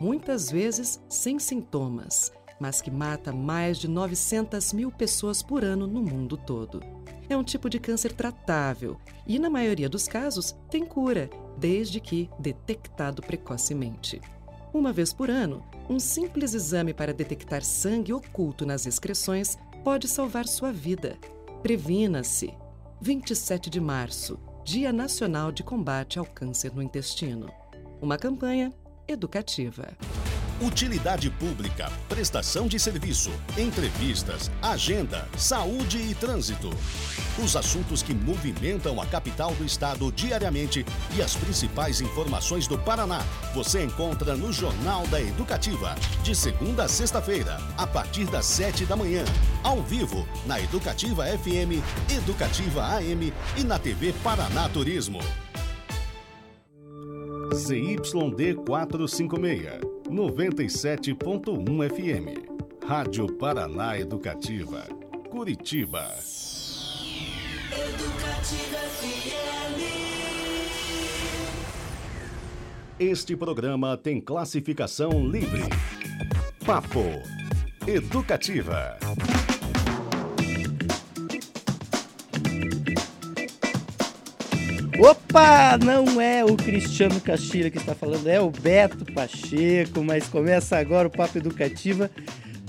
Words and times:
muitas 0.00 0.50
vezes 0.50 1.00
sem 1.08 1.38
sintomas, 1.38 2.32
mas 2.60 2.80
que 2.80 2.90
mata 2.90 3.32
mais 3.32 3.78
de 3.78 3.88
900 3.88 4.72
mil 4.72 4.90
pessoas 4.90 5.42
por 5.42 5.64
ano 5.64 5.86
no 5.86 6.02
mundo 6.02 6.36
todo. 6.36 6.82
É 7.28 7.36
um 7.36 7.42
tipo 7.42 7.68
de 7.68 7.78
câncer 7.78 8.12
tratável 8.12 8.96
e, 9.26 9.38
na 9.38 9.50
maioria 9.50 9.88
dos 9.88 10.06
casos, 10.06 10.56
tem 10.70 10.84
cura, 10.84 11.28
desde 11.58 12.00
que 12.00 12.30
detectado 12.38 13.22
precocemente. 13.22 14.20
Uma 14.72 14.92
vez 14.92 15.12
por 15.12 15.30
ano, 15.30 15.64
um 15.88 15.98
simples 15.98 16.54
exame 16.54 16.92
para 16.92 17.14
detectar 17.14 17.64
sangue 17.64 18.12
oculto 18.12 18.66
nas 18.66 18.86
excreções 18.86 19.56
pode 19.82 20.08
salvar 20.08 20.46
sua 20.46 20.72
vida. 20.72 21.16
Previna-se. 21.62 22.52
27 23.00 23.68
de 23.68 23.80
março, 23.80 24.38
Dia 24.64 24.92
Nacional 24.92 25.52
de 25.52 25.62
Combate 25.62 26.18
ao 26.18 26.24
Câncer 26.24 26.74
no 26.74 26.82
Intestino. 26.82 27.50
Uma 28.00 28.16
campanha 28.16 28.72
educativa. 29.08 29.88
Utilidade 30.60 31.28
pública, 31.28 31.92
prestação 32.08 32.66
de 32.66 32.80
serviço, 32.80 33.30
entrevistas, 33.58 34.50
agenda, 34.62 35.28
saúde 35.36 35.98
e 35.98 36.14
trânsito. 36.14 36.70
Os 37.42 37.54
assuntos 37.56 38.02
que 38.02 38.14
movimentam 38.14 38.98
a 39.00 39.06
capital 39.06 39.52
do 39.54 39.66
estado 39.66 40.10
diariamente 40.10 40.84
e 41.14 41.20
as 41.20 41.36
principais 41.36 42.00
informações 42.00 42.66
do 42.66 42.78
Paraná 42.78 43.22
você 43.54 43.84
encontra 43.84 44.34
no 44.34 44.50
Jornal 44.50 45.06
da 45.08 45.20
Educativa, 45.20 45.94
de 46.22 46.34
segunda 46.34 46.84
a 46.84 46.88
sexta-feira, 46.88 47.58
a 47.76 47.86
partir 47.86 48.24
das 48.24 48.46
sete 48.46 48.86
da 48.86 48.96
manhã, 48.96 49.24
ao 49.62 49.82
vivo, 49.82 50.26
na 50.46 50.58
Educativa 50.58 51.26
FM, 51.26 51.84
Educativa 52.10 52.82
AM 52.96 53.32
e 53.58 53.62
na 53.62 53.78
TV 53.78 54.14
Paraná 54.24 54.70
Turismo. 54.70 55.20
ZYD 57.52 58.54
456, 58.64 59.80
97.1 60.10 61.90
FM. 61.90 62.56
Rádio 62.86 63.26
Paraná 63.38 63.98
Educativa. 63.98 64.86
Curitiba. 65.30 66.14
Educativa 67.72 68.78
FM. 68.78 69.80
Este 72.98 73.36
programa 73.36 73.96
tem 73.96 74.20
classificação 74.20 75.26
livre. 75.28 75.64
Papo 76.64 77.04
Educativa. 77.86 78.98
Opa, 84.98 85.76
não 85.76 86.18
é 86.20 86.42
o 86.42 86.56
Cristiano 86.56 87.20
Castilho 87.20 87.70
que 87.70 87.76
está 87.76 87.94
falando, 87.94 88.26
é 88.28 88.40
o 88.40 88.50
Beto 88.50 89.04
Pacheco, 89.12 90.02
mas 90.02 90.26
começa 90.26 90.78
agora 90.78 91.06
o 91.06 91.10
Papo 91.10 91.36
Educativa. 91.36 92.10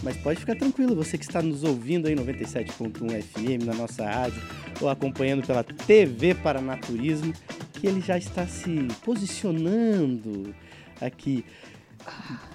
Mas 0.04 0.18
pode 0.18 0.40
ficar 0.40 0.56
tranquilo, 0.56 0.96
você 0.96 1.18
que 1.18 1.24
está 1.24 1.42
nos 1.42 1.64
ouvindo 1.64 2.08
aí 2.08 2.16
97.1 2.16 3.22
FM 3.22 3.66
na 3.66 3.74
nossa 3.74 4.06
rádio 4.06 4.42
ou 4.80 4.90
acompanhando 4.90 5.46
pela 5.46 5.64
TV 5.64 6.36
Paranaturismo, 6.36 7.34
que 7.74 7.88
ele 7.88 8.02
já 8.02 8.18
está 8.18 8.46
se 8.46 8.88
posicionando 9.04 10.54
aqui. 11.02 11.46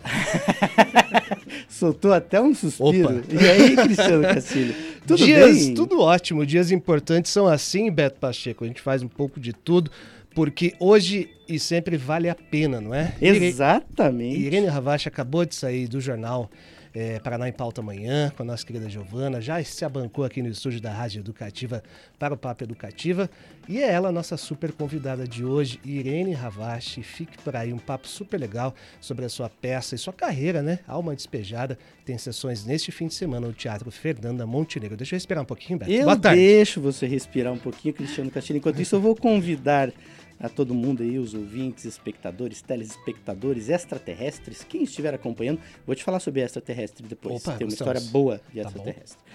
Soltou 1.68 2.12
até 2.12 2.40
um 2.40 2.54
suspiro. 2.54 3.18
Opa. 3.18 3.22
E 3.30 3.48
aí, 3.48 3.76
Cristiano 3.76 4.22
Castilho? 4.22 4.74
Tudo 5.06 5.24
Dias, 5.24 5.66
bem? 5.66 5.74
Tudo 5.74 6.00
ótimo. 6.00 6.46
Dias 6.46 6.70
importantes 6.70 7.32
são 7.32 7.46
assim, 7.46 7.90
Beto 7.90 8.20
Pacheco. 8.20 8.64
A 8.64 8.66
gente 8.66 8.80
faz 8.80 9.02
um 9.02 9.08
pouco 9.08 9.40
de 9.40 9.52
tudo, 9.52 9.90
porque 10.34 10.74
hoje 10.78 11.28
e 11.48 11.58
sempre 11.58 11.96
vale 11.96 12.28
a 12.28 12.34
pena, 12.34 12.80
não 12.80 12.94
é? 12.94 13.12
Exatamente. 13.20 14.40
Irene 14.40 14.68
Ravache 14.68 15.08
acabou 15.08 15.44
de 15.44 15.54
sair 15.54 15.88
do 15.88 16.00
jornal 16.00 16.50
é, 16.94 17.18
Paraná 17.20 17.48
em 17.48 17.52
Pauta 17.52 17.80
Amanhã, 17.80 18.30
com 18.36 18.42
a 18.42 18.46
nossa 18.46 18.66
querida 18.66 18.88
Giovana, 18.88 19.40
já 19.40 19.62
se 19.64 19.84
abancou 19.84 20.24
aqui 20.24 20.42
no 20.42 20.48
estúdio 20.48 20.80
da 20.80 20.92
Rádio 20.92 21.20
Educativa 21.20 21.82
para 22.18 22.34
o 22.34 22.36
Papo 22.36 22.64
Educativa. 22.64 23.30
E 23.68 23.80
é 23.80 23.90
ela 23.90 24.08
a 24.08 24.12
nossa 24.12 24.36
super 24.36 24.72
convidada 24.72 25.26
de 25.26 25.44
hoje, 25.44 25.80
Irene 25.84 26.32
Ravache. 26.32 27.02
Fique 27.02 27.38
por 27.38 27.54
aí, 27.54 27.72
um 27.72 27.78
papo 27.78 28.08
super 28.08 28.38
legal 28.38 28.74
sobre 29.00 29.24
a 29.24 29.28
sua 29.28 29.48
peça 29.48 29.94
e 29.94 29.98
sua 29.98 30.12
carreira, 30.12 30.62
né? 30.62 30.80
Alma 30.86 31.14
Despejada. 31.14 31.78
Tem 32.04 32.18
sessões 32.18 32.64
neste 32.66 32.90
fim 32.90 33.06
de 33.06 33.14
semana 33.14 33.46
no 33.46 33.52
Teatro 33.52 33.90
Fernanda 33.90 34.44
Montenegro. 34.44 34.96
Deixa 34.96 35.14
eu 35.14 35.16
respirar 35.16 35.42
um 35.42 35.46
pouquinho, 35.46 35.78
Beto. 35.78 35.90
Eu 35.90 36.06
deixo 36.34 36.80
você 36.80 37.06
respirar 37.06 37.52
um 37.52 37.58
pouquinho, 37.58 37.94
Cristiano 37.94 38.30
Castilho. 38.30 38.56
Enquanto 38.58 38.80
isso, 38.80 38.96
eu 38.96 39.00
vou 39.00 39.14
convidar 39.14 39.92
a 40.42 40.48
todo 40.48 40.74
mundo 40.74 41.04
aí, 41.04 41.18
os 41.18 41.34
ouvintes, 41.34 41.84
espectadores, 41.84 42.60
telespectadores, 42.60 43.68
extraterrestres, 43.68 44.66
quem 44.68 44.82
estiver 44.82 45.14
acompanhando. 45.14 45.60
Vou 45.86 45.94
te 45.94 46.02
falar 46.02 46.18
sobre 46.18 46.40
extraterrestre 46.40 47.06
depois. 47.06 47.46
Opa, 47.46 47.56
Tem 47.56 47.64
uma 47.64 47.72
história 47.72 48.00
boa 48.00 48.40
de 48.52 48.60
tá 48.60 48.68
extraterrestre. 48.68 49.18
Tá 49.24 49.30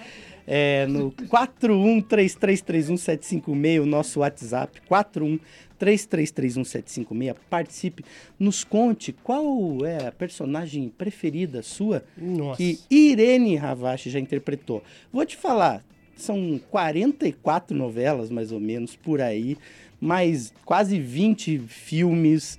é, 0.46 0.86
no 0.88 1.12
413331756, 1.12 3.82
o 3.82 3.86
nosso 3.86 4.20
WhatsApp, 4.22 4.82
413331756, 5.80 7.36
participe, 7.50 8.06
nos 8.40 8.64
conte 8.64 9.12
qual 9.12 9.86
é 9.86 10.08
a 10.08 10.12
personagem 10.12 10.88
preferida 10.90 11.62
sua 11.62 12.04
Nossa. 12.18 12.58
que 12.58 12.80
Irene 12.90 13.58
Ravache 13.58 14.10
já 14.10 14.20
interpretou. 14.20 14.82
Vou 15.12 15.26
te 15.26 15.36
falar, 15.36 15.84
são 16.16 16.58
44 16.72 17.78
novelas, 17.78 18.30
mais 18.30 18.54
ou 18.54 18.60
menos, 18.60 18.96
por 18.96 19.22
aí 19.22 19.58
mais 20.00 20.54
quase 20.66 21.00
20 21.00 21.60
filmes. 21.60 22.58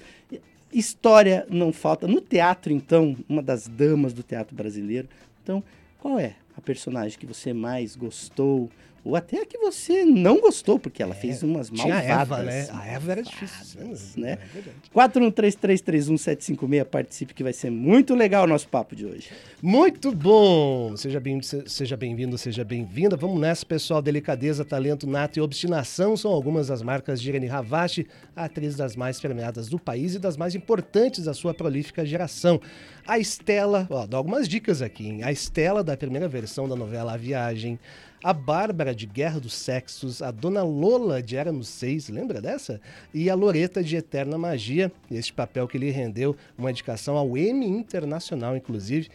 História 0.72 1.46
não 1.50 1.72
falta. 1.72 2.06
No 2.06 2.20
teatro, 2.20 2.72
então, 2.72 3.16
uma 3.28 3.42
das 3.42 3.66
damas 3.66 4.12
do 4.12 4.22
teatro 4.22 4.54
brasileiro. 4.54 5.08
Então, 5.42 5.62
qual 5.98 6.18
é 6.18 6.36
a 6.56 6.60
personagem 6.60 7.18
que 7.18 7.26
você 7.26 7.52
mais 7.52 7.96
gostou? 7.96 8.70
Ou 9.08 9.16
até 9.16 9.40
a 9.40 9.46
que 9.46 9.56
você 9.56 10.04
não 10.04 10.38
gostou, 10.38 10.78
porque 10.78 11.02
ela 11.02 11.14
é, 11.14 11.16
fez 11.16 11.42
umas 11.42 11.70
malvadas. 11.70 12.10
A 12.10 12.20
Eva, 12.20 12.42
né? 12.42 12.68
A 12.70 12.86
Eva 12.88 13.12
era 13.12 13.22
difícil. 13.22 13.80
Né? 14.18 14.36
É 14.54 14.62
4133311756, 14.94 16.84
participe 16.84 17.32
que 17.32 17.42
vai 17.42 17.54
ser 17.54 17.70
muito 17.70 18.14
legal 18.14 18.44
o 18.44 18.46
nosso 18.46 18.68
papo 18.68 18.94
de 18.94 19.06
hoje. 19.06 19.30
Muito 19.62 20.14
bom! 20.14 20.94
Seja 20.94 21.18
bem-vindo, 21.18 21.66
seja 21.66 21.96
bem-vindo, 21.96 22.36
seja 22.36 22.62
bem-vinda. 22.62 23.16
Vamos 23.16 23.40
nessa, 23.40 23.64
pessoal. 23.64 24.02
Delicadeza, 24.02 24.62
talento 24.62 25.06
nato 25.06 25.38
e 25.38 25.40
obstinação 25.40 26.14
são 26.14 26.30
algumas 26.30 26.66
das 26.66 26.82
marcas 26.82 27.18
de 27.18 27.30
Irene 27.30 27.46
Ravache, 27.46 28.06
atriz 28.36 28.76
das 28.76 28.94
mais 28.94 29.18
premiadas 29.18 29.70
do 29.70 29.78
país 29.78 30.16
e 30.16 30.18
das 30.18 30.36
mais 30.36 30.54
importantes 30.54 31.24
da 31.24 31.32
sua 31.32 31.54
prolífica 31.54 32.04
geração. 32.04 32.60
A 33.06 33.18
Estela, 33.18 33.86
ó, 33.88 34.06
dá 34.06 34.18
algumas 34.18 34.46
dicas 34.46 34.82
aqui, 34.82 35.08
hein? 35.08 35.22
A 35.22 35.32
Estela, 35.32 35.82
da 35.82 35.96
primeira 35.96 36.28
versão 36.28 36.68
da 36.68 36.76
novela 36.76 37.14
A 37.14 37.16
Viagem, 37.16 37.78
a 38.22 38.32
Bárbara 38.32 38.94
de 38.94 39.06
Guerra 39.06 39.38
dos 39.38 39.54
Sexos, 39.54 40.22
a 40.22 40.30
Dona 40.30 40.62
Lola 40.62 41.22
de 41.22 41.36
Éramos 41.36 41.68
Seis, 41.68 42.08
lembra 42.08 42.40
dessa? 42.40 42.80
E 43.14 43.30
a 43.30 43.34
Loreta 43.34 43.82
de 43.82 43.96
Eterna 43.96 44.36
Magia, 44.36 44.90
este 45.10 45.32
papel 45.32 45.68
que 45.68 45.78
lhe 45.78 45.90
rendeu 45.90 46.36
uma 46.56 46.70
indicação 46.70 47.16
ao 47.16 47.36
Emmy 47.36 47.66
Internacional, 47.66 48.56
inclusive 48.56 49.08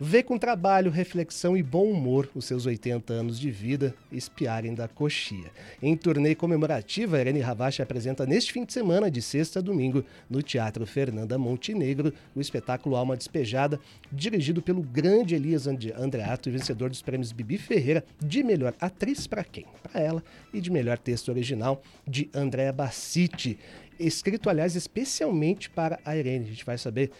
vê 0.00 0.22
com 0.22 0.38
trabalho, 0.38 0.90
reflexão 0.90 1.56
e 1.56 1.62
bom 1.62 1.90
humor 1.90 2.28
os 2.34 2.44
seus 2.44 2.66
80 2.66 3.12
anos 3.12 3.38
de 3.38 3.50
vida 3.50 3.94
espiarem 4.12 4.74
da 4.74 4.86
coxia. 4.86 5.50
Em 5.82 5.96
turnê 5.96 6.34
comemorativa, 6.34 7.20
Irene 7.20 7.40
Ravache 7.40 7.82
apresenta 7.82 8.26
neste 8.26 8.52
fim 8.52 8.64
de 8.64 8.72
semana, 8.72 9.10
de 9.10 9.22
sexta 9.22 9.58
a 9.58 9.62
domingo, 9.62 10.04
no 10.28 10.42
Teatro 10.42 10.86
Fernanda 10.86 11.38
Montenegro, 11.38 12.12
o 12.34 12.40
espetáculo 12.40 12.96
Alma 12.96 13.16
Despejada, 13.16 13.80
dirigido 14.10 14.62
pelo 14.62 14.82
grande 14.82 15.34
Elias 15.34 15.66
Andreato 15.66 16.50
vencedor 16.50 16.90
dos 16.90 17.02
prêmios 17.02 17.32
Bibi 17.32 17.58
Ferreira 17.58 18.04
de 18.18 18.42
melhor 18.42 18.74
atriz 18.80 19.26
para 19.26 19.44
quem? 19.44 19.66
Para 19.82 20.00
ela, 20.00 20.22
e 20.52 20.60
de 20.60 20.70
melhor 20.70 20.98
texto 20.98 21.28
original 21.28 21.82
de 22.06 22.28
Andréa 22.34 22.72
Bassiti 22.72 23.58
escrito, 23.98 24.48
aliás, 24.48 24.76
especialmente 24.76 25.68
para 25.68 25.98
a 26.04 26.16
Irene. 26.16 26.44
A 26.44 26.48
gente 26.48 26.64
vai 26.64 26.78
saber 26.78 27.10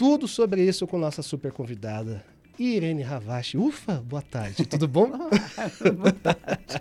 tudo 0.00 0.26
sobre 0.26 0.66
isso 0.66 0.86
com 0.86 0.96
nossa 0.96 1.20
super 1.20 1.52
convidada, 1.52 2.24
Irene 2.58 3.02
Ravache. 3.02 3.58
Ufa, 3.58 4.00
boa 4.00 4.22
tarde, 4.22 4.64
tudo 4.64 4.88
bom? 4.88 5.10
boa 5.94 6.10
tarde. 6.10 6.80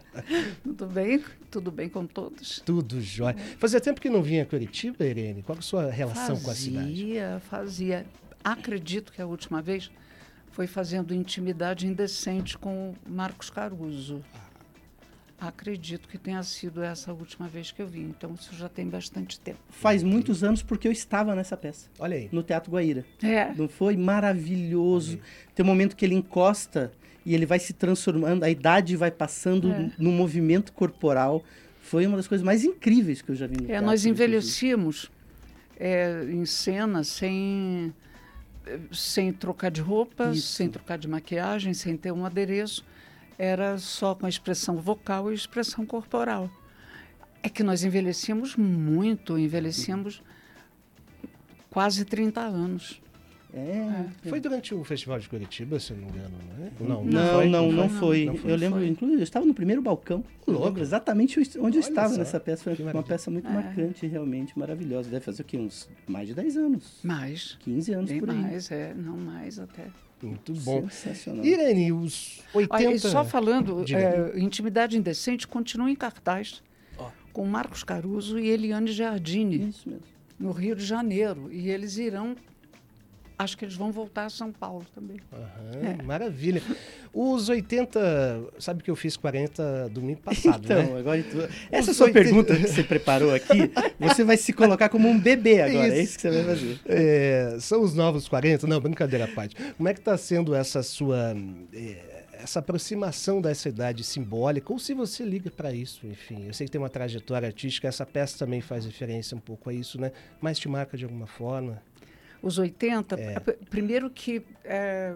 Tudo 0.63 0.87
bem? 0.87 1.21
Tudo 1.51 1.69
bem 1.69 1.89
com 1.89 2.05
todos? 2.05 2.61
Tudo 2.65 3.01
jóia. 3.01 3.35
Fazia 3.57 3.81
tempo 3.81 3.99
que 3.99 4.09
não 4.09 4.23
vinha 4.23 4.43
a 4.43 4.45
Curitiba, 4.45 5.05
Irene? 5.05 5.43
Qual 5.43 5.57
é 5.57 5.59
a 5.59 5.61
sua 5.61 5.91
relação 5.91 6.37
fazia, 6.37 6.45
com 6.45 6.51
a 6.51 6.55
cidade? 6.55 6.87
Fazia, 6.87 7.41
fazia. 7.49 8.05
Acredito 8.41 9.11
que 9.11 9.21
a 9.21 9.27
última 9.27 9.61
vez 9.61 9.91
foi 10.51 10.65
fazendo 10.65 11.13
intimidade 11.13 11.87
indecente 11.87 12.57
com 12.57 12.93
Marcos 13.05 13.49
Caruso. 13.49 14.23
Ah. 14.33 14.48
Acredito 15.39 16.09
que 16.09 16.17
tenha 16.17 16.43
sido 16.43 16.83
essa 16.83 17.13
última 17.13 17.47
vez 17.47 17.71
que 17.71 17.81
eu 17.81 17.87
vi, 17.87 18.01
então 18.01 18.33
isso 18.33 18.53
já 18.55 18.67
tem 18.67 18.87
bastante 18.87 19.39
tempo. 19.39 19.59
Faz 19.69 20.03
muitos 20.03 20.43
anos 20.43 20.61
porque 20.61 20.87
eu 20.87 20.91
estava 20.91 21.33
nessa 21.33 21.55
peça. 21.55 21.87
Olha 21.97 22.17
aí. 22.17 22.29
No 22.31 22.43
Teatro 22.43 22.71
Guaíra. 22.71 23.05
É. 23.23 23.53
Não 23.55 23.69
foi 23.69 23.95
maravilhoso. 23.95 25.19
Tem 25.55 25.63
um 25.63 25.67
momento 25.67 25.95
que 25.95 26.03
ele 26.03 26.15
encosta 26.15 26.91
e 27.25 27.33
ele 27.33 27.45
vai 27.45 27.59
se 27.59 27.73
transformando, 27.73 28.43
a 28.43 28.49
idade 28.49 28.95
vai 28.97 29.11
passando 29.11 29.71
é. 29.71 29.91
no 29.97 30.11
movimento 30.11 30.73
corporal. 30.73 31.43
Foi 31.81 32.05
uma 32.05 32.17
das 32.17 32.27
coisas 32.27 32.43
mais 32.43 32.63
incríveis 32.63 33.21
que 33.21 33.31
eu 33.31 33.35
já 33.35 33.47
vi 33.47 33.57
no 33.57 33.63
é, 33.63 33.67
teatro. 33.67 33.85
Nós 33.85 34.05
envelhecíamos 34.05 35.09
é, 35.77 36.25
em 36.29 36.45
cena 36.45 37.03
sem 37.03 37.93
sem 38.91 39.33
trocar 39.33 39.71
de 39.71 39.81
roupa, 39.81 40.31
Isso. 40.31 40.53
sem 40.53 40.69
trocar 40.69 40.97
de 40.97 41.07
maquiagem, 41.07 41.73
sem 41.73 41.97
ter 41.97 42.11
um 42.11 42.25
adereço. 42.25 42.85
Era 43.39 43.77
só 43.77 44.13
com 44.13 44.25
a 44.25 44.29
expressão 44.29 44.75
vocal 44.75 45.31
e 45.31 45.33
expressão 45.33 45.85
corporal. 45.85 46.49
É 47.41 47.47
que 47.47 47.63
nós 47.63 47.85
envelhecemos 47.85 48.57
muito, 48.57 49.39
envelhecemos 49.39 50.21
quase 51.69 52.03
30 52.03 52.41
anos. 52.41 53.01
É. 53.53 54.05
Foi 54.27 54.39
durante 54.39 54.75
o 54.75 54.83
Festival 54.83 55.19
de 55.19 55.27
Curitiba, 55.27 55.79
se 55.79 55.93
não 55.93 56.01
me 56.01 56.09
engano, 56.09 56.35
não 56.57 56.65
é? 56.65 56.71
Não, 56.79 57.03
não, 57.03 57.05
não, 57.05 57.33
foi, 57.33 57.49
não, 57.49 57.71
não, 57.71 57.89
foi. 57.89 58.25
não, 58.25 58.35
foi. 58.35 58.51
Eu 58.51 58.55
lembro, 58.57 58.85
inclusive, 58.85 59.21
eu 59.21 59.23
estava 59.23 59.45
no 59.45 59.53
primeiro 59.53 59.81
balcão. 59.81 60.23
Lembro 60.45 60.81
exatamente 60.81 61.39
onde 61.39 61.57
Olha 61.59 61.75
eu 61.75 61.79
estava 61.79 62.09
só. 62.09 62.19
nessa 62.19 62.39
peça. 62.39 62.75
Foi 62.75 62.85
uma 62.85 63.01
peça 63.01 63.31
muito 63.31 63.47
é. 63.47 63.51
marcante, 63.51 64.05
realmente 64.05 64.57
maravilhosa. 64.59 65.09
Deve 65.09 65.23
fazer 65.23 65.41
o 65.41 65.45
quê? 65.45 65.57
Uns 65.57 65.89
mais 66.07 66.27
de 66.27 66.35
10 66.35 66.57
anos. 66.57 66.99
Mais. 67.03 67.57
15 67.61 67.93
anos 67.93 68.11
Bem 68.11 68.19
por 68.19 68.29
aí. 68.29 68.37
mais, 68.37 68.69
é. 68.69 68.93
Não 68.93 69.17
mais 69.17 69.57
até. 69.57 69.87
Muito 70.21 70.53
bom. 70.53 70.89
Sensacional. 70.89 71.45
Irene, 71.45 71.91
os 71.91 72.41
80... 72.53 72.75
Olha, 72.75 72.99
só 72.99 73.23
falando, 73.23 73.83
é, 73.93 74.39
Intimidade 74.39 74.97
Indecente 74.97 75.47
continua 75.47 75.89
em 75.89 75.95
cartaz 75.95 76.61
oh. 76.97 77.05
com 77.31 77.45
Marcos 77.45 77.83
Caruso 77.83 78.37
e 78.37 78.49
Eliane 78.49 78.91
Giardini. 78.91 79.69
Isso 79.69 79.89
mesmo. 79.89 80.03
No 80.39 80.51
Rio 80.51 80.75
de 80.75 80.85
Janeiro. 80.85 81.51
E 81.51 81.69
eles 81.69 81.97
irão 81.97 82.35
acho 83.39 83.57
que 83.57 83.63
eles 83.63 83.75
vão 83.75 83.89
voltar 83.89 84.25
a 84.25 84.29
São 84.29 84.51
Paulo 84.51 84.85
também. 84.93 85.17
Uhum, 85.31 85.99
é. 85.99 86.03
Maravilha. 86.03 86.61
Os 87.13 87.47
80, 87.47 87.99
sabe 88.59 88.83
que 88.83 88.91
eu 88.91 88.95
fiz 88.97 89.15
40 89.15 89.89
domingo 89.89 90.19
passado, 90.19 90.65
então, 90.65 90.93
né? 90.93 90.99
agora 90.99 91.23
essa 91.71 91.91
Os 91.91 91.97
sua 91.97 92.07
80... 92.07 92.23
pergunta 92.23 92.55
que 92.55 92.67
você 92.67 92.83
preparou 92.83 93.33
aqui, 93.33 93.71
você 93.97 94.25
vai 94.25 94.35
se 94.35 94.51
colocar 94.51 94.89
como 94.89 95.07
um 95.07 95.17
bebê 95.17 95.61
agora, 95.61 95.87
isso. 95.87 95.95
é 95.95 96.01
isso 96.01 96.15
que 96.17 96.21
você 96.21 96.31
vai 96.31 96.43
fazer. 96.43 96.79
É, 96.85 97.57
são 97.61 97.81
os 97.81 97.93
novos 97.93 98.27
40? 98.27 98.67
Não, 98.67 98.79
brincadeira 98.81 99.23
à 99.23 99.27
parte. 99.29 99.55
Como 99.77 99.87
é 99.87 99.93
que 99.93 99.99
está 100.01 100.17
sendo 100.17 100.53
essa 100.53 100.83
sua... 100.83 101.33
É, 101.73 102.19
essa 102.41 102.59
aproximação 102.59 103.41
dessa 103.41 103.67
idade 103.67 104.01
simbólica, 104.01 104.71
ou 104.71 104.79
se 104.79 104.93
você 104.93 105.23
liga 105.23 105.51
para 105.51 105.73
isso, 105.73 106.07
enfim. 106.07 106.47
Eu 106.47 106.53
sei 106.53 106.65
que 106.65 106.71
tem 106.71 106.79
uma 106.79 106.89
trajetória 106.89 107.47
artística, 107.47 107.87
essa 107.87 108.05
peça 108.05 108.39
também 108.39 108.61
faz 108.61 108.85
referência 108.85 109.35
um 109.35 109.41
pouco 109.41 109.69
a 109.69 109.73
isso, 109.73 109.99
né? 109.99 110.11
Mas 110.39 110.57
te 110.57 110.69
marca 110.69 110.97
de 110.97 111.03
alguma 111.03 111.27
forma? 111.27 111.81
Os 112.41 112.57
80, 112.57 113.15
é. 113.19 113.39
primeiro 113.69 114.09
que 114.09 114.45
é, 114.63 115.15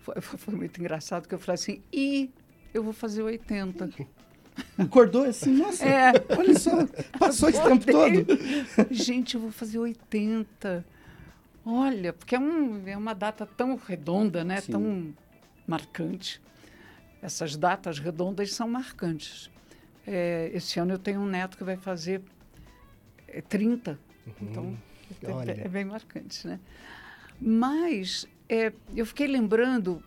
foi, 0.00 0.20
foi, 0.20 0.54
muito 0.54 0.80
engraçado 0.80 1.26
que 1.26 1.34
eu 1.34 1.38
falei 1.38 1.54
assim, 1.54 1.82
e 1.92 2.30
eu 2.72 2.82
vou 2.82 2.92
fazer 2.92 3.22
80. 3.22 3.90
Acordou 4.78 5.24
assim, 5.24 5.56
nossa, 5.56 5.84
é. 5.84 6.12
olha 6.36 6.58
só, 6.58 6.70
passou 7.18 7.48
esse 7.48 7.62
tempo 7.62 7.84
todo. 7.84 8.88
Gente, 8.90 9.34
eu 9.34 9.40
vou 9.40 9.50
fazer 9.50 9.78
80. 9.78 10.84
Olha, 11.64 12.12
porque 12.12 12.36
é, 12.36 12.38
um, 12.38 12.86
é 12.86 12.96
uma 12.96 13.12
data 13.12 13.44
tão 13.44 13.74
redonda, 13.76 14.44
né? 14.44 14.60
Sim. 14.60 14.72
Tão 14.72 15.14
marcante. 15.66 16.40
Essas 17.20 17.56
datas 17.56 17.98
redondas 17.98 18.54
são 18.54 18.68
marcantes. 18.68 19.50
É, 20.06 20.50
esse 20.54 20.78
ano 20.78 20.92
eu 20.92 20.98
tenho 20.98 21.20
um 21.20 21.26
neto 21.26 21.58
que 21.58 21.64
vai 21.64 21.76
fazer 21.76 22.22
30. 23.48 23.98
Uhum. 24.26 24.32
Então, 24.40 24.78
Olha. 25.28 25.52
É 25.52 25.68
bem 25.68 25.84
marcante, 25.84 26.46
né? 26.46 26.60
Mas 27.40 28.26
é, 28.48 28.72
eu 28.94 29.04
fiquei 29.04 29.26
lembrando 29.26 30.02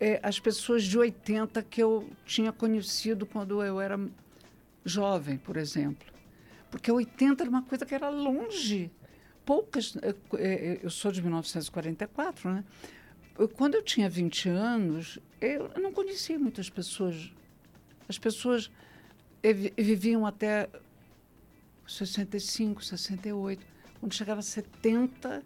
é, 0.00 0.20
as 0.22 0.38
pessoas 0.40 0.84
de 0.84 0.98
80 0.98 1.62
que 1.62 1.82
eu 1.82 2.08
tinha 2.24 2.52
conhecido 2.52 3.26
quando 3.26 3.62
eu 3.62 3.80
era 3.80 3.98
jovem, 4.84 5.38
por 5.38 5.56
exemplo. 5.56 6.12
Porque 6.70 6.90
80 6.90 7.42
era 7.42 7.50
uma 7.50 7.62
coisa 7.62 7.84
que 7.84 7.94
era 7.94 8.08
longe. 8.08 8.90
Poucas. 9.44 9.96
É, 10.02 10.14
é, 10.38 10.80
eu 10.82 10.90
sou 10.90 11.12
de 11.12 11.20
1944, 11.20 12.50
né? 12.50 12.64
Quando 13.54 13.74
eu 13.74 13.82
tinha 13.82 14.08
20 14.08 14.48
anos, 14.48 15.18
eu 15.40 15.70
não 15.80 15.92
conhecia 15.92 16.38
muitas 16.38 16.68
pessoas. 16.68 17.32
As 18.08 18.18
pessoas 18.18 18.70
viviam 19.76 20.26
até 20.26 20.68
65, 21.86 22.84
68. 22.84 23.71
Quando 24.02 24.14
chegava 24.14 24.40
a 24.40 24.42
70, 24.42 25.44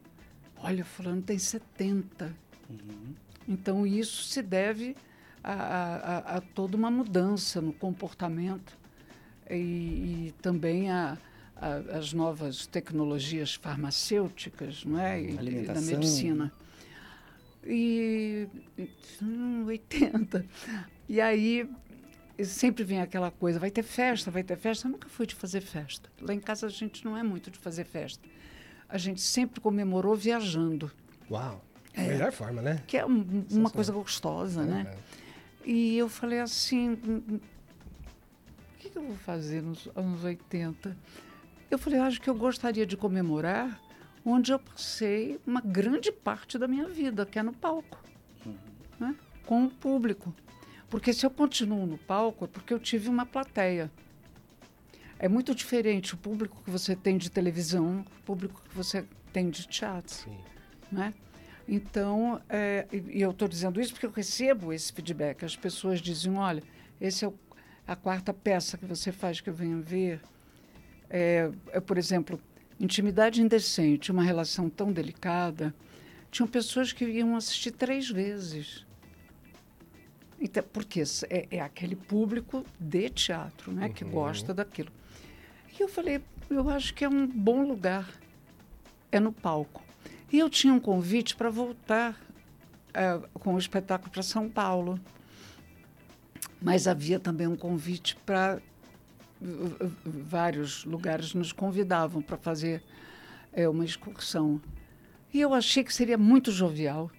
olha, 0.57 0.83
fulano 0.83 1.21
tem 1.21 1.39
70. 1.39 2.35
Uhum. 2.71 3.15
Então, 3.47 3.87
isso 3.87 4.23
se 4.23 4.41
deve 4.41 4.97
a, 5.45 5.53
a, 5.53 6.19
a, 6.37 6.41
toda 6.41 6.75
uma 6.75 6.91
mudança 6.91 7.61
no 7.61 7.71
comportamento 7.71 8.75
e, 9.51 9.55
e 10.29 10.35
também 10.41 10.91
a, 10.91 11.19
as 11.93 12.15
novas 12.15 12.67
tecnologias 12.67 13.57
farmacêuticas 13.57 14.87
não 14.87 14.99
é? 14.99 15.21
e, 15.21 15.35
e 15.35 15.67
da 15.67 15.79
medicina. 15.79 16.51
E 17.63 18.49
hum, 19.21 19.67
80. 19.67 20.47
E 21.11 21.21
aí 21.21 21.69
sempre 22.45 22.85
vem 22.85 23.01
aquela 23.01 23.31
coisa, 23.31 23.59
vai 23.59 23.71
ter 23.71 23.83
festa, 23.83 24.31
vai 24.31 24.43
ter 24.43 24.57
festa. 24.57 24.87
Eu 24.87 24.93
nunca 24.93 25.09
fui 25.09 25.27
de 25.27 25.35
fazer 25.35 25.61
festa. 25.61 26.09
Lá 26.21 26.35
em 26.35 26.41
casa 26.41 26.67
a 26.67 26.71
gente 26.71 27.05
não 27.05 27.17
é 27.17 27.23
muito 27.23 27.51
de 27.51 27.59
fazer 27.59 27.85
festa 27.85 28.27
a 28.89 28.99
gente 28.99 29.21
sempre 29.21 29.61
comemorou 29.61 30.15
viajando. 30.15 30.91
Uau! 31.31 31.63
É, 31.93 32.09
melhor 32.09 32.31
forma, 32.31 32.61
né? 32.61 32.83
Que 32.87 32.99
é 32.99 33.07
um, 33.07 33.45
uma 33.51 33.71
coisa 33.71 33.93
gostosa, 33.93 34.63
né? 34.65 34.81
é, 34.81 34.85
né? 34.85 34.97
É. 35.65 35.69
E 35.69 35.99
eu 35.99 36.09
falei 36.09 36.41
assim, 36.41 36.93
o 36.93 37.41
que, 38.79 38.91
que, 38.91 38.99
eu 38.99 39.03
vou 39.03 39.17
fazer 39.17 39.63
nos 39.63 39.89
anos 39.97 40.23
80? 40.23 40.97
Eu 41.71 41.79
falei, 41.79 41.99
acho 41.99 42.21
que 42.21 42.31
eu 42.31 42.35
gostaria 42.35 42.87
de 42.87 42.97
comemorar 42.97 43.81
onde 44.25 44.53
eu 44.53 44.59
passei 44.59 45.41
uma 45.47 45.61
grande 45.61 46.13
parte 46.13 46.59
da 46.59 46.69
minha 46.69 46.87
vida, 46.87 47.25
que 47.25 47.39
é 47.39 47.43
no 47.43 47.53
palco, 47.53 47.99
uhum. 48.45 48.55
né? 49.01 49.17
com 49.45 49.65
o 49.65 49.71
público. 49.71 50.35
Porque 50.89 51.13
se 51.13 51.27
eu 51.27 51.31
continuo 51.31 51.87
no 51.87 51.99
palco 51.99 52.45
é 52.45 52.49
porque 52.49 52.73
eu 52.73 52.79
tive 52.79 53.09
uma 53.09 53.27
plateia. 53.27 53.91
É 55.19 55.29
muito 55.29 55.55
diferente 55.55 56.15
o 56.15 56.17
público 56.17 56.63
que 56.65 56.71
você 56.71 56.95
tem 56.95 57.17
de 57.17 57.31
televisão, 57.31 58.05
o 58.19 58.23
público 58.23 58.63
que 58.69 58.75
você 58.77 59.05
tem 59.33 59.51
de 59.51 59.67
teatro. 59.67 60.15
Sim. 60.15 60.39
Né? 60.93 61.15
Então, 61.69 62.41
é, 62.49 62.87
e 62.93 63.21
eu 63.21 63.33
estou 63.33 63.49
dizendo 63.49 63.81
isso 63.81 63.93
porque 63.93 64.07
eu 64.07 64.11
recebo 64.11 64.73
esse 64.73 64.93
feedback. 64.93 65.45
As 65.45 65.57
pessoas 65.57 66.01
dizem, 66.01 66.37
olha, 66.37 66.63
esse 67.01 67.25
é 67.25 67.29
o, 67.29 67.35
a 67.87 67.97
quarta 67.97 68.33
peça 68.33 68.79
que 68.79 68.85
você 68.85 69.11
faz 69.11 69.41
que 69.41 69.51
eu 69.51 69.55
venho 69.55 69.83
ver. 69.83 70.21
É, 71.11 71.51
é, 71.73 71.81
por 71.81 71.99
exemplo, 71.99 72.41
Intimidade 72.79 73.43
Indecente, 73.43 74.13
uma 74.13 74.23
relação 74.23 74.71
tão 74.71 74.93
delicada. 74.93 75.75
Tinham 76.31 76.47
pessoas 76.47 76.93
que 76.93 77.05
iam 77.05 77.35
assistir 77.35 77.73
três 77.73 78.09
vezes. 78.09 78.86
Então, 80.41 80.63
porque 80.73 81.03
é, 81.31 81.47
é 81.51 81.61
aquele 81.61 81.97
público 81.97 82.65
de 82.79 83.09
teatro, 83.11 83.73
né, 83.73 83.87
uhum. 83.87 83.93
que 83.93 84.05
gosta 84.05 84.53
daquilo. 84.53 84.91
E 85.79 85.83
eu 85.83 85.89
falei, 85.89 86.21
eu 86.51 86.69
acho 86.69 86.95
que 86.95 87.05
é 87.05 87.09
um 87.09 87.27
bom 87.27 87.67
lugar, 87.67 88.09
é 89.11 89.19
no 89.19 89.33
palco. 89.33 89.83
E 90.33 90.39
eu 90.39 90.51
tinha 90.51 90.73
um 90.73 90.81
convite 90.81 91.37
para 91.37 91.49
voltar 91.49 92.21
é, 92.93 93.21
com 93.35 93.55
o 93.55 93.59
espetáculo 93.59 94.11
para 94.11 94.23
São 94.23 94.49
Paulo. 94.49 95.01
Mas 96.61 96.87
havia 96.87 97.21
também 97.21 97.47
um 97.47 97.57
convite 97.57 98.17
para 98.25 98.61
vários 100.05 100.85
lugares 100.85 101.35
nos 101.35 101.53
convidavam 101.53 102.23
para 102.23 102.37
fazer 102.37 102.83
é, 103.53 103.69
uma 103.69 103.85
excursão. 103.85 104.61
E 105.33 105.41
eu 105.41 105.53
achei 105.53 105.85
que 105.85 105.93
seria 105.93 106.17
muito 106.17 106.51
jovial 106.51 107.11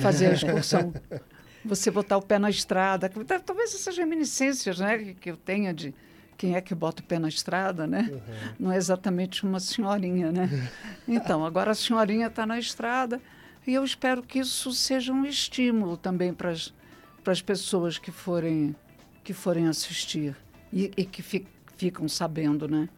fazer 0.00 0.26
a 0.26 0.32
excursão. 0.32 0.92
Você 1.64 1.90
botar 1.90 2.16
o 2.16 2.22
pé 2.22 2.38
na 2.38 2.50
estrada. 2.50 3.10
Talvez 3.44 3.74
essas 3.74 3.96
reminiscências 3.96 4.80
né, 4.80 5.14
que 5.20 5.30
eu 5.30 5.36
tenha 5.36 5.72
de, 5.72 5.94
quem 6.36 6.56
é 6.56 6.60
que 6.60 6.74
bota 6.74 7.02
o 7.02 7.04
pé 7.04 7.18
na 7.18 7.28
estrada, 7.28 7.86
né? 7.86 8.10
Uhum. 8.10 8.20
Não 8.58 8.72
é 8.72 8.76
exatamente 8.76 9.44
uma 9.44 9.60
senhorinha, 9.60 10.32
né? 10.32 10.70
Então, 11.06 11.44
agora 11.44 11.70
a 11.70 11.74
senhorinha 11.74 12.26
está 12.26 12.44
na 12.44 12.58
estrada 12.58 13.20
e 13.66 13.74
eu 13.74 13.84
espero 13.84 14.22
que 14.22 14.40
isso 14.40 14.72
seja 14.72 15.12
um 15.12 15.24
estímulo 15.24 15.96
também 15.96 16.34
para 16.34 16.50
as 16.50 17.42
pessoas 17.42 17.98
que 17.98 18.10
forem, 18.10 18.74
que 19.22 19.32
forem 19.32 19.68
assistir 19.68 20.36
e, 20.72 20.90
e 20.96 21.04
que 21.04 21.22
fi, 21.22 21.46
ficam 21.76 22.08
sabendo, 22.08 22.66
né? 22.66 22.88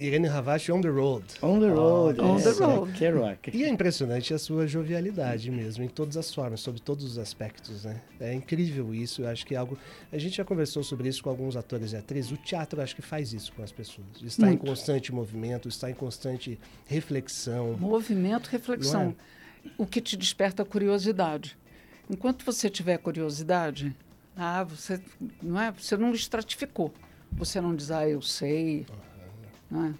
Irene 0.00 0.28
Ravache 0.28 0.72
on 0.72 0.80
the 0.80 0.88
road. 0.88 1.24
On 1.42 1.60
the 1.60 1.68
road. 1.68 2.18
Oh, 2.20 2.32
on 2.32 2.40
the 2.40 2.52
road. 2.52 3.18
rock. 3.18 3.50
E 3.54 3.64
é 3.64 3.68
impressionante 3.68 4.32
a 4.32 4.38
sua 4.38 4.66
jovialidade 4.66 5.50
mesmo, 5.50 5.84
em 5.84 5.88
todas 5.88 6.16
as 6.16 6.32
formas, 6.32 6.60
sobre 6.60 6.80
todos 6.80 7.04
os 7.04 7.18
aspectos, 7.18 7.84
né? 7.84 8.00
É 8.18 8.32
incrível 8.32 8.94
isso, 8.94 9.22
eu 9.22 9.28
acho 9.28 9.44
que 9.44 9.54
é 9.54 9.58
algo... 9.58 9.76
A 10.10 10.16
gente 10.16 10.36
já 10.36 10.44
conversou 10.44 10.82
sobre 10.82 11.08
isso 11.08 11.22
com 11.22 11.28
alguns 11.28 11.54
atores 11.54 11.92
e 11.92 11.96
atrizes, 11.96 12.32
o 12.32 12.36
teatro 12.38 12.80
acho 12.80 12.96
que 12.96 13.02
faz 13.02 13.34
isso 13.34 13.52
com 13.52 13.62
as 13.62 13.70
pessoas. 13.70 14.06
Está 14.22 14.46
Muito. 14.46 14.64
em 14.64 14.66
constante 14.66 15.12
movimento, 15.12 15.68
está 15.68 15.90
em 15.90 15.94
constante 15.94 16.58
reflexão. 16.86 17.76
Movimento, 17.78 18.48
reflexão. 18.48 19.14
É? 19.66 19.70
O 19.76 19.84
que 19.84 20.00
te 20.00 20.16
desperta 20.16 20.62
a 20.62 20.66
curiosidade. 20.66 21.58
Enquanto 22.08 22.44
você 22.44 22.70
tiver 22.70 22.96
curiosidade, 22.96 23.94
ah, 24.34 24.64
você 24.64 24.98
não 25.42 25.60
é, 25.60 25.70
você 25.70 25.96
não 25.96 26.12
estratificou. 26.12 26.92
Você 27.32 27.60
não 27.60 27.76
diz, 27.76 27.90
ah, 27.90 28.08
eu 28.08 28.20
sei, 28.20 28.86
uhum. 29.70 29.82
Né? 29.82 29.94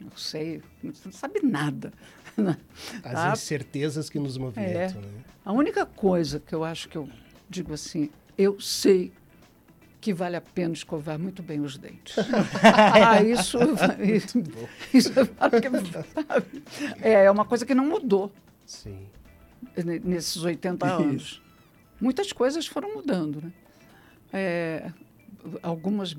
Eu 0.00 0.16
sei, 0.16 0.62
você 0.82 1.02
não 1.06 1.12
sabe 1.12 1.40
nada. 1.42 1.92
As 3.02 3.12
tá? 3.12 3.32
incertezas 3.32 4.10
que 4.10 4.18
nos 4.18 4.36
movimentam. 4.36 5.00
É. 5.00 5.06
Né? 5.06 5.24
A 5.44 5.52
única 5.52 5.86
coisa 5.86 6.40
que 6.40 6.54
eu 6.54 6.64
acho 6.64 6.88
que 6.88 6.96
eu 6.96 7.08
digo 7.48 7.72
assim, 7.72 8.10
eu 8.36 8.60
sei 8.60 9.12
que 10.00 10.12
vale 10.12 10.36
a 10.36 10.40
pena 10.40 10.74
escovar 10.74 11.18
muito 11.18 11.42
bem 11.42 11.60
os 11.60 11.78
dentes. 11.78 12.16
ah, 12.62 13.22
isso, 13.22 13.58
isso, 14.02 14.38
isso 14.92 15.12
é, 17.00 17.24
é 17.24 17.30
uma 17.30 17.46
coisa 17.46 17.64
que 17.64 17.74
não 17.74 17.86
mudou. 17.86 18.30
Sim. 18.66 19.06
Nesses 20.04 20.42
80 20.42 20.86
anos. 20.86 21.42
Muitas 21.98 22.32
coisas 22.32 22.66
foram 22.66 22.92
mudando, 22.94 23.40
né? 23.40 23.52
É, 24.30 24.92
algumas 25.62 26.14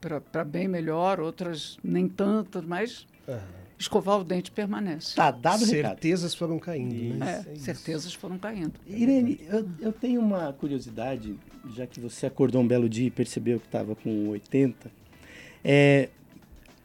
para 0.00 0.44
bem 0.44 0.68
melhor, 0.68 1.20
outras 1.20 1.78
nem 1.82 2.08
tantas, 2.08 2.64
mas 2.64 3.06
uhum. 3.26 3.38
escovar 3.78 4.20
o 4.20 4.24
dente 4.24 4.50
permanece. 4.50 5.14
Tá 5.14 5.30
dado 5.30 5.64
Certezas 5.64 6.32
recado. 6.32 6.38
foram 6.38 6.58
caindo, 6.58 7.14
né? 7.14 7.44
É, 7.46 7.52
é 7.52 7.54
certezas 7.56 8.14
foram 8.14 8.38
caindo. 8.38 8.74
Irene, 8.86 9.40
eu, 9.48 9.68
eu, 9.80 9.92
tenho 9.92 10.20
uma 10.20 10.52
curiosidade, 10.52 11.36
já 11.74 11.86
que 11.86 12.00
você 12.00 12.26
acordou 12.26 12.62
um 12.62 12.66
belo 12.66 12.88
dia 12.88 13.06
e 13.06 13.10
percebeu 13.10 13.58
que 13.58 13.66
estava 13.66 13.94
com 13.94 14.28
80. 14.28 14.90
É, 15.64 16.08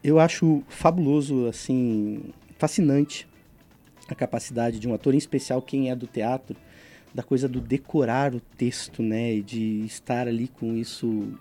eu 0.04 0.20
acho 0.20 0.64
fabuloso, 0.68 1.48
assim, 1.48 2.34
fascinante 2.58 3.28
a 4.08 4.16
capacidade 4.16 4.80
de 4.80 4.88
um 4.88 4.94
ator, 4.94 5.14
em 5.14 5.18
especial 5.18 5.62
quem 5.62 5.90
é 5.90 5.96
do 5.96 6.08
teatro, 6.08 6.58
da 7.14 7.24
coisa 7.24 7.48
do 7.48 7.60
decorar 7.60 8.34
o 8.34 8.40
texto, 8.58 9.02
né? 9.02 9.36
E 9.36 9.42
de 9.42 9.86
estar 9.86 10.28
ali 10.28 10.48
com 10.48 10.76
isso 10.76 11.38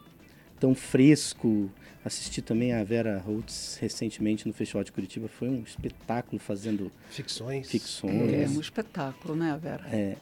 tão 0.61 0.75
fresco. 0.75 1.71
Assisti 2.05 2.41
também 2.41 2.73
a 2.73 2.85
Vera 2.85 3.19
Holtz 3.19 3.79
recentemente 3.81 4.47
no 4.47 4.55
Festival 4.55 4.85
de 4.85 4.93
Curitiba. 4.93 5.29
Foi 5.29 5.49
um 5.49 5.63
espetáculo 5.63 6.39
fazendo 6.39 6.93
ficções. 7.11 7.69
ficções. 7.69 8.33
É 8.33 8.49
um 8.49 8.61
espetáculo, 8.61 9.35
né, 9.35 9.59
Vera? 9.61 9.85
É. 9.91 10.17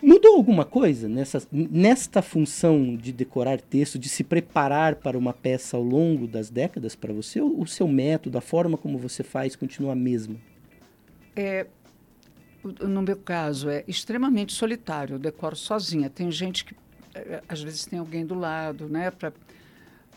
Mudou 0.00 0.36
alguma 0.36 0.64
coisa 0.64 1.08
nessa, 1.08 1.42
nesta 1.50 2.22
função 2.22 2.96
de 2.96 3.10
decorar 3.12 3.60
texto, 3.60 3.98
de 3.98 4.08
se 4.08 4.22
preparar 4.22 4.94
para 4.94 5.18
uma 5.18 5.32
peça 5.32 5.76
ao 5.76 5.82
longo 5.82 6.28
das 6.28 6.50
décadas 6.50 6.94
para 6.94 7.12
você? 7.12 7.40
Ou 7.40 7.62
o 7.62 7.66
seu 7.66 7.88
método, 7.88 8.38
a 8.38 8.40
forma 8.40 8.78
como 8.78 8.96
você 8.96 9.24
faz, 9.24 9.56
continua 9.56 9.92
a 9.92 9.96
mesma? 9.96 10.36
É, 11.34 11.66
no 12.62 13.02
meu 13.02 13.16
caso, 13.16 13.68
é 13.68 13.82
extremamente 13.88 14.52
solitário. 14.52 15.16
Eu 15.16 15.18
decoro 15.18 15.56
sozinha. 15.56 16.08
Tem 16.08 16.30
gente 16.30 16.64
que, 16.64 16.76
é, 17.12 17.42
às 17.48 17.60
vezes, 17.60 17.84
tem 17.84 17.98
alguém 17.98 18.24
do 18.24 18.34
lado, 18.34 18.88
né, 18.88 19.10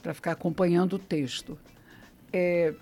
para 0.01 0.13
ficar 0.13 0.31
acompanhando 0.31 0.93
o 0.93 0.99
texto. 0.99 1.57
É, 2.31 2.73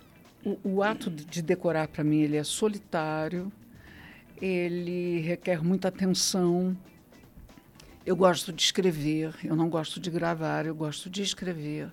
o, 0.44 0.58
o 0.64 0.82
ato 0.82 1.10
de 1.10 1.42
decorar, 1.42 1.88
para 1.88 2.02
mim, 2.04 2.20
ele 2.20 2.36
é 2.36 2.44
solitário, 2.44 3.52
ele 4.40 5.20
requer 5.20 5.62
muita 5.62 5.88
atenção. 5.88 6.76
Eu 8.04 8.16
gosto 8.16 8.52
de 8.52 8.62
escrever, 8.62 9.34
eu 9.44 9.54
não 9.54 9.68
gosto 9.68 10.00
de 10.00 10.10
gravar, 10.10 10.66
eu 10.66 10.74
gosto 10.74 11.10
de 11.10 11.22
escrever. 11.22 11.90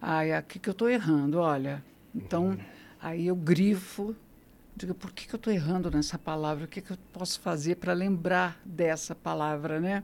Ah, 0.00 0.24
é 0.24 0.36
aqui 0.36 0.58
que 0.58 0.68
eu 0.68 0.72
estou 0.72 0.88
errando, 0.88 1.38
olha. 1.38 1.82
Então, 2.14 2.58
aí 3.00 3.26
eu 3.26 3.36
grifo 3.36 4.14
digo, 4.76 4.94
por 4.94 5.12
que, 5.12 5.26
que 5.26 5.34
eu 5.34 5.38
estou 5.38 5.52
errando 5.52 5.90
nessa 5.90 6.18
palavra? 6.18 6.64
O 6.64 6.68
que, 6.68 6.80
que 6.80 6.90
eu 6.90 6.98
posso 7.12 7.40
fazer 7.40 7.76
para 7.76 7.92
lembrar 7.92 8.60
dessa 8.64 9.14
palavra, 9.14 9.80
né? 9.80 10.02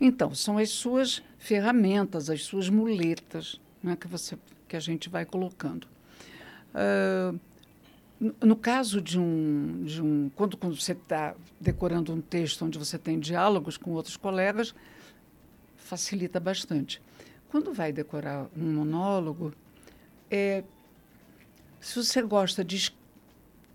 Então, 0.00 0.34
são 0.34 0.58
as 0.58 0.70
suas 0.70 1.22
ferramentas, 1.38 2.30
as 2.30 2.42
suas 2.42 2.68
muletas 2.68 3.60
né, 3.82 3.96
que, 3.96 4.06
você, 4.06 4.38
que 4.68 4.76
a 4.76 4.80
gente 4.80 5.08
vai 5.08 5.24
colocando. 5.24 5.86
Uh, 6.74 7.38
no 8.44 8.56
caso 8.56 9.00
de 9.00 9.18
um, 9.18 9.84
de 9.84 10.02
um 10.02 10.30
quando, 10.34 10.58
você 10.74 10.92
está 10.92 11.34
decorando 11.60 12.12
um 12.12 12.20
texto 12.20 12.64
onde 12.64 12.78
você 12.78 12.98
tem 12.98 13.18
diálogos 13.18 13.76
com 13.76 13.92
outros 13.92 14.16
colegas, 14.16 14.74
facilita 15.76 16.40
bastante. 16.40 17.00
Quando 17.48 17.72
vai 17.72 17.92
decorar 17.92 18.48
um 18.56 18.72
monólogo, 18.72 19.52
é, 20.30 20.64
se 21.80 22.04
você 22.04 22.20
gosta 22.22 22.64
de 22.64 22.92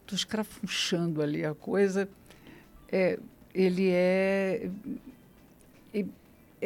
estou 0.03 0.15
escrafunchando 0.15 1.21
ali 1.21 1.43
a 1.43 1.53
coisa. 1.53 2.07
É, 2.91 3.19
ele 3.53 3.89
é, 3.89 4.69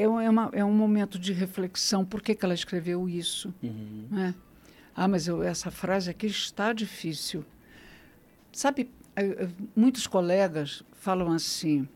é, 0.02 0.30
uma, 0.30 0.50
é 0.54 0.64
um 0.64 0.74
momento 0.74 1.18
de 1.18 1.34
reflexão. 1.34 2.06
Por 2.06 2.22
que, 2.22 2.36
que 2.36 2.46
ela 2.46 2.54
escreveu 2.54 3.08
isso? 3.08 3.54
Uhum. 3.62 4.08
Né? 4.12 4.36
Ah, 4.96 5.08
mas 5.08 5.28
eu, 5.28 5.44
essa 5.44 5.72
frase 5.72 6.10
aqui 6.10 6.28
está 6.28 6.74
difícil. 6.74 7.46
Sabe, 8.52 8.90
muitos 9.76 10.08
colegas 10.08 10.84
falam 10.94 11.32
assim: 11.32 11.88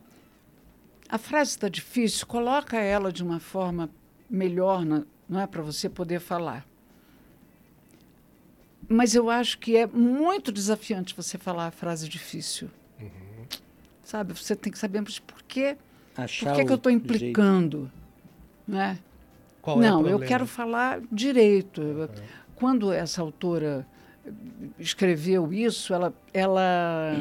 a 1.09 1.17
frase 1.17 1.51
está 1.51 1.69
difícil, 1.69 2.25
coloca 2.27 2.77
ela 2.77 3.11
de 3.11 3.23
uma 3.23 3.39
forma 3.39 3.89
melhor, 4.29 4.85
não 4.85 5.39
é 5.39 5.47
para 5.47 5.61
você 5.61 5.89
poder 5.89 6.19
falar 6.19 6.65
mas 8.91 9.15
eu 9.15 9.29
acho 9.29 9.57
que 9.57 9.77
é 9.77 9.87
muito 9.87 10.51
desafiante 10.51 11.15
você 11.15 11.37
falar 11.37 11.67
a 11.67 11.71
frase 11.71 12.09
difícil. 12.09 12.69
Uhum. 12.99 13.45
Sabe? 14.03 14.33
Você 14.33 14.55
tem 14.55 14.71
que 14.71 14.77
saber 14.77 15.01
por 15.25 15.41
quê? 15.43 15.77
Achar 16.15 16.51
por 16.51 16.59
que, 16.59 16.65
que 16.65 16.71
eu 16.71 16.75
estou 16.75 16.91
implicando? 16.91 17.91
Né? 18.67 18.97
Qual 19.61 19.79
Não, 19.79 20.07
é 20.07 20.13
eu 20.13 20.19
quero 20.19 20.45
falar 20.45 20.99
direito. 21.11 21.81
Uhum. 21.81 22.07
Quando 22.55 22.91
essa 22.91 23.21
autora 23.21 23.85
escreveu 24.79 25.51
isso, 25.51 25.93
ela, 25.93 26.13
ela 26.33 27.15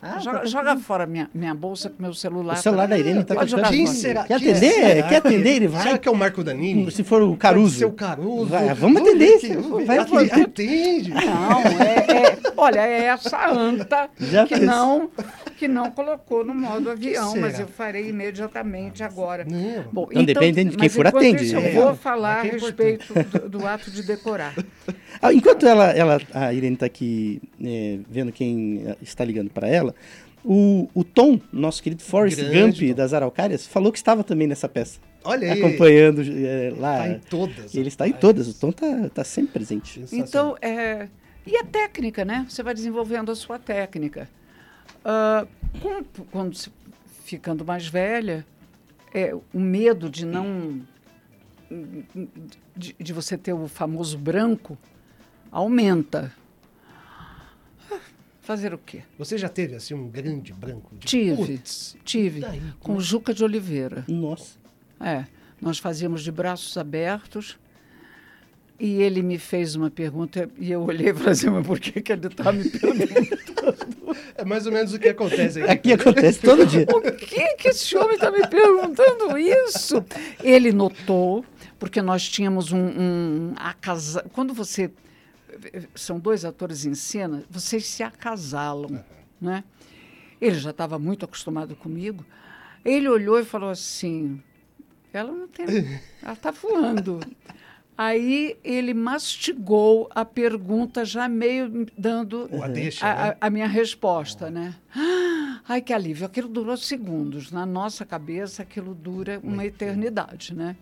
ah, 0.00 0.18
joga, 0.20 0.38
tá 0.40 0.44
joga 0.46 0.76
fora 0.76 1.06
minha, 1.06 1.28
minha 1.34 1.54
bolsa 1.54 1.90
com 1.90 2.02
meu 2.02 2.14
celular. 2.14 2.54
O 2.54 2.56
celular 2.56 2.86
da 2.86 2.98
Irene 2.98 3.20
está 3.20 3.34
Pode 3.34 3.50
jogar 3.50 3.70
Quem 3.70 3.86
será? 3.86 4.24
Quer 4.24 4.34
atender? 4.34 4.72
Será? 4.72 5.08
Quer 5.08 5.16
atender? 5.16 5.56
Ele 5.56 5.68
vai. 5.68 5.82
Será 5.82 5.98
que 5.98 6.08
é 6.08 6.10
o 6.10 6.16
Marco 6.16 6.44
Danini? 6.44 6.90
Se 6.90 7.02
for 7.02 7.22
o 7.22 7.36
Caruso. 7.36 7.80
Pode 7.80 7.84
o 7.84 7.92
Caruso. 7.92 8.46
Vai, 8.46 8.74
vamos 8.74 9.02
atender. 9.02 9.38
Que, 9.38 9.56
vai 9.84 9.98
atender. 9.98 10.42
Atende. 10.42 11.10
Não, 11.10 11.60
é, 11.60 11.96
é, 11.96 12.38
olha, 12.56 12.80
é 12.80 13.04
essa 13.04 13.50
anta 13.50 14.08
Já 14.18 14.46
que 14.46 14.56
não, 14.60 15.10
que 15.56 15.66
não 15.66 15.90
colocou 15.90 16.44
no 16.44 16.54
modo 16.54 16.90
avião, 16.90 17.36
mas 17.36 17.58
eu 17.58 17.66
farei 17.66 18.08
imediatamente 18.08 19.02
agora. 19.02 19.44
Não. 19.44 19.84
Bom, 19.92 20.08
então, 20.10 20.22
então 20.22 20.24
depende 20.24 20.64
de 20.64 20.76
quem 20.76 20.88
for 20.88 21.06
atende. 21.06 21.44
Isso, 21.44 21.56
eu 21.56 21.60
é. 21.60 21.72
vou 21.72 21.94
falar 21.94 22.44
é 22.44 22.48
a 22.48 22.52
respeito 22.52 23.14
do, 23.14 23.48
do, 23.48 23.66
ato 23.66 23.90
de 23.90 24.02
decorar. 24.02 24.54
Ah, 25.22 25.32
enquanto 25.32 25.66
ela, 25.66 25.92
ela, 25.92 26.20
a 26.34 26.52
Irene 26.52 26.74
está 26.74 26.84
aqui 26.84 27.40
é, 27.64 27.98
vendo 28.06 28.30
quem 28.30 28.84
está 29.00 29.24
ligando 29.24 29.48
para 29.48 29.66
ela, 29.66 29.94
o, 30.44 30.90
o 30.94 31.02
Tom, 31.02 31.40
nosso 31.50 31.82
querido 31.82 32.02
Forrest 32.02 32.36
Grande 32.36 32.80
Gump 32.80 32.90
Tom. 32.90 32.94
das 32.94 33.14
Araucárias, 33.14 33.66
falou 33.66 33.90
que 33.90 33.96
estava 33.96 34.22
também 34.22 34.46
nessa 34.46 34.68
peça. 34.68 35.00
Olha 35.24 35.52
aí. 35.52 35.58
Acompanhando 35.58 36.22
é, 36.22 36.72
lá. 36.78 37.08
Está 37.08 37.08
em 37.08 37.18
todas. 37.18 37.74
Ele 37.74 37.88
está 37.88 38.06
em 38.06 38.12
todas. 38.12 38.46
O 38.46 38.54
Tom 38.54 38.68
está 38.68 39.08
tá 39.08 39.24
sempre 39.24 39.54
presente. 39.54 40.04
Então, 40.12 40.54
é, 40.60 41.08
e 41.46 41.56
a 41.56 41.64
técnica, 41.64 42.24
né? 42.24 42.46
Você 42.48 42.62
vai 42.62 42.74
desenvolvendo 42.74 43.32
a 43.32 43.34
sua 43.34 43.58
técnica. 43.58 44.28
Uh, 45.06 45.46
com, 45.80 46.24
quando 46.32 46.58
ficando 47.22 47.64
mais 47.64 47.86
velha, 47.86 48.44
é, 49.14 49.32
o 49.34 49.60
medo 49.60 50.10
de 50.10 50.26
não. 50.26 50.82
De, 52.76 52.94
de 52.98 53.12
você 53.12 53.38
ter 53.38 53.52
o 53.52 53.68
famoso 53.68 54.18
branco 54.18 54.76
aumenta. 55.50 56.32
Fazer 58.40 58.72
o 58.72 58.78
quê? 58.78 59.02
Você 59.18 59.36
já 59.36 59.48
teve 59.48 59.74
assim 59.74 59.94
um 59.94 60.08
grande 60.08 60.52
branco? 60.52 60.94
De 60.96 61.06
tive, 61.06 61.58
tive. 62.04 62.40
Daí, 62.40 62.62
com 62.78 63.00
Juca 63.00 63.34
de 63.34 63.42
Oliveira. 63.42 64.04
Nossa. 64.06 64.56
É, 65.00 65.24
nós 65.60 65.78
fazíamos 65.78 66.22
de 66.22 66.30
braços 66.30 66.76
abertos 66.76 67.58
e 68.78 69.02
ele 69.02 69.22
me 69.22 69.38
fez 69.38 69.74
uma 69.74 69.90
pergunta 69.90 70.48
e 70.58 70.70
eu 70.70 70.82
olhei 70.82 71.10
e 71.10 71.14
falei 71.14 71.32
assim, 71.32 71.50
mas 71.50 71.66
por 71.66 71.80
que, 71.80 72.00
que 72.00 72.12
ele 72.12 72.26
está 72.26 72.52
me 72.52 72.68
perguntando? 72.70 73.95
É 74.38 74.44
mais 74.44 74.66
ou 74.66 74.72
menos 74.72 74.92
o 74.92 74.98
que 74.98 75.08
acontece 75.08 75.62
aqui. 75.62 75.70
Aqui 75.70 75.92
acontece 75.92 76.40
todo 76.40 76.66
dia. 76.66 76.86
O 76.92 77.00
que, 77.12 77.54
que 77.56 77.68
esse 77.68 77.96
homem 77.96 78.14
está 78.14 78.30
me 78.30 78.46
perguntando 78.46 79.38
isso? 79.38 80.04
Ele 80.42 80.72
notou, 80.72 81.44
porque 81.78 82.02
nós 82.02 82.28
tínhamos 82.28 82.72
um... 82.72 82.78
um 82.78 83.54
a 83.56 83.72
casa... 83.72 84.24
Quando 84.32 84.52
você 84.52 84.90
são 85.94 86.18
dois 86.18 86.44
atores 86.44 86.84
em 86.84 86.94
cena, 86.94 87.44
vocês 87.50 87.86
se 87.86 88.02
acasalam, 88.02 88.90
uhum. 88.90 89.00
né? 89.40 89.64
Ele 90.40 90.58
já 90.58 90.70
estava 90.70 90.98
muito 90.98 91.24
acostumado 91.24 91.74
comigo. 91.74 92.24
Ele 92.84 93.08
olhou 93.08 93.38
e 93.40 93.44
falou 93.44 93.70
assim: 93.70 94.40
ela 95.12 95.32
não 95.32 95.48
tem, 95.48 95.66
ela 96.22 96.34
está 96.34 96.50
voando. 96.50 97.20
Aí 97.98 98.58
ele 98.62 98.92
mastigou 98.92 100.10
a 100.14 100.22
pergunta, 100.22 101.02
já 101.04 101.26
meio 101.28 101.86
dando 101.96 102.48
a, 102.62 102.68
deixa, 102.68 103.06
a, 103.06 103.14
né? 103.14 103.36
a, 103.40 103.46
a, 103.46 103.50
minha 103.50 103.66
resposta, 103.66 104.50
né? 104.50 104.74
Ai, 105.66 105.80
que 105.80 105.92
alívio. 105.92 106.26
Aquilo 106.26 106.48
durou 106.48 106.76
segundos. 106.76 107.50
Na 107.50 107.64
nossa 107.64 108.04
cabeça, 108.04 108.62
aquilo 108.62 108.94
dura 108.94 109.40
uma 109.42 109.64
eternidade, 109.64 110.54
né? 110.54 110.76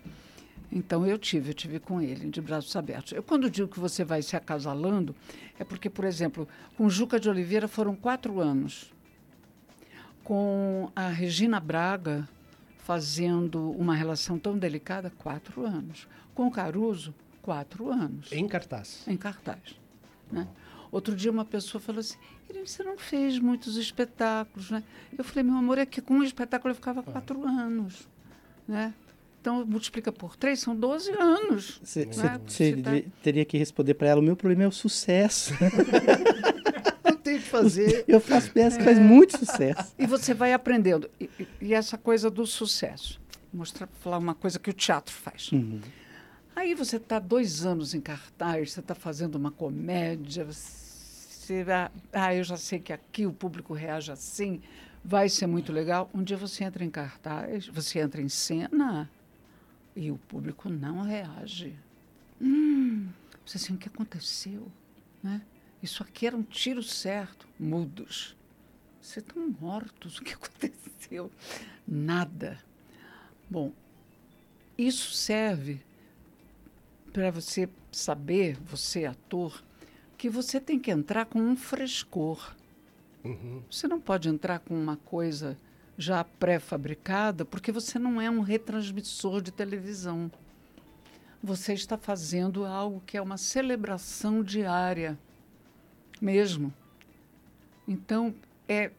Então 0.73 1.06
eu 1.06 1.16
tive, 1.16 1.50
eu 1.50 1.54
tive 1.54 1.78
com 1.78 2.00
ele, 2.00 2.28
de 2.28 2.40
braços 2.40 2.75
abertos. 2.75 3.12
Eu, 3.12 3.23
quando 3.23 3.49
digo 3.49 3.68
que 3.68 3.78
você 3.78 4.04
vai 4.04 4.21
se 4.21 4.35
acasalando, 4.35 5.14
é 5.56 5.62
porque, 5.62 5.88
por 5.88 6.04
exemplo, 6.04 6.49
com 6.76 6.90
Juca 6.90 7.21
de 7.21 7.30
Oliveira 7.30 7.68
foram 7.68 7.94
quatro 7.94 8.40
anos. 8.40 8.92
Com 10.25 10.90
a 10.97 11.09
Regina 11.09 11.61
Braga, 11.61 12.28
fazendo 12.84 13.70
uma 13.72 13.94
relação 13.94 14.38
tão 14.38 14.56
delicada, 14.58 15.10
quatro 15.18 15.64
anos. 15.66 16.06
Com 16.34 16.50
Caruso, 16.50 17.14
quatro 17.40 17.90
anos. 17.90 18.30
Em 18.30 18.46
cartaz. 18.46 19.02
Em 19.08 19.16
cartaz. 19.16 19.80
Né? 20.30 20.46
Outro 20.92 21.16
dia 21.16 21.30
uma 21.30 21.46
pessoa 21.46 21.80
falou 21.80 22.00
assim, 22.00 22.18
você 22.64 22.82
não 22.82 22.98
fez 22.98 23.38
muitos 23.38 23.76
espetáculos, 23.76 24.70
né? 24.70 24.84
Eu 25.16 25.24
falei, 25.24 25.42
meu 25.42 25.56
amor, 25.56 25.78
é 25.78 25.86
que 25.86 26.00
com 26.00 26.14
um 26.14 26.22
espetáculo 26.22 26.70
eu 26.70 26.74
ficava 26.74 27.02
quatro 27.02 27.44
anos, 27.44 28.06
né? 28.68 28.94
Então, 29.40 29.64
multiplica 29.66 30.12
por 30.12 30.36
três, 30.36 30.60
são 30.60 30.74
12 30.76 31.10
anos. 31.12 31.80
Você 31.82 32.06
né? 32.06 32.38
tá... 32.38 33.10
teria 33.22 33.44
que 33.44 33.58
responder 33.58 33.94
para 33.94 34.08
ela, 34.08 34.20
o 34.20 34.24
meu 34.24 34.36
problema 34.36 34.64
é 34.64 34.68
o 34.68 34.72
sucesso. 34.72 35.52
que 37.40 37.48
fazer. 37.48 38.04
Eu 38.08 38.20
faço 38.20 38.50
peça 38.52 38.76
que 38.76 38.82
é... 38.82 38.84
faz 38.84 38.98
muito 38.98 39.38
sucesso. 39.38 39.94
E 39.98 40.06
você 40.06 40.34
vai 40.34 40.52
aprendendo. 40.52 41.10
E, 41.20 41.28
e 41.60 41.74
essa 41.74 41.96
coisa 41.96 42.30
do 42.30 42.46
sucesso. 42.46 43.20
Mostrar, 43.52 43.88
falar 44.00 44.18
uma 44.18 44.34
coisa 44.34 44.58
que 44.58 44.70
o 44.70 44.72
teatro 44.72 45.14
faz. 45.14 45.52
Uhum. 45.52 45.80
Aí 46.56 46.74
você 46.74 46.96
está 46.96 47.18
dois 47.18 47.64
anos 47.66 47.94
em 47.94 48.00
cartaz, 48.00 48.72
você 48.72 48.80
está 48.80 48.94
fazendo 48.94 49.34
uma 49.34 49.50
comédia, 49.50 50.44
você, 50.44 51.64
ah, 52.12 52.34
eu 52.34 52.44
já 52.44 52.56
sei 52.56 52.78
que 52.78 52.92
aqui 52.92 53.26
o 53.26 53.32
público 53.32 53.74
reage 53.74 54.12
assim, 54.12 54.60
vai 55.04 55.28
ser 55.28 55.48
muito 55.48 55.72
legal. 55.72 56.08
Um 56.14 56.22
dia 56.22 56.36
você 56.36 56.62
entra 56.62 56.84
em 56.84 56.90
cartaz, 56.90 57.66
você 57.66 57.98
entra 57.98 58.22
em 58.22 58.28
cena, 58.28 59.10
e 59.96 60.10
o 60.10 60.16
público 60.16 60.68
não 60.68 61.02
reage. 61.02 61.74
Hum, 62.40 63.08
você 63.44 63.56
assim, 63.56 63.74
o 63.74 63.78
que 63.78 63.88
aconteceu? 63.88 64.68
Né? 65.22 65.40
Isso 65.84 66.02
aqui 66.02 66.26
era 66.26 66.34
um 66.34 66.42
tiro 66.42 66.82
certo. 66.82 67.46
Mudos. 67.60 68.34
Vocês 69.02 69.22
estão 69.22 69.54
mortos. 69.60 70.16
O 70.16 70.22
que 70.24 70.32
aconteceu? 70.32 71.30
Nada. 71.86 72.58
Bom, 73.50 73.70
isso 74.78 75.12
serve 75.12 75.82
para 77.12 77.30
você 77.30 77.68
saber, 77.92 78.56
você 78.64 79.04
ator, 79.04 79.62
que 80.16 80.30
você 80.30 80.58
tem 80.58 80.78
que 80.78 80.90
entrar 80.90 81.26
com 81.26 81.38
um 81.38 81.54
frescor. 81.54 82.56
Uhum. 83.22 83.62
Você 83.70 83.86
não 83.86 84.00
pode 84.00 84.30
entrar 84.30 84.60
com 84.60 84.74
uma 84.74 84.96
coisa 84.96 85.54
já 85.98 86.24
pré-fabricada, 86.24 87.44
porque 87.44 87.70
você 87.70 87.98
não 87.98 88.18
é 88.18 88.30
um 88.30 88.40
retransmissor 88.40 89.42
de 89.42 89.52
televisão. 89.52 90.32
Você 91.42 91.74
está 91.74 91.98
fazendo 91.98 92.64
algo 92.64 93.02
que 93.04 93.18
é 93.18 93.20
uma 93.20 93.36
celebração 93.36 94.42
diária, 94.42 95.18
mesmo. 96.21 96.73
Então, 97.87 98.35
é, 98.68 98.90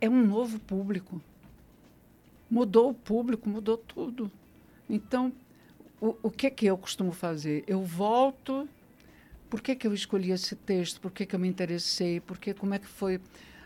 é 0.00 0.08
um 0.08 0.26
novo 0.26 0.58
público. 0.60 1.20
Mudou 2.50 2.90
o 2.90 2.94
público, 2.94 3.48
mudou 3.48 3.76
tudo. 3.76 4.30
Então, 4.88 5.32
o, 6.00 6.16
o 6.22 6.30
que, 6.30 6.50
que 6.50 6.66
eu 6.66 6.76
costumo 6.76 7.12
fazer? 7.12 7.64
Eu 7.66 7.82
volto. 7.82 8.68
Por 9.48 9.60
que, 9.60 9.74
que 9.74 9.86
eu 9.86 9.94
escolhi 9.94 10.30
esse 10.30 10.54
texto? 10.54 11.00
Por 11.00 11.10
que, 11.10 11.26
que 11.26 11.34
eu 11.34 11.40
me 11.40 11.48
interessei? 11.48 12.20
Por 12.20 12.38
que, 12.38 12.54
como 12.54 12.74
é 12.74 12.78
que 12.78 12.86
foi 12.86 13.20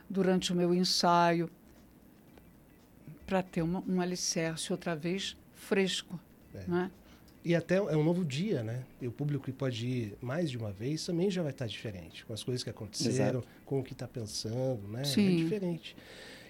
durante 0.08 0.52
o 0.52 0.56
meu 0.56 0.74
ensaio? 0.74 1.50
para 3.26 3.42
ter 3.42 3.62
uma, 3.62 3.82
um 3.86 4.00
alicerce 4.00 4.72
outra 4.72 4.94
vez 4.94 5.36
fresco. 5.54 6.18
É. 6.54 6.64
Né? 6.66 6.90
E 7.46 7.54
até 7.54 7.76
é 7.76 7.96
um 7.96 8.02
novo 8.02 8.24
dia, 8.24 8.62
né? 8.64 8.82
E 9.00 9.06
o 9.06 9.12
público 9.12 9.44
que 9.44 9.52
pode 9.52 9.86
ir 9.86 10.18
mais 10.20 10.50
de 10.50 10.58
uma 10.58 10.72
vez 10.72 11.06
também 11.06 11.30
já 11.30 11.42
vai 11.42 11.52
estar 11.52 11.66
diferente, 11.66 12.24
com 12.26 12.32
as 12.32 12.42
coisas 12.42 12.64
que 12.64 12.70
aconteceram, 12.70 13.40
Exato. 13.40 13.48
com 13.64 13.78
o 13.78 13.84
que 13.84 13.92
está 13.92 14.08
pensando, 14.08 14.88
né? 14.88 15.04
Sim. 15.04 15.40
É 15.40 15.44
diferente. 15.44 15.96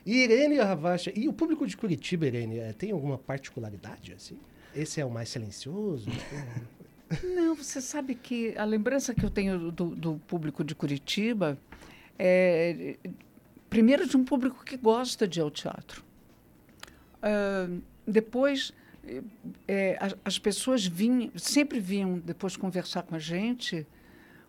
E 0.07 0.23
Irene 0.23 0.57
Ravacha, 0.57 1.13
e 1.15 1.29
o 1.29 1.33
público 1.33 1.67
de 1.67 1.77
Curitiba, 1.77 2.27
Irene, 2.27 2.59
é, 2.61 2.73
tem 2.73 2.93
alguma 2.93 3.19
particularidade 3.19 4.15
assim? 4.15 4.39
Esse 4.75 5.01
é 5.01 5.05
o 5.05 5.11
mais 5.11 5.29
silencioso? 5.29 6.09
Não, 7.23 7.55
você 7.55 7.81
sabe 7.81 8.15
que 8.15 8.57
a 8.57 8.65
lembrança 8.65 9.15
que 9.15 9.25
eu 9.25 9.31
tenho 9.31 9.71
do, 9.71 9.95
do 9.95 10.15
público 10.27 10.65
de 10.65 10.75
Curitiba 10.75 11.59
é, 12.19 12.97
primeiro, 13.69 14.09
de 14.09 14.17
um 14.17 14.25
público 14.25 14.65
que 14.65 14.77
gosta 14.77 15.29
de 15.29 15.41
ir 15.41 15.43
ao 15.43 15.51
teatro. 15.51 16.03
Uh, 17.19 17.83
depois, 18.07 18.73
é, 19.69 19.97
as, 20.01 20.15
as, 20.25 20.39
pessoas 20.39 20.87
vinham, 20.87 21.31
sempre 21.37 21.81
vinham 21.81 22.19
depois 22.19 22.57
conversar 22.57 23.03
com 23.03 23.15
a 23.15 23.19
gente 23.19 23.87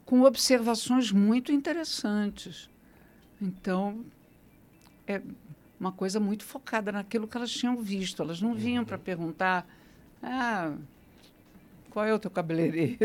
com 0.06 0.22
observações 0.22 1.12
muito 1.12 1.52
interessantes. 1.52 2.70
Então, 3.42 4.06
é 5.06 5.22
uma 5.80 5.92
coisa 5.92 6.20
muito 6.20 6.44
focada 6.44 6.92
naquilo 6.92 7.28
que 7.28 7.36
elas 7.36 7.52
tinham 7.52 7.76
visto. 7.78 8.22
Elas 8.22 8.42
não 8.42 8.54
vinham 8.54 8.86
para 8.86 8.98
perguntar, 8.98 9.68
ah, 10.24 10.74
qual 11.90 12.06
é 12.06 12.14
o 12.14 12.20
teu 12.20 12.32
cabeleireiro? 12.32 12.98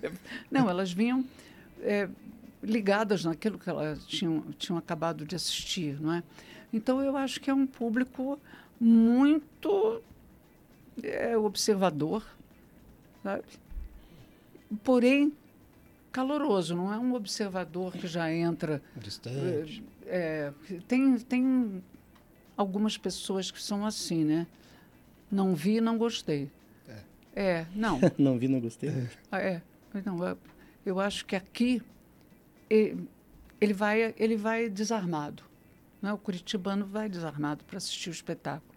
não, 0.50 0.68
elas 0.68 0.92
vinham 0.92 1.24
é, 1.82 2.08
ligadas 2.62 3.24
naquilo 3.24 3.58
que 3.58 3.68
elas 3.68 4.04
tinham, 4.06 4.42
tinham 4.58 4.78
acabado 4.78 5.26
de 5.26 5.36
assistir, 5.36 6.00
não 6.00 6.14
é? 6.14 6.22
Então, 6.72 7.02
eu 7.02 7.16
acho 7.16 7.38
que 7.40 7.50
é 7.50 7.54
um 7.54 7.66
público 7.66 8.38
muito 8.80 10.02
é, 11.02 11.36
observador, 11.36 12.24
sabe? 13.22 13.44
porém 14.82 15.32
caloroso, 16.10 16.76
não 16.76 16.92
é 16.92 16.98
um 16.98 17.14
observador 17.14 17.92
que 17.92 18.06
já 18.06 18.32
entra 18.32 18.80
distante. 18.96 19.82
É, 20.06 20.52
tem, 20.86 21.18
tem 21.18 21.82
algumas 22.56 22.96
pessoas 22.96 23.50
que 23.50 23.60
são 23.60 23.84
assim, 23.84 24.24
né? 24.24 24.46
Não 25.30 25.54
vi, 25.54 25.80
não 25.80 25.98
gostei. 25.98 26.48
É, 26.88 27.02
é 27.34 27.66
não. 27.74 27.98
não 28.16 28.38
vi, 28.38 28.46
não 28.46 28.60
gostei. 28.60 28.90
Ah, 29.30 29.40
é, 29.40 29.60
não, 30.04 30.24
eu, 30.24 30.38
eu 30.86 31.00
acho 31.00 31.26
que 31.26 31.34
aqui 31.34 31.82
ele 32.70 33.74
vai, 33.74 34.14
ele 34.16 34.36
vai 34.36 34.68
desarmado. 34.68 35.42
Né? 36.00 36.12
O 36.12 36.18
curitibano 36.18 36.86
vai 36.86 37.08
desarmado 37.08 37.64
para 37.64 37.78
assistir 37.78 38.10
o 38.10 38.12
espetáculo. 38.12 38.73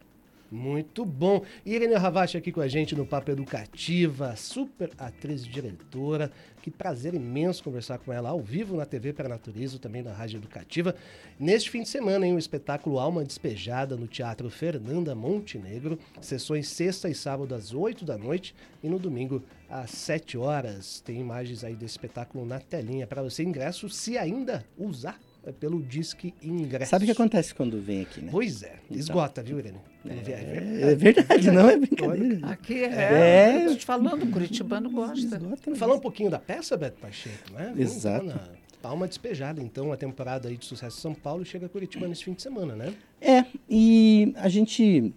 Muito 0.49 1.03
bom. 1.03 1.43
Irene 1.65 1.95
Ravache 1.95 2.38
aqui 2.38 2.53
com 2.53 2.62
a 2.62 2.67
gente 2.69 2.95
no 2.95 3.05
Papo 3.05 3.31
Educativa, 3.31 4.33
super 4.38 4.91
atriz 4.97 5.43
e 5.45 5.49
diretora. 5.49 6.31
Que 6.62 6.71
prazer 6.71 7.13
imenso 7.13 7.63
conversar 7.63 7.97
com 7.97 8.13
ela 8.13 8.29
ao 8.29 8.41
vivo 8.41 8.77
na 8.77 8.86
TV 8.86 9.12
para 9.12 9.27
Natureza, 9.27 9.77
também 9.77 10.01
na 10.01 10.13
Rádio 10.13 10.38
Educativa. 10.38 10.95
Neste 11.38 11.69
fim 11.69 11.83
de 11.83 11.89
semana, 11.89 12.25
em 12.25 12.33
um 12.33 12.38
espetáculo 12.38 12.97
Alma 12.97 13.23
Despejada 13.23 13.97
no 13.97 14.07
Teatro 14.07 14.49
Fernanda 14.49 15.13
Montenegro. 15.13 15.99
Sessões 16.21 16.67
sexta 16.69 17.10
e 17.10 17.15
sábado 17.15 17.53
às 17.53 17.73
8 17.73 18.05
da 18.05 18.17
noite 18.17 18.55
e 18.81 18.89
no 18.89 18.99
domingo 18.99 19.43
às 19.69 19.91
7 19.91 20.38
horas. 20.38 21.01
Tem 21.01 21.19
imagens 21.19 21.63
aí 21.63 21.75
desse 21.75 21.93
espetáculo 21.93 22.45
na 22.45 22.60
telinha 22.60 23.05
para 23.05 23.21
você 23.21 23.43
ingresso, 23.43 23.89
se 23.89 24.17
ainda 24.17 24.65
usar 24.77 25.19
pelo 25.51 25.81
Disque 25.81 26.33
Ingresso. 26.41 26.91
Sabe 26.91 27.03
o 27.03 27.05
que 27.05 27.12
acontece 27.12 27.53
quando 27.53 27.81
vem 27.81 28.01
aqui, 28.01 28.21
né? 28.21 28.29
Pois 28.31 28.63
é. 28.63 28.75
Então, 28.86 28.97
esgota, 28.97 29.41
viu, 29.41 29.60
Irene? 29.60 29.79
É, 30.05 30.91
é, 30.91 30.95
verdade, 30.95 31.51
não 31.51 31.69
é 31.69 31.77
brincadeira. 31.77 32.47
Aqui 32.47 32.83
é. 32.83 33.65
é. 33.65 33.75
te 33.75 33.86
falando, 33.86 34.23
o 34.23 34.31
curitibano 34.31 34.89
gosta. 34.89 35.17
Esgota 35.17 35.75
Falar 35.75 35.95
um 35.95 35.99
pouquinho 35.99 36.29
da 36.29 36.39
peça, 36.39 36.77
Beto 36.77 36.99
Pacheco, 36.99 37.51
né? 37.53 37.73
Exato. 37.77 38.33
Palma 38.81 39.07
despejada, 39.07 39.62
então, 39.62 39.91
a 39.91 39.97
temporada 39.97 40.47
aí 40.47 40.55
de 40.55 40.65
sucesso 40.65 41.01
São 41.01 41.13
Paulo 41.13 41.43
chega 41.43 41.65
a 41.65 41.69
Curitiba 41.69 42.07
nesse 42.07 42.23
fim 42.23 42.33
de 42.33 42.41
semana, 42.41 42.75
né? 42.75 42.93
É, 43.19 43.43
e 43.69 44.33
a 44.38 44.47
gente, 44.47 45.13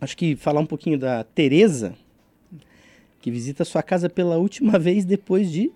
acho 0.00 0.16
que 0.16 0.36
falar 0.36 0.60
um 0.60 0.66
pouquinho 0.66 0.98
da 0.98 1.24
Tereza, 1.24 1.94
que 3.20 3.30
visita 3.30 3.64
sua 3.64 3.82
casa 3.82 4.08
pela 4.08 4.36
última 4.36 4.78
vez 4.78 5.04
depois 5.04 5.50
de 5.50 5.72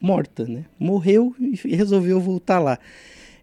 morta, 0.00 0.44
né? 0.46 0.64
Morreu 0.78 1.34
e 1.40 1.74
resolveu 1.74 2.20
voltar 2.20 2.58
lá. 2.58 2.78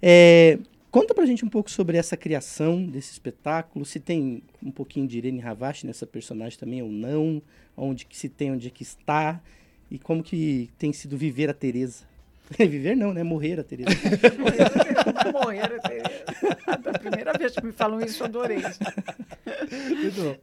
É, 0.02 0.60
conta 0.92 1.14
pra 1.14 1.26
gente 1.26 1.44
um 1.46 1.50
pouco 1.50 1.70
sobre 1.70 1.98
essa 1.98 2.16
criação 2.16 2.86
desse 2.86 3.12
espetáculo, 3.12 3.86
se 3.86 4.00
tem 4.00 4.44
um 4.64 4.72
pouquinho 4.72 5.08
de 5.08 5.18
Irene 5.18 5.40
Ravache 5.40 5.86
nessa 5.86 6.06
personagem 6.06 6.58
também 6.58 6.82
ou 6.82 6.90
não, 6.90 7.42
onde 7.76 8.06
que 8.06 8.18
se 8.18 8.30
tem, 8.30 8.52
onde 8.52 8.68
é 8.68 8.70
que 8.70 8.84
está, 8.84 9.42
e 9.90 10.00
como 10.00 10.24
que 10.24 10.70
tem 10.78 10.92
sido 10.94 11.18
viver 11.18 11.50
a 11.50 11.54
Tereza. 11.54 12.06
Viver 12.60 12.96
não, 12.96 13.12
né? 13.12 13.24
Morrer 13.24 13.60
a 13.60 13.64
Tereza. 13.64 13.90
Morrer 15.34 15.64
a 15.64 15.80
Tereza. 15.80 16.80
Da 16.84 16.94
primeira 16.94 17.34
vez 17.34 17.54
que 17.54 17.66
me 17.66 17.72
falam 17.72 18.00
isso, 18.02 18.22
eu 18.22 18.28
adorei. 18.28 18.62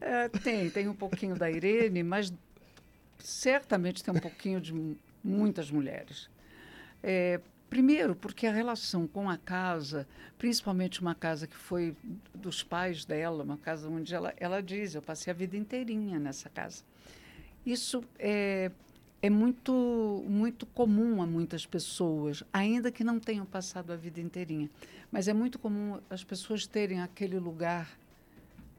É, 0.01 0.29
tem, 0.29 0.69
tem 0.69 0.89
um 0.89 0.95
pouquinho 0.95 1.37
da 1.37 1.49
Irene, 1.49 2.03
mas 2.03 2.33
certamente 3.21 4.03
tem 4.03 4.13
um 4.13 4.19
pouquinho 4.19 4.61
de 4.61 4.75
muitas 5.23 5.71
mulheres. 5.71 6.29
É, 7.03 7.41
Primeiro, 7.73 8.15
porque 8.15 8.47
a 8.47 8.53
relação 8.53 9.07
com 9.07 9.31
a 9.31 9.39
casa, 9.39 10.07
principalmente 10.37 11.01
uma 11.01 11.15
casa 11.15 11.47
que 11.47 11.57
foi 11.57 11.97
dos 12.35 12.63
pais 12.63 13.07
dela, 13.07 13.43
uma 13.43 13.57
casa 13.57 13.89
onde 13.89 14.15
ela, 14.15 14.35
ela 14.37 14.63
diz, 14.63 14.95
eu 14.95 15.01
passei 15.01 15.31
a 15.31 15.35
vida 15.35 15.57
inteirinha 15.57 16.19
nessa 16.19 16.51
casa. 16.51 16.85
Isso 17.65 18.05
é, 18.19 18.71
é 19.23 19.31
muito, 19.31 20.23
muito 20.29 20.67
comum 20.67 21.23
a 21.23 21.27
muitas 21.27 21.65
pessoas, 21.65 22.45
ainda 22.53 22.93
que 22.93 23.03
não 23.03 23.19
tenham 23.19 23.47
passado 23.47 23.91
a 23.91 23.97
vida 23.97 24.21
inteirinha. 24.21 24.69
Mas 25.11 25.27
é 25.27 25.33
muito 25.33 25.59
comum 25.59 25.99
as 26.11 26.23
pessoas 26.23 26.67
terem 26.67 27.01
aquele 27.01 27.39
lugar 27.39 27.89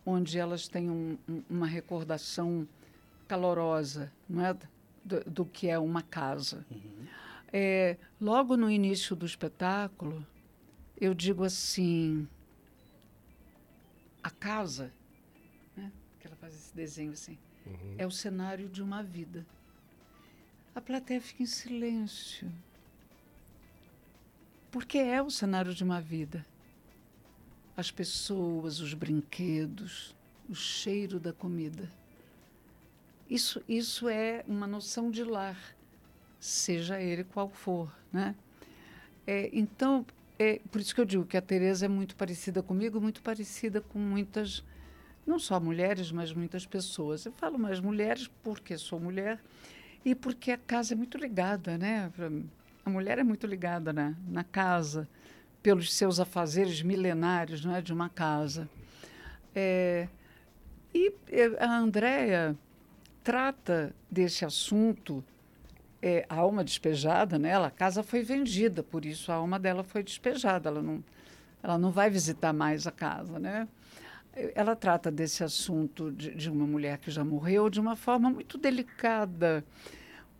onde 0.06 0.38
elas 0.38 0.68
têm 0.68 0.92
um, 0.92 1.18
uma 1.50 1.66
recordação 1.66 2.68
calorosa 3.28 4.12
não 4.30 4.46
é? 4.46 4.56
do, 5.04 5.24
do 5.26 5.46
que 5.46 5.68
é 5.68 5.80
uma 5.80 6.04
casa. 6.04 6.64
Uhum. 6.70 7.23
É, 7.56 7.98
logo 8.20 8.58
no 8.58 8.68
início 8.68 9.16
do 9.16 9.28
espetáculo, 9.28 10.26
eu 11.00 11.14
digo 11.14 11.44
assim: 11.44 12.28
a 14.24 14.32
casa, 14.32 14.92
né? 15.78 15.92
que 16.20 16.26
ela 16.26 16.36
faz 16.36 16.56
esse 16.56 16.76
desenho 16.76 17.12
assim, 17.12 17.38
uhum. 17.68 17.96
é 18.00 18.08
o 18.08 18.12
cenário 18.12 18.68
de 18.68 18.82
uma 18.82 19.04
vida. 19.04 19.46
A 20.74 20.82
plateia 20.82 21.22
fica 21.22 21.44
em 21.44 21.46
silêncio. 21.46 22.52
Porque 24.72 24.98
é 24.98 25.22
o 25.22 25.30
cenário 25.30 25.76
de 25.76 25.84
uma 25.84 26.02
vida. 26.02 26.44
As 27.78 27.92
pessoas, 27.92 28.80
os 28.80 28.96
brinquedos, 28.96 30.16
o 30.50 30.56
cheiro 30.56 31.20
da 31.20 31.32
comida. 31.32 31.88
Isso, 33.30 33.62
isso 33.70 34.10
é 34.10 34.44
uma 34.48 34.66
noção 34.66 35.12
de 35.12 35.24
lar, 35.24 35.76
seja 36.44 37.02
ele 37.02 37.24
qual 37.24 37.50
for. 37.50 37.90
Né? 38.12 38.36
É, 39.26 39.50
então, 39.54 40.06
é 40.38 40.60
por 40.70 40.82
isso 40.82 40.94
que 40.94 41.00
eu 41.00 41.06
digo 41.06 41.26
que 41.26 41.38
a 41.38 41.42
Tereza 41.42 41.86
é 41.86 41.88
muito 41.90 42.16
parecida 42.16 42.62
comigo, 42.62 43.00
muito 43.00 43.22
parecida 43.22 43.80
com 43.80 43.98
muitas, 43.98 44.64
não 45.26 45.40
só 45.40 45.58
mulheres, 45.60 46.12
mas 46.12 46.34
muitas 46.34 46.66
pessoas. 46.66 47.26
Eu 47.26 47.32
falo 47.32 47.58
mais 47.58 47.80
mulheres 47.80 48.30
porque 48.44 48.78
sou 48.78 49.00
mulher 49.00 49.40
e 50.04 50.14
porque 50.14 50.52
a 50.52 50.58
casa 50.58 50.94
é 50.94 50.98
muito 50.98 51.18
ligada, 51.18 51.78
né? 51.78 52.12
A 52.86 52.90
mulher 52.90 53.20
é 53.20 53.24
muito 53.24 53.48
ligada 53.48 53.94
na, 53.94 54.14
na 54.28 54.44
casa, 54.44 55.08
pelos 55.62 55.94
seus 55.94 56.20
afazeres 56.20 56.82
milenários 56.82 57.64
não 57.64 57.74
é, 57.74 57.82
de 57.82 57.94
uma 57.94 58.10
casa. 58.10 58.70
É, 59.56 60.10
e 60.94 61.14
a 61.58 61.78
Andrea 61.78 62.54
trata 63.24 63.96
desse 64.12 64.44
assunto 64.44 65.24
é, 66.04 66.26
a 66.28 66.36
alma 66.36 66.66
despejada, 66.66 67.40
né? 67.40 67.48
Ela, 67.48 67.68
a 67.68 67.72
casa 67.72 68.04
foi 68.04 68.22
vendida, 68.22 68.84
por 68.84 69.06
isso 69.06 69.32
a 69.32 69.36
alma 69.36 69.58
dela 69.58 69.86
foi 69.86 70.04
despejada. 70.04 70.68
Ela 70.68 70.82
não, 70.82 71.02
ela 71.64 71.78
não 71.78 71.92
vai 71.92 72.10
visitar 72.10 72.52
mais 72.52 72.86
a 72.86 72.92
casa, 72.92 73.40
né? 73.40 73.70
Ela 74.54 74.76
trata 74.76 75.10
desse 75.10 75.46
assunto 75.46 76.12
de, 76.12 76.36
de 76.36 76.50
uma 76.50 76.68
mulher 76.68 76.98
que 76.98 77.10
já 77.10 77.24
morreu 77.24 77.70
de 77.70 77.80
uma 77.80 77.96
forma 77.96 78.30
muito 78.30 78.58
delicada, 78.58 79.64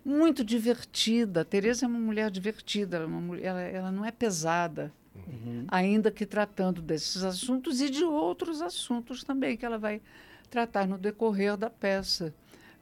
muito 0.04 0.44
divertida. 0.44 1.42
A 1.42 1.46
Tereza 1.46 1.86
é 1.86 1.88
uma 1.88 2.00
mulher 2.00 2.30
divertida, 2.30 2.98
ela, 2.98 3.06
é 3.06 3.08
mulher, 3.08 3.46
ela, 3.46 3.62
ela 3.62 3.92
não 3.92 4.04
é 4.04 4.12
pesada, 4.12 4.92
uhum. 5.16 5.66
ainda 5.70 6.12
que 6.12 6.26
tratando 6.26 6.82
desses 6.82 7.24
assuntos 7.24 7.80
e 7.80 7.90
de 7.90 8.04
outros 8.04 8.62
assuntos 8.62 9.24
também 9.24 9.56
que 9.56 9.66
ela 9.66 9.78
vai 9.78 10.02
tratar 10.50 10.86
no 10.86 10.98
decorrer 10.98 11.56
da 11.56 11.70
peça. 11.70 12.34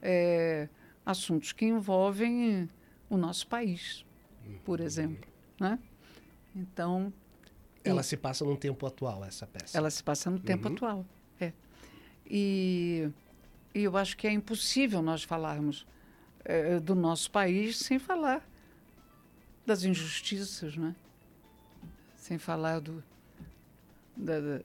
É, 0.01 0.67
assuntos 1.05 1.51
que 1.51 1.65
envolvem 1.65 2.69
o 3.09 3.17
nosso 3.17 3.47
país, 3.47 4.05
por 4.63 4.79
uhum. 4.79 4.85
exemplo. 4.85 5.29
Né? 5.59 5.79
Então. 6.55 7.13
Ela 7.83 8.01
e, 8.01 8.03
se 8.03 8.17
passa 8.17 8.45
num 8.45 8.55
tempo 8.55 8.85
atual, 8.85 9.23
essa 9.25 9.47
peça. 9.47 9.77
Ela 9.77 9.89
se 9.89 10.03
passa 10.03 10.29
no 10.29 10.39
tempo 10.39 10.67
uhum. 10.67 10.73
atual. 10.73 11.05
É. 11.39 11.53
E, 12.25 13.09
e, 13.73 13.83
eu 13.83 13.97
acho 13.97 14.15
que 14.15 14.27
é 14.27 14.31
impossível 14.31 15.01
nós 15.01 15.23
falarmos 15.23 15.85
é, 16.45 16.79
do 16.79 16.95
nosso 16.95 17.29
país 17.31 17.77
sem 17.77 17.99
falar 17.99 18.47
das 19.65 19.83
injustiças, 19.83 20.77
né? 20.77 20.95
sem 22.15 22.37
falar 22.37 22.79
do, 22.79 23.03
da, 24.15 24.61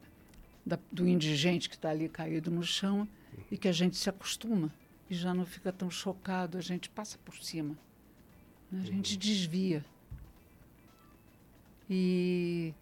da, 0.65 0.79
do 0.93 1.09
indigente 1.09 1.69
que 1.69 1.75
está 1.75 1.91
ali 1.91 2.09
caído 2.09 2.51
no 2.51 2.63
chão 2.63 3.09
e 3.51 3.57
que 3.57 3.67
a 3.67 3.73
gente 3.73 3.97
se 3.97 4.09
acostuma 4.09 4.73
e 5.09 5.15
já 5.15 5.33
não 5.33 5.47
fica 5.47 5.73
tão 5.73 5.91
chocado, 5.91 6.59
a 6.59 6.61
gente 6.61 6.91
passa 6.91 7.19
por 7.25 7.37
cima, 7.37 7.77
né? 8.71 8.81
a 8.83 8.87
gente 8.87 9.15
uhum. 9.15 9.21
desvia. 9.21 9.85
E, 11.89 12.75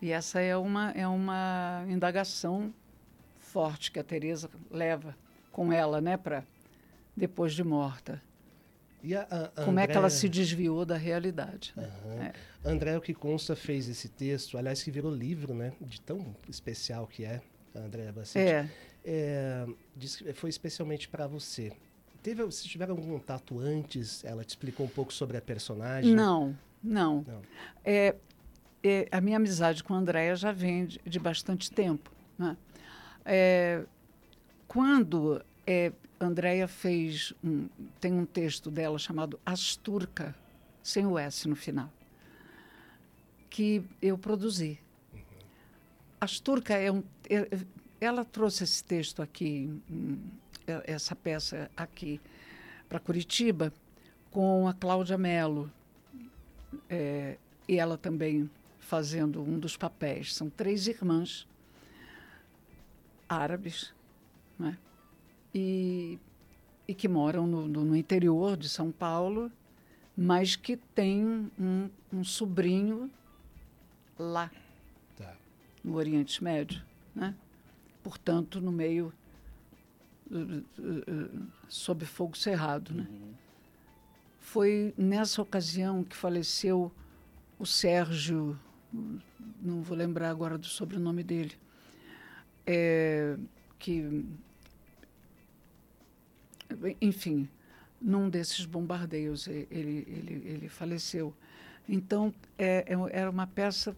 e 0.00 0.10
essa 0.10 0.40
é 0.40 0.56
uma, 0.56 0.90
é 0.92 1.06
uma 1.06 1.84
indagação 1.88 2.72
forte 3.38 3.90
que 3.90 3.98
a 3.98 4.04
Teresa 4.04 4.50
leva 4.70 5.14
com 5.52 5.72
ela, 5.72 6.00
né, 6.00 6.16
para 6.16 6.44
depois 7.16 7.52
de 7.52 7.64
morta. 7.64 8.22
A, 9.30 9.62
a 9.62 9.64
Como 9.64 9.78
é 9.78 9.86
que 9.86 9.96
ela 9.96 10.10
se 10.10 10.28
desviou 10.28 10.84
da 10.84 10.96
realidade? 10.96 11.72
Né? 11.76 11.90
Uhum. 12.04 12.22
É. 12.22 12.32
André, 12.64 12.96
o 12.96 13.00
que 13.00 13.14
consta, 13.14 13.54
fez 13.54 13.88
esse 13.88 14.08
texto, 14.08 14.58
aliás, 14.58 14.82
que 14.82 14.90
virou 14.90 15.14
livro, 15.14 15.54
né? 15.54 15.72
De 15.80 16.00
tão 16.00 16.34
especial 16.48 17.06
que 17.06 17.24
é, 17.24 17.40
Andréa 17.74 18.12
Bacete. 18.12 18.50
É 18.50 18.68
é, 19.10 19.66
foi 20.34 20.50
especialmente 20.50 21.08
para 21.08 21.26
você. 21.26 21.72
Teve, 22.22 22.44
vocês 22.44 22.70
tiveram 22.70 22.94
algum 22.94 23.18
contato 23.18 23.58
antes? 23.58 24.22
Ela 24.22 24.44
te 24.44 24.50
explicou 24.50 24.84
um 24.84 24.88
pouco 24.88 25.12
sobre 25.12 25.38
a 25.38 25.40
personagem? 25.40 26.14
Não, 26.14 26.56
não. 26.82 27.24
não. 27.26 27.42
É, 27.82 28.14
é, 28.82 29.08
a 29.10 29.20
minha 29.20 29.38
amizade 29.38 29.82
com 29.82 29.94
a 29.94 29.96
Andréia 29.96 30.36
já 30.36 30.52
vem 30.52 30.84
de, 30.84 31.00
de 31.06 31.18
bastante 31.18 31.70
tempo. 31.70 32.10
Né? 32.36 32.54
É, 33.24 33.84
quando 34.66 35.42
é, 35.66 35.90
Andréia 36.20 36.68
fez 36.68 37.32
um, 37.42 37.68
tem 37.98 38.12
um 38.12 38.26
texto 38.26 38.70
dela 38.70 38.98
chamado 38.98 39.40
Asturca, 39.46 40.34
sem 40.82 41.06
o 41.06 41.18
S 41.18 41.48
no 41.48 41.56
final, 41.56 41.90
que 43.48 43.82
eu 44.02 44.18
produzi. 44.18 44.78
Asturca 46.20 46.74
é 46.74 46.90
um, 46.90 47.02
é, 47.28 47.48
ela 48.00 48.24
trouxe 48.24 48.64
esse 48.64 48.82
texto 48.82 49.22
aqui, 49.22 49.70
hum, 49.90 50.18
é, 50.66 50.92
essa 50.92 51.14
peça 51.14 51.70
aqui 51.76 52.20
para 52.88 52.98
Curitiba, 52.98 53.72
com 54.30 54.68
a 54.68 54.74
Cláudia 54.74 55.18
Mello. 55.18 55.70
É, 56.88 57.36
e 57.66 57.78
ela 57.78 57.96
também 57.96 58.50
fazendo 58.78 59.42
um 59.42 59.58
dos 59.58 59.76
papéis. 59.76 60.34
São 60.34 60.48
três 60.48 60.86
irmãs 60.86 61.46
árabes, 63.28 63.92
né? 64.58 64.78
e, 65.54 66.18
e 66.86 66.94
que 66.94 67.06
moram 67.06 67.46
no, 67.46 67.68
no, 67.68 67.84
no, 67.84 67.96
interior 67.96 68.56
de 68.56 68.68
São 68.68 68.90
Paulo, 68.90 69.52
mas 70.16 70.56
que 70.56 70.76
têm 70.76 71.50
um, 71.58 71.90
um 72.12 72.24
sobrinho 72.24 73.10
lá. 74.18 74.50
No 75.88 75.96
Oriente 75.96 76.42
Médio. 76.44 76.82
Né? 77.14 77.34
portanto, 78.08 78.58
no 78.58 78.72
meio 78.72 79.12
uh, 80.30 80.64
uh, 80.78 81.46
sob 81.68 82.06
fogo 82.06 82.38
cerrado. 82.38 82.94
Né? 82.94 83.06
Uhum. 83.10 83.34
Foi 84.40 84.94
nessa 84.96 85.42
ocasião 85.42 86.02
que 86.02 86.16
faleceu 86.16 86.90
o 87.58 87.66
Sérgio, 87.66 88.58
não 89.60 89.82
vou 89.82 89.94
lembrar 89.94 90.30
agora 90.30 90.56
do 90.56 90.64
sobrenome 90.64 91.22
dele, 91.22 91.54
é, 92.66 93.36
que, 93.78 94.24
enfim, 97.00 97.46
num 98.00 98.30
desses 98.30 98.64
bombardeios 98.64 99.46
ele, 99.48 99.66
ele, 99.70 100.42
ele 100.46 100.68
faleceu. 100.68 101.34
Então, 101.86 102.32
é, 102.56 102.86
é 102.86 102.96
era 103.10 103.30
uma 103.30 103.46
peça 103.46 103.94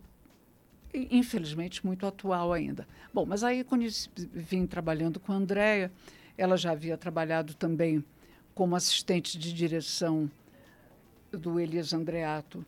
infelizmente 0.93 1.85
muito 1.85 2.07
atual 2.07 2.53
ainda. 2.53 2.87
Bom, 3.13 3.25
mas 3.25 3.45
aí 3.45 3.65
quando 3.65 3.87
vim 4.33 4.67
trabalhando 4.67 5.21
com 5.21 5.33
a 5.33 5.37
Andrea, 5.37 5.91
ela 6.37 6.57
já 6.57 6.73
havia 6.73 6.97
trabalhado 6.97 7.55
também 7.55 8.05
como 8.55 8.75
assistente 8.77 9.39
de 9.39 9.53
direção 9.53 10.31
do 11.31 11.61
Elias 11.61 11.93
Andreato, 11.93 12.65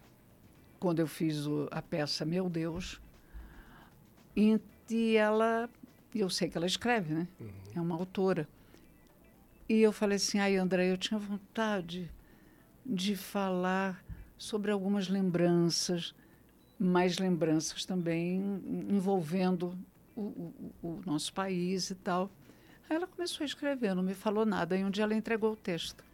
quando 0.79 1.01
eu 1.01 1.07
fiz 1.07 1.47
o, 1.47 1.69
a 1.71 1.83
peça 1.83 2.25
Meu 2.25 2.49
Deus. 2.49 3.01
E, 4.37 4.61
e 4.89 5.17
ela, 5.17 5.69
eu 6.15 6.31
sei 6.31 6.49
que 6.49 6.57
ela 6.57 6.67
escreve, 6.67 7.13
né? 7.13 7.29
Uhum. 7.41 7.51
É 7.75 7.81
uma 7.81 7.97
autora. 7.97 8.49
E 9.69 9.81
eu 9.81 9.93
falei 9.93 10.17
assim, 10.17 10.39
ai, 10.39 10.57
André, 10.57 10.91
eu 10.91 10.97
tinha 10.97 11.19
vontade 11.19 12.11
de 12.85 13.17
falar 13.17 14.05
sobre 14.37 14.71
algumas 14.71 15.09
lembranças 15.09 16.15
mais 16.83 17.19
lembranças 17.19 17.85
também 17.85 18.61
envolvendo 18.89 19.79
o, 20.17 20.21
o, 20.21 20.75
o, 20.83 21.03
nosso 21.07 21.33
país 21.33 21.91
e 21.91 21.95
tal. 21.95 22.31
Aí 22.91 22.97
ela 22.97 23.07
começou 23.07 23.45
a 23.45 23.47
escrever, 23.47 23.95
não 23.95 24.03
me 24.03 24.15
falou 24.15 24.45
nada. 24.45 24.77
E 24.77 24.85
um 24.85 24.91
dia 24.91 25.05
ela 25.05 25.15
entregou 25.15 25.53
o 25.53 25.57
texto. 25.57 26.05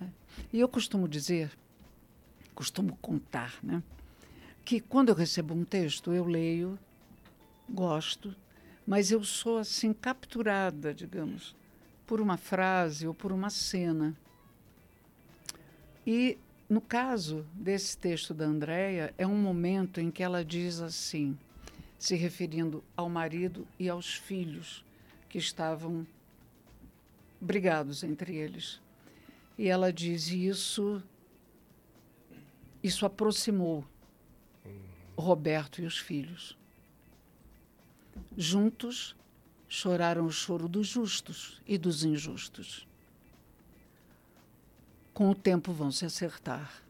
É. 0.00 0.06
E 0.52 0.60
eu 0.60 0.68
costumo 0.68 1.08
dizer, 1.08 1.50
costumo 2.54 2.96
contar, 3.02 3.54
né? 3.62 3.82
Que 4.64 4.80
quando 4.80 5.10
eu 5.10 5.14
recebo 5.14 5.54
um 5.54 5.64
texto, 5.64 6.12
eu 6.12 6.24
leio, 6.24 6.78
gosto, 7.68 8.34
mas 8.86 9.10
eu 9.10 9.22
sou 9.24 9.58
assim 9.58 9.92
capturada, 9.92 10.94
digamos, 10.94 11.54
por 12.06 12.20
uma 12.20 12.36
frase 12.36 13.06
ou 13.06 13.12
por 13.12 13.32
uma 13.32 13.50
cena. 13.50 14.16
E 16.06 16.38
no 16.68 16.80
caso 16.80 17.46
desse 17.52 17.96
texto 17.96 18.34
da 18.34 18.44
Andréia, 18.44 19.14
é 19.16 19.26
um 19.26 19.36
momento 19.36 20.00
em 20.00 20.10
que 20.10 20.22
ela 20.22 20.44
diz 20.44 20.80
assim, 20.80 21.38
se 21.98 22.16
referindo 22.16 22.82
ao 22.96 23.08
marido 23.08 23.66
e 23.78 23.88
aos 23.88 24.14
filhos 24.14 24.84
que 25.28 25.38
estavam 25.38 26.06
brigados 27.40 28.02
entre 28.02 28.36
eles. 28.36 28.80
E 29.58 29.68
ela 29.68 29.92
diz 29.92 30.28
isso 30.28 31.02
isso 32.82 33.04
aproximou 33.04 33.84
Roberto 35.16 35.82
e 35.82 35.86
os 35.86 35.98
filhos. 35.98 36.56
Juntos 38.36 39.16
choraram 39.68 40.24
o 40.24 40.30
choro 40.30 40.68
dos 40.68 40.86
justos 40.86 41.60
e 41.66 41.76
dos 41.76 42.04
injustos. 42.04 42.86
Com 45.16 45.30
o 45.30 45.34
tempo 45.34 45.72
vão 45.72 45.90
se 45.90 46.04
acertar. 46.04 46.82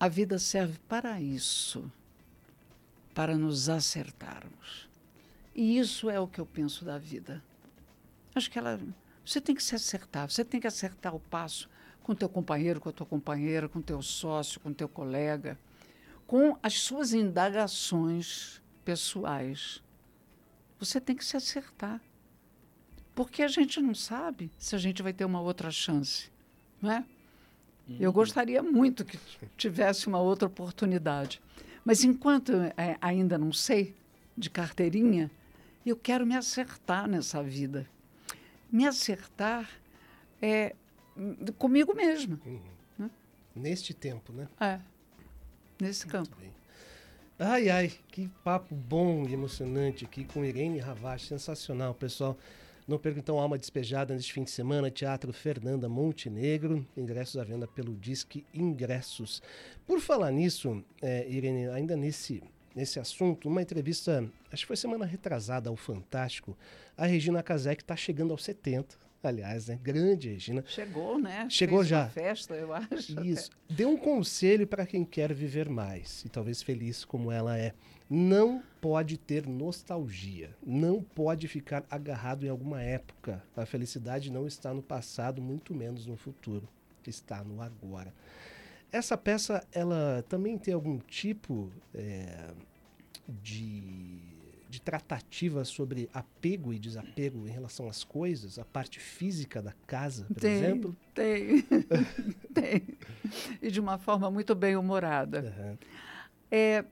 A 0.00 0.08
vida 0.08 0.40
serve 0.40 0.76
para 0.88 1.20
isso, 1.20 1.88
para 3.14 3.38
nos 3.38 3.68
acertarmos. 3.68 4.88
E 5.54 5.78
isso 5.78 6.10
é 6.10 6.18
o 6.18 6.26
que 6.26 6.40
eu 6.40 6.44
penso 6.44 6.84
da 6.84 6.98
vida. 6.98 7.40
Acho 8.34 8.50
que 8.50 8.58
ela, 8.58 8.76
você 9.24 9.40
tem 9.40 9.54
que 9.54 9.62
se 9.62 9.76
acertar, 9.76 10.28
você 10.28 10.44
tem 10.44 10.60
que 10.60 10.66
acertar 10.66 11.14
o 11.14 11.20
passo 11.20 11.70
com 12.02 12.12
teu 12.12 12.28
companheiro, 12.28 12.80
com 12.80 12.88
a 12.88 12.92
tua 12.92 13.06
companheira, 13.06 13.68
com 13.68 13.80
teu 13.80 14.02
sócio, 14.02 14.58
com 14.58 14.72
teu 14.72 14.88
colega, 14.88 15.56
com 16.26 16.58
as 16.60 16.80
suas 16.80 17.12
indagações 17.12 18.60
pessoais. 18.84 19.80
Você 20.80 21.00
tem 21.00 21.14
que 21.14 21.24
se 21.24 21.36
acertar. 21.36 22.00
Porque 23.16 23.42
a 23.42 23.48
gente 23.48 23.80
não 23.80 23.94
sabe 23.94 24.50
se 24.58 24.76
a 24.76 24.78
gente 24.78 25.02
vai 25.02 25.10
ter 25.10 25.24
uma 25.24 25.40
outra 25.40 25.70
chance, 25.70 26.30
não 26.82 26.92
é? 26.92 27.04
Uhum. 27.88 27.96
Eu 27.98 28.12
gostaria 28.12 28.62
muito 28.62 29.06
que 29.06 29.18
tivesse 29.56 30.06
uma 30.06 30.20
outra 30.20 30.46
oportunidade. 30.46 31.40
Mas 31.82 32.04
enquanto 32.04 32.52
é, 32.76 32.98
ainda 33.00 33.38
não 33.38 33.54
sei 33.54 33.94
de 34.36 34.50
carteirinha, 34.50 35.30
eu 35.84 35.96
quero 35.96 36.26
me 36.26 36.36
acertar 36.36 37.08
nessa 37.08 37.42
vida. 37.42 37.88
Me 38.70 38.86
acertar 38.86 39.66
é 40.42 40.76
comigo 41.56 41.94
mesma. 41.94 42.38
Uhum. 42.44 42.60
Né? 42.98 43.10
Neste 43.54 43.94
tempo, 43.94 44.30
né? 44.30 44.46
É, 44.60 44.78
nesse 45.80 46.06
Muito 46.06 46.28
campo. 46.28 46.36
Bem. 46.38 46.52
Ai, 47.38 47.70
ai, 47.70 47.92
que 48.08 48.28
papo 48.44 48.74
bom 48.74 49.26
e 49.26 49.32
emocionante 49.32 50.04
aqui 50.04 50.22
com 50.26 50.44
Irene 50.44 50.80
Ravache, 50.80 51.28
sensacional, 51.28 51.94
pessoal. 51.94 52.36
Não 52.86 52.98
perca 52.98 53.18
então 53.18 53.40
Alma 53.40 53.58
Despejada 53.58 54.14
neste 54.14 54.32
fim 54.32 54.44
de 54.44 54.50
semana, 54.52 54.92
Teatro 54.92 55.32
Fernanda 55.32 55.88
Montenegro, 55.88 56.86
ingressos 56.96 57.36
à 57.36 57.42
venda 57.42 57.66
pelo 57.66 57.96
Disque 57.96 58.46
Ingressos. 58.54 59.42
Por 59.84 60.00
falar 60.00 60.30
nisso, 60.30 60.84
é, 61.02 61.28
Irene, 61.28 61.68
ainda 61.68 61.96
nesse, 61.96 62.40
nesse 62.76 63.00
assunto, 63.00 63.48
uma 63.48 63.60
entrevista, 63.60 64.24
acho 64.52 64.62
que 64.62 64.68
foi 64.68 64.76
semana 64.76 65.04
retrasada 65.04 65.68
ao 65.68 65.74
Fantástico, 65.74 66.56
a 66.96 67.06
Regina 67.06 67.42
Casé, 67.42 67.74
que 67.74 67.82
está 67.82 67.96
chegando 67.96 68.30
aos 68.30 68.44
70, 68.44 68.96
aliás, 69.28 69.68
né? 69.68 69.78
Grande 69.82 70.28
Regina. 70.28 70.64
Chegou, 70.66 71.18
né? 71.18 71.46
Chegou 71.50 71.78
Fez 71.78 71.88
já. 71.88 72.08
festa, 72.08 72.54
eu 72.54 72.72
acho. 72.72 73.20
Isso. 73.24 73.50
Até. 73.52 73.74
Deu 73.74 73.90
um 73.90 73.96
conselho 73.96 74.66
para 74.66 74.86
quem 74.86 75.04
quer 75.04 75.32
viver 75.34 75.68
mais 75.68 76.24
e 76.24 76.28
talvez 76.28 76.62
feliz 76.62 77.04
como 77.04 77.30
ela 77.30 77.56
é. 77.58 77.72
Não 78.08 78.62
pode 78.80 79.16
ter 79.18 79.46
nostalgia, 79.48 80.50
não 80.64 81.02
pode 81.02 81.48
ficar 81.48 81.84
agarrado 81.90 82.46
em 82.46 82.48
alguma 82.48 82.80
época. 82.80 83.42
A 83.56 83.66
felicidade 83.66 84.30
não 84.30 84.46
está 84.46 84.72
no 84.72 84.82
passado, 84.82 85.42
muito 85.42 85.74
menos 85.74 86.06
no 86.06 86.16
futuro. 86.16 86.68
Está 87.04 87.42
no 87.42 87.60
agora. 87.60 88.12
Essa 88.92 89.16
peça, 89.16 89.66
ela 89.72 90.24
também 90.28 90.56
tem 90.56 90.72
algum 90.72 90.98
tipo 90.98 91.70
é, 91.94 92.50
de 93.28 94.35
de 94.68 94.80
tratativa 94.80 95.64
sobre 95.64 96.08
apego 96.12 96.72
e 96.72 96.78
desapego 96.78 97.46
em 97.46 97.50
relação 97.50 97.88
às 97.88 98.02
coisas, 98.02 98.58
a 98.58 98.64
parte 98.64 98.98
física 98.98 99.62
da 99.62 99.72
casa, 99.86 100.24
por 100.24 100.40
tem, 100.40 100.52
exemplo? 100.52 100.96
Tem, 101.14 101.62
tem. 102.52 102.82
E 103.62 103.70
de 103.70 103.80
uma 103.80 103.98
forma 103.98 104.30
muito 104.30 104.54
bem 104.54 104.76
humorada. 104.76 105.54
Uhum. 105.56 105.78
É, 106.50 106.84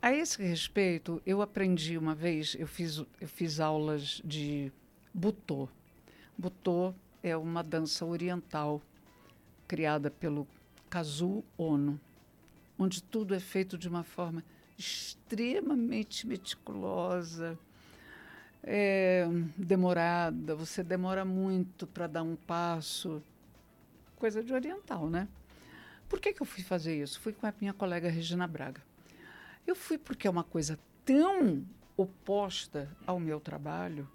a 0.00 0.12
esse 0.12 0.42
respeito, 0.42 1.20
eu 1.24 1.42
aprendi 1.42 1.96
uma 1.96 2.14
vez, 2.14 2.56
eu 2.58 2.66
fiz, 2.66 2.98
eu 3.20 3.28
fiz 3.28 3.58
aulas 3.58 4.22
de 4.24 4.70
butô. 5.12 5.68
Butô 6.36 6.94
é 7.22 7.36
uma 7.36 7.62
dança 7.62 8.04
oriental 8.04 8.80
criada 9.66 10.10
pelo 10.10 10.46
Kazuo 10.88 11.44
Ono, 11.56 12.00
onde 12.78 13.02
tudo 13.02 13.34
é 13.34 13.40
feito 13.40 13.76
de 13.76 13.88
uma 13.88 14.04
forma 14.04 14.44
extremamente 14.78 16.26
meticulosa, 16.26 17.58
é, 18.62 19.26
demorada, 19.56 20.54
você 20.54 20.82
demora 20.82 21.24
muito 21.24 21.86
para 21.86 22.06
dar 22.06 22.22
um 22.22 22.36
passo. 22.36 23.22
Coisa 24.16 24.42
de 24.42 24.52
oriental, 24.52 25.10
né? 25.10 25.28
Por 26.08 26.20
que, 26.20 26.32
que 26.32 26.40
eu 26.40 26.46
fui 26.46 26.62
fazer 26.62 27.00
isso? 27.00 27.20
Fui 27.20 27.32
com 27.32 27.46
a 27.46 27.54
minha 27.60 27.72
colega 27.72 28.08
Regina 28.08 28.46
Braga. 28.46 28.82
Eu 29.66 29.76
fui 29.76 29.98
porque 29.98 30.26
é 30.26 30.30
uma 30.30 30.44
coisa 30.44 30.78
tão 31.04 31.64
oposta 31.96 32.88
ao 33.06 33.20
meu 33.20 33.40
trabalho 33.40 34.08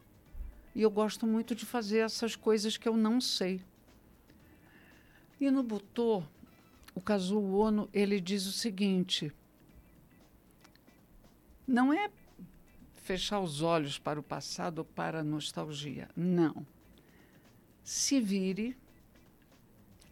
e 0.74 0.82
eu 0.82 0.90
gosto 0.90 1.28
muito 1.28 1.54
de 1.54 1.66
fazer 1.66 2.00
essas 2.00 2.36
coisas 2.36 2.78
que 2.78 2.88
eu 2.88 2.98
não 2.98 3.22
sei. 3.22 3.62
E 5.40 5.52
no 5.52 5.62
Butô, 5.62 6.24
o 6.96 7.02
Kazuo 7.02 7.58
Ono, 7.58 7.90
ele 7.94 8.20
diz 8.20 8.46
o 8.46 8.52
seguinte: 8.52 9.32
não 11.68 11.94
é 11.94 12.10
fechar 12.94 13.40
os 13.40 13.62
olhos 13.62 14.00
para 14.00 14.20
o 14.20 14.24
passado 14.24 14.80
ou 14.80 14.86
para 14.86 15.20
a 15.20 15.24
nostalgia. 15.24 16.10
Não. 16.16 16.66
Se 17.84 18.20
vire, 18.20 18.78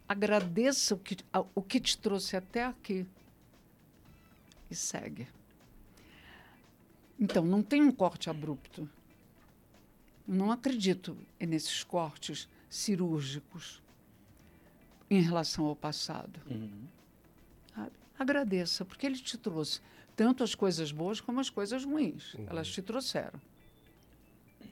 agradeça 0.07 0.95
o 0.95 0.97
que, 0.97 1.17
o 1.55 1.61
que 1.61 1.79
te 1.79 1.97
trouxe 1.97 2.35
até 2.35 2.65
aqui 2.65 3.05
e 4.69 4.75
segue. 4.75 5.27
Então, 7.19 7.45
não 7.45 7.61
tem 7.61 7.81
um 7.81 7.91
corte 7.91 8.29
abrupto. 8.29 8.89
Não 10.27 10.51
acredito 10.51 11.17
nesses 11.39 11.83
cortes 11.83 12.47
cirúrgicos 12.69 13.81
em 15.09 15.21
relação 15.21 15.65
ao 15.65 15.75
passado. 15.75 16.39
Uhum. 16.49 16.87
Agradeça, 18.17 18.85
porque 18.85 19.05
ele 19.05 19.17
te 19.17 19.37
trouxe 19.37 19.81
tanto 20.15 20.43
as 20.43 20.56
coisas 20.56 20.91
boas 20.91 21.19
como 21.21 21.39
as 21.39 21.50
coisas 21.50 21.84
ruins. 21.84 22.34
Uhum. 22.34 22.45
Elas 22.50 22.67
te 22.67 22.82
trouxeram. 22.82 23.39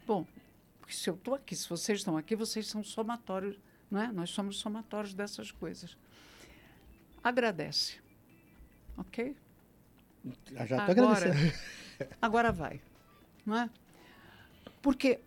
Bom, 0.05 0.25
porque 0.79 0.93
se 0.93 1.09
eu 1.09 1.15
estou 1.15 1.35
aqui, 1.35 1.55
se 1.55 1.67
vocês 1.69 1.99
estão 1.99 2.17
aqui, 2.17 2.35
vocês 2.35 2.67
são 2.67 2.83
somatórios, 2.83 3.59
não 3.89 4.01
é? 4.01 4.11
Nós 4.11 4.29
somos 4.29 4.57
somatórios 4.57 5.13
dessas 5.13 5.51
coisas. 5.51 5.97
Agradece. 7.23 7.99
Ok? 8.97 9.35
Já 10.51 10.63
estou 10.63 10.79
agradecendo. 10.79 11.53
Agora 12.21 12.51
vai. 12.51 12.81
Não 13.45 13.57
é? 13.57 13.69
Porque, 14.81 15.19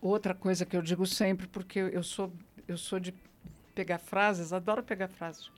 outra 0.00 0.34
coisa 0.34 0.64
que 0.64 0.76
eu 0.76 0.82
digo 0.82 1.06
sempre, 1.06 1.46
porque 1.46 1.78
eu 1.78 2.02
sou, 2.02 2.32
eu 2.66 2.76
sou 2.76 2.98
de 2.98 3.14
pegar 3.74 3.98
frases, 3.98 4.52
adoro 4.52 4.82
pegar 4.82 5.08
frases 5.08 5.50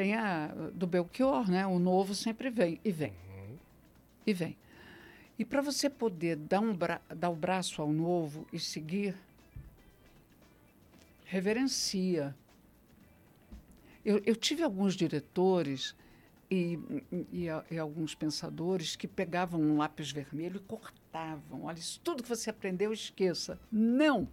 tem 0.00 0.14
a 0.14 0.46
do 0.72 0.86
Belchior, 0.86 1.50
né? 1.50 1.66
O 1.66 1.78
novo 1.78 2.14
sempre 2.14 2.48
vem 2.48 2.80
e 2.82 2.90
vem. 2.90 3.12
Uhum. 3.12 3.58
E 4.26 4.32
vem. 4.32 4.56
E 5.38 5.44
para 5.44 5.60
você 5.60 5.90
poder 5.90 6.36
dar, 6.36 6.60
um 6.60 6.74
dar 6.74 7.28
o 7.28 7.36
braço 7.36 7.82
ao 7.82 7.92
novo 7.92 8.46
e 8.50 8.58
seguir, 8.58 9.14
reverencia. 11.26 12.34
Eu, 14.02 14.22
eu 14.24 14.34
tive 14.34 14.62
alguns 14.62 14.96
diretores 14.96 15.94
e, 16.50 16.78
e, 17.30 17.46
e, 17.70 17.78
alguns 17.78 18.14
pensadores 18.14 18.96
que 18.96 19.06
pegavam 19.06 19.60
um 19.60 19.76
lápis 19.76 20.10
vermelho 20.10 20.56
e 20.56 20.60
cortavam. 20.60 21.64
Olha, 21.64 21.78
isso 21.78 22.00
tudo 22.02 22.22
que 22.22 22.28
você 22.28 22.48
aprendeu, 22.48 22.90
esqueça. 22.90 23.60
Não! 23.70 24.26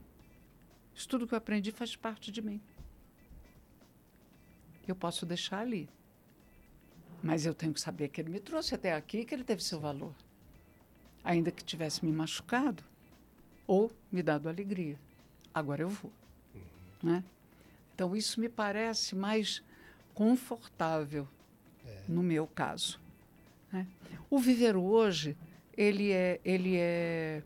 Isso 0.95 1.09
tudo 1.09 1.27
que 1.27 1.33
eu 1.33 1.37
aprendi 1.37 1.73
faz 1.73 1.93
parte 1.93 2.31
de 2.31 2.41
mim 2.41 2.61
eu 4.91 4.95
posso 4.95 5.25
deixar 5.25 5.59
ali. 5.59 5.89
Mas 7.21 7.45
eu 7.45 7.53
tenho 7.53 7.73
que 7.73 7.81
saber 7.81 8.09
que 8.09 8.21
ele 8.21 8.29
me 8.29 8.39
trouxe 8.39 8.75
até 8.75 8.93
aqui, 8.93 9.25
que 9.25 9.33
ele 9.33 9.43
teve 9.43 9.63
seu 9.63 9.79
valor. 9.79 10.13
Ainda 11.23 11.51
que 11.51 11.63
tivesse 11.63 12.05
me 12.05 12.11
machucado 12.11 12.83
ou 13.65 13.91
me 14.11 14.21
dado 14.21 14.47
alegria. 14.47 14.97
Agora 15.53 15.81
eu 15.81 15.89
vou. 15.89 16.11
Né? 17.01 17.23
Então, 17.93 18.15
isso 18.15 18.39
me 18.39 18.47
parece 18.47 19.15
mais 19.15 19.63
confortável 20.13 21.27
é. 21.85 22.01
no 22.07 22.23
meu 22.23 22.47
caso. 22.47 22.99
Né? 23.71 23.87
O 24.29 24.39
viver 24.39 24.75
hoje, 24.75 25.35
ele 25.75 26.11
é, 26.11 26.39
ele 26.45 26.77
é 26.77 27.41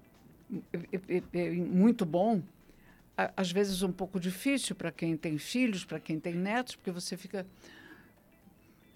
é, 1.07 1.23
é 1.33 1.51
muito 1.51 2.05
bom, 2.05 2.41
às 3.35 3.51
vezes 3.51 3.81
um 3.83 3.91
pouco 3.91 4.19
difícil 4.19 4.75
para 4.75 4.91
quem 4.91 5.17
tem 5.17 5.37
filhos, 5.37 5.83
para 5.83 5.99
quem 5.99 6.19
tem 6.19 6.33
netos, 6.33 6.75
porque 6.75 6.91
você 6.91 7.17
fica 7.17 7.45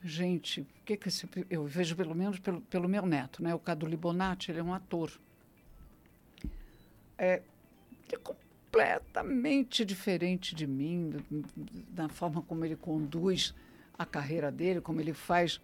gente, 0.03 0.61
o 0.61 0.67
que 0.85 0.95
que 0.95 1.07
esse, 1.07 1.27
eu 1.49 1.65
vejo 1.65 1.95
pelo 1.95 2.13
menos 2.13 2.39
pelo, 2.39 2.61
pelo 2.61 2.87
meu 2.87 3.05
neto, 3.05 3.41
né? 3.41 3.53
O 3.53 3.59
Cadu 3.59 3.85
Libonati, 3.87 4.51
ele 4.51 4.59
é 4.59 4.63
um 4.63 4.73
ator. 4.73 5.11
É, 7.17 7.41
é 8.11 8.17
completamente 8.17 9.83
diferente 9.83 10.53
de 10.53 10.67
mim, 10.67 11.13
da 11.89 12.07
forma 12.07 12.41
como 12.41 12.63
ele 12.63 12.75
conduz 12.75 13.53
a 13.97 14.05
carreira 14.05 14.51
dele, 14.51 14.79
como 14.79 15.01
ele 15.01 15.13
faz. 15.13 15.59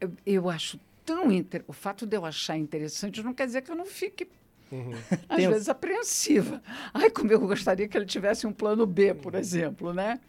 Eu, 0.00 0.12
eu 0.26 0.50
acho 0.50 0.80
tão 1.04 1.30
inter... 1.30 1.62
o 1.68 1.72
fato 1.72 2.06
de 2.06 2.16
eu 2.16 2.24
achar 2.24 2.56
interessante 2.56 3.22
não 3.22 3.34
quer 3.34 3.46
dizer 3.46 3.62
que 3.62 3.70
eu 3.70 3.76
não 3.76 3.86
fique 3.86 4.26
Uhum. 4.72 4.92
Às 5.28 5.36
Tem 5.36 5.48
vezes 5.48 5.68
apreensiva. 5.68 6.62
Ai, 6.92 7.10
como 7.10 7.30
eu 7.30 7.40
gostaria 7.40 7.86
que 7.86 7.96
ele 7.96 8.06
tivesse 8.06 8.46
um 8.46 8.52
plano 8.52 8.86
B, 8.86 9.14
por 9.14 9.34
exemplo, 9.34 9.92
né? 9.92 10.20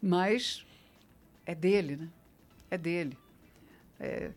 Mas 0.00 0.64
é 1.46 1.54
dele, 1.54 1.96
né? 1.96 2.08
é 2.70 2.78
dele. 2.78 3.16
É, 3.98 4.30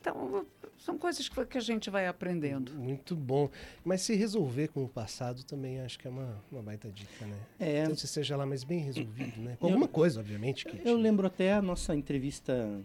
então, 0.00 0.44
são 0.78 0.98
coisas 0.98 1.28
que, 1.28 1.46
que, 1.46 1.56
a 1.56 1.60
gente 1.60 1.88
vai 1.88 2.06
aprendendo. 2.06 2.72
Muito 2.74 3.16
bom. 3.16 3.48
Mas 3.82 4.02
se 4.02 4.14
resolver 4.14 4.68
com 4.68 4.84
o 4.84 4.88
passado 4.88 5.42
também 5.44 5.80
acho 5.80 5.98
que 5.98 6.06
é 6.06 6.10
uma, 6.10 6.36
uma 6.52 6.62
baita 6.62 6.90
dica, 6.90 7.24
né? 7.24 7.38
É. 7.58 7.82
Então, 7.84 7.96
se 7.96 8.06
seja 8.06 8.36
lá 8.36 8.44
mais 8.44 8.64
bem 8.64 8.80
resolvido, 8.80 9.40
né? 9.40 9.56
Com 9.58 9.66
eu, 9.66 9.70
alguma 9.72 9.88
coisa, 9.88 10.20
obviamente. 10.20 10.66
Que 10.66 10.86
eu 10.86 10.96
lembro 10.96 11.26
até 11.26 11.54
a 11.54 11.62
nossa 11.62 11.94
entrevista 11.94 12.82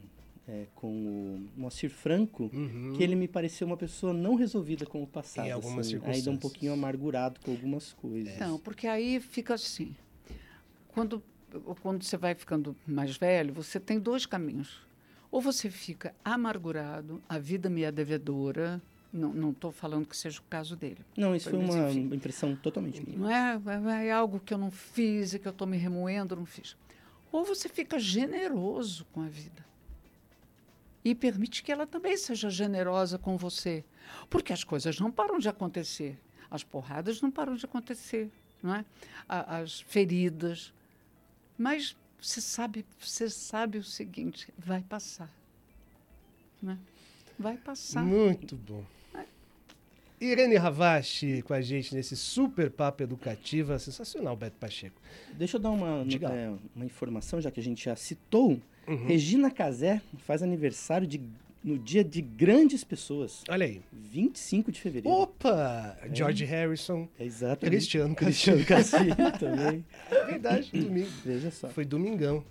é, 0.49 0.65
com 0.73 0.87
o 0.87 1.47
Moacir 1.55 1.91
Franco, 1.91 2.49
uhum. 2.51 2.93
que 2.97 3.03
ele 3.03 3.15
me 3.15 3.27
pareceu 3.27 3.67
uma 3.67 3.77
pessoa 3.77 4.13
não 4.13 4.33
resolvida 4.33 4.83
com 4.83 5.03
o 5.03 5.07
passado. 5.07 5.47
Em 5.47 5.51
algumas 5.51 5.85
assim, 5.85 5.91
circunstâncias. 5.91 6.27
Ainda 6.27 6.37
um 6.37 6.39
pouquinho 6.39 6.73
amargurado 6.73 7.39
com 7.39 7.51
algumas 7.51 7.93
coisas. 7.93 8.37
Não, 8.39 8.57
porque 8.57 8.87
aí 8.87 9.19
fica 9.19 9.53
assim. 9.53 9.95
Quando 10.87 11.21
quando 11.81 12.03
você 12.03 12.15
vai 12.15 12.35
ficando 12.35 12.75
mais 12.85 13.17
velho, 13.17 13.53
você 13.53 13.79
tem 13.79 13.99
dois 13.99 14.25
caminhos. 14.25 14.81
Ou 15.31 15.41
você 15.41 15.69
fica 15.69 16.13
amargurado, 16.23 17.21
a 17.27 17.39
vida 17.39 17.69
me 17.69 17.83
é 17.83 17.91
devedora. 17.91 18.81
Não 19.11 19.49
estou 19.49 19.71
falando 19.71 20.05
que 20.05 20.15
seja 20.15 20.39
o 20.39 20.43
caso 20.43 20.75
dele. 20.75 20.99
Não, 21.17 21.35
isso 21.35 21.49
foi, 21.49 21.57
uma 21.57 21.89
enfim, 21.89 22.13
impressão 22.13 22.55
totalmente 22.55 23.03
minha. 23.03 23.17
Não 23.17 23.29
é, 23.29 23.59
é, 24.03 24.07
é 24.07 24.11
algo 24.11 24.39
que 24.39 24.53
eu 24.53 24.57
não 24.59 24.69
fiz 24.69 25.33
e 25.33 25.39
que 25.39 25.47
eu 25.47 25.51
estou 25.51 25.65
me 25.65 25.77
remoendo, 25.77 26.35
não 26.35 26.45
fiz. 26.45 26.77
Ou 27.31 27.43
você 27.43 27.67
fica 27.67 27.97
generoso 27.97 29.05
com 29.11 29.21
a 29.21 29.27
vida 29.27 29.65
e 31.03 31.15
permite 31.15 31.63
que 31.63 31.71
ela 31.71 31.87
também 31.87 32.17
seja 32.17 32.49
generosa 32.49 33.17
com 33.17 33.37
você, 33.37 33.83
porque 34.29 34.51
as 34.51 34.63
coisas 34.63 34.99
não 34.99 35.11
param 35.11 35.39
de 35.39 35.47
acontecer, 35.47 36.19
as 36.49 36.63
porradas 36.63 37.21
não 37.21 37.31
param 37.31 37.55
de 37.55 37.65
acontecer, 37.65 38.29
não 38.61 38.75
é? 38.75 38.85
As 39.27 39.81
feridas, 39.81 40.73
mas 41.57 41.95
você 42.21 42.41
sabe, 42.41 42.85
você 42.99 43.29
sabe 43.29 43.77
o 43.77 43.83
seguinte, 43.83 44.53
vai 44.57 44.81
passar. 44.81 45.29
Né? 46.61 46.77
Vai 47.37 47.57
passar. 47.57 48.03
Muito 48.03 48.55
bom. 48.57 48.83
Irene 50.21 50.57
Ravache 50.57 51.41
com 51.43 51.53
a 51.53 51.61
gente 51.61 51.95
nesse 51.95 52.15
super 52.15 52.69
papo 52.69 53.03
educativa 53.03 53.79
sensacional, 53.79 54.35
Beto 54.35 54.57
Pacheco. 54.59 55.01
Deixa 55.33 55.57
eu 55.57 55.61
dar 55.61 55.71
uma, 55.71 56.05
é, 56.31 56.53
uma 56.75 56.85
informação, 56.85 57.39
já 57.39 57.49
que 57.49 57.59
a 57.59 57.63
gente 57.63 57.85
já 57.85 57.95
citou. 57.95 58.59
Uhum. 58.87 59.05
Regina 59.05 59.49
Casé 59.49 60.01
faz 60.25 60.43
aniversário 60.43 61.07
de 61.07 61.21
no 61.63 61.77
dia 61.77 62.03
de 62.03 62.21
grandes 62.21 62.83
pessoas. 62.83 63.43
Olha 63.49 63.65
aí. 63.65 63.81
25 63.91 64.71
de 64.71 64.79
fevereiro. 64.79 65.15
Opa! 65.17 65.97
É. 66.01 66.15
George 66.15 66.45
Harrison. 66.45 67.07
É 67.19 67.25
exatamente. 67.25 67.75
Cristiano 67.75 68.15
Cristiano 68.15 68.65
Castilho 68.65 69.15
também. 69.37 69.85
É 70.09 70.23
verdade, 70.25 70.71
domingo. 70.71 71.09
Veja 71.23 71.51
só. 71.51 71.67
Foi 71.69 71.85
domingão. 71.85 72.43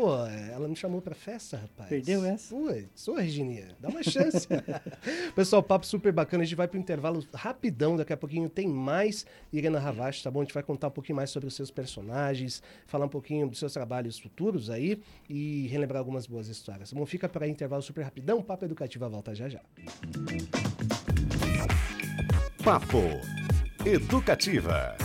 Pô, 0.00 0.16
ela 0.26 0.66
me 0.66 0.74
chamou 0.74 1.02
pra 1.02 1.14
festa, 1.14 1.58
rapaz. 1.58 1.90
Perdeu 1.90 2.24
essa? 2.24 2.54
Ué, 2.54 2.86
sou 2.94 3.16
Regininha. 3.16 3.76
Dá 3.78 3.90
uma 3.90 4.02
chance. 4.02 4.48
Pessoal, 5.36 5.62
papo 5.62 5.84
super 5.84 6.10
bacana. 6.10 6.42
A 6.42 6.46
gente 6.46 6.56
vai 6.56 6.66
pro 6.66 6.78
intervalo 6.78 7.22
rapidão. 7.34 7.98
Daqui 7.98 8.10
a 8.10 8.16
pouquinho 8.16 8.48
tem 8.48 8.66
mais 8.66 9.26
Irena 9.52 9.78
Ravache, 9.78 10.22
tá 10.22 10.30
bom? 10.30 10.40
A 10.40 10.44
gente 10.44 10.54
vai 10.54 10.62
contar 10.62 10.88
um 10.88 10.90
pouquinho 10.90 11.16
mais 11.16 11.28
sobre 11.28 11.48
os 11.48 11.54
seus 11.54 11.70
personagens, 11.70 12.62
falar 12.86 13.04
um 13.04 13.10
pouquinho 13.10 13.46
dos 13.46 13.58
seus 13.58 13.74
trabalhos 13.74 14.18
futuros 14.18 14.70
aí 14.70 15.02
e 15.28 15.66
relembrar 15.66 15.98
algumas 15.98 16.26
boas 16.26 16.48
histórias. 16.48 16.90
Bom, 16.94 17.04
fica 17.04 17.28
para 17.28 17.46
intervalo 17.46 17.82
super 17.82 18.00
rapidão. 18.02 18.40
Papo 18.42 18.64
Educativa 18.64 19.06
volta 19.06 19.34
já 19.34 19.50
já. 19.50 19.60
Papo 22.64 23.02
Educativa. 23.84 24.96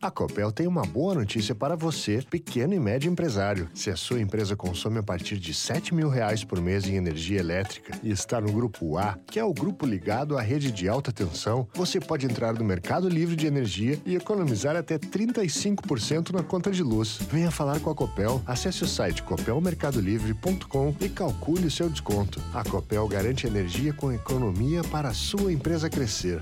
A 0.00 0.12
Copel 0.12 0.52
tem 0.52 0.68
uma 0.68 0.82
boa 0.82 1.12
notícia 1.12 1.56
para 1.56 1.74
você, 1.74 2.22
pequeno 2.30 2.72
e 2.72 2.78
médio 2.78 3.10
empresário. 3.10 3.68
Se 3.74 3.90
a 3.90 3.96
sua 3.96 4.20
empresa 4.20 4.54
consome 4.54 4.98
a 4.98 5.02
partir 5.02 5.38
de 5.38 5.52
7 5.52 5.92
mil 5.92 6.08
reais 6.08 6.44
por 6.44 6.60
mês 6.60 6.86
em 6.86 6.94
energia 6.94 7.40
elétrica 7.40 7.98
e 8.00 8.12
está 8.12 8.40
no 8.40 8.52
grupo 8.52 8.96
A, 8.96 9.18
que 9.26 9.40
é 9.40 9.44
o 9.44 9.52
grupo 9.52 9.84
ligado 9.84 10.38
à 10.38 10.40
rede 10.40 10.70
de 10.70 10.88
alta 10.88 11.10
tensão, 11.10 11.66
você 11.74 11.98
pode 11.98 12.26
entrar 12.26 12.54
no 12.54 12.64
Mercado 12.64 13.08
Livre 13.08 13.34
de 13.34 13.48
Energia 13.48 13.98
e 14.06 14.14
economizar 14.14 14.76
até 14.76 14.98
35% 14.98 16.30
na 16.30 16.44
conta 16.44 16.70
de 16.70 16.84
luz. 16.84 17.18
Venha 17.28 17.50
falar 17.50 17.80
com 17.80 17.90
a 17.90 17.94
Copel, 17.94 18.40
acesse 18.46 18.84
o 18.84 18.86
site 18.86 19.24
copelmercadolivre.com 19.24 20.94
e 21.00 21.08
calcule 21.08 21.66
o 21.66 21.70
seu 21.72 21.90
desconto. 21.90 22.40
A 22.54 22.62
Copel 22.62 23.08
garante 23.08 23.48
energia 23.48 23.92
com 23.92 24.12
economia 24.12 24.84
para 24.84 25.08
a 25.08 25.14
sua 25.14 25.52
empresa 25.52 25.90
crescer. 25.90 26.40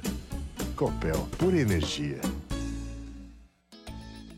Copel, 0.76 1.26
por 1.38 1.54
energia. 1.54 2.20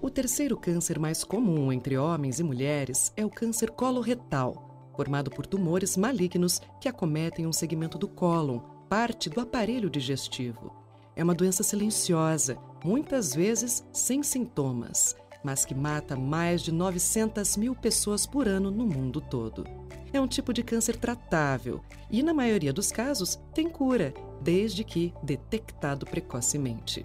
O 0.00 0.08
terceiro 0.08 0.56
câncer 0.56 0.98
mais 0.98 1.22
comum 1.22 1.70
entre 1.70 1.98
homens 1.98 2.40
e 2.40 2.42
mulheres 2.42 3.12
é 3.14 3.26
o 3.26 3.28
câncer 3.28 3.72
coloretal, 3.72 4.90
formado 4.96 5.30
por 5.30 5.44
tumores 5.44 5.94
malignos 5.94 6.62
que 6.80 6.88
acometem 6.88 7.46
um 7.46 7.52
segmento 7.52 7.98
do 7.98 8.08
cólon, 8.08 8.58
parte 8.88 9.28
do 9.28 9.38
aparelho 9.38 9.90
digestivo. 9.90 10.74
É 11.14 11.22
uma 11.22 11.34
doença 11.34 11.62
silenciosa, 11.62 12.56
muitas 12.82 13.34
vezes 13.34 13.86
sem 13.92 14.22
sintomas, 14.22 15.14
mas 15.44 15.66
que 15.66 15.74
mata 15.74 16.16
mais 16.16 16.62
de 16.62 16.72
900 16.72 17.58
mil 17.58 17.74
pessoas 17.74 18.24
por 18.24 18.48
ano 18.48 18.70
no 18.70 18.86
mundo 18.86 19.20
todo. 19.20 19.66
É 20.10 20.18
um 20.18 20.26
tipo 20.26 20.54
de 20.54 20.62
câncer 20.62 20.96
tratável 20.96 21.82
e, 22.10 22.22
na 22.22 22.32
maioria 22.32 22.72
dos 22.72 22.90
casos, 22.90 23.38
tem 23.52 23.68
cura, 23.68 24.14
desde 24.40 24.82
que 24.84 25.12
detectado 25.22 26.06
precocemente. 26.06 27.04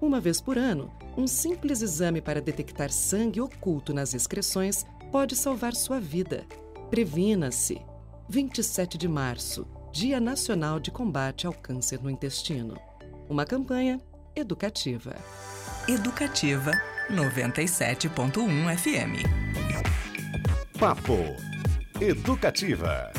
Uma 0.00 0.20
vez 0.20 0.40
por 0.40 0.58
ano, 0.58 0.92
um 1.16 1.26
simples 1.26 1.80
exame 1.80 2.20
para 2.20 2.40
detectar 2.40 2.90
sangue 2.90 3.40
oculto 3.40 3.94
nas 3.94 4.12
excreções 4.14 4.84
pode 5.10 5.34
salvar 5.34 5.74
sua 5.74 5.98
vida. 5.98 6.44
Previna-se. 6.90 7.80
27 8.28 8.98
de 8.98 9.08
março, 9.08 9.66
Dia 9.92 10.20
Nacional 10.20 10.80
de 10.80 10.90
Combate 10.90 11.46
ao 11.46 11.52
Câncer 11.52 12.02
no 12.02 12.10
Intestino. 12.10 12.76
Uma 13.28 13.46
campanha 13.46 14.00
educativa. 14.34 15.16
Educativa 15.88 16.72
97.1 17.10 18.76
FM. 18.76 19.22
Papo 20.78 21.16
Educativa. 22.00 23.10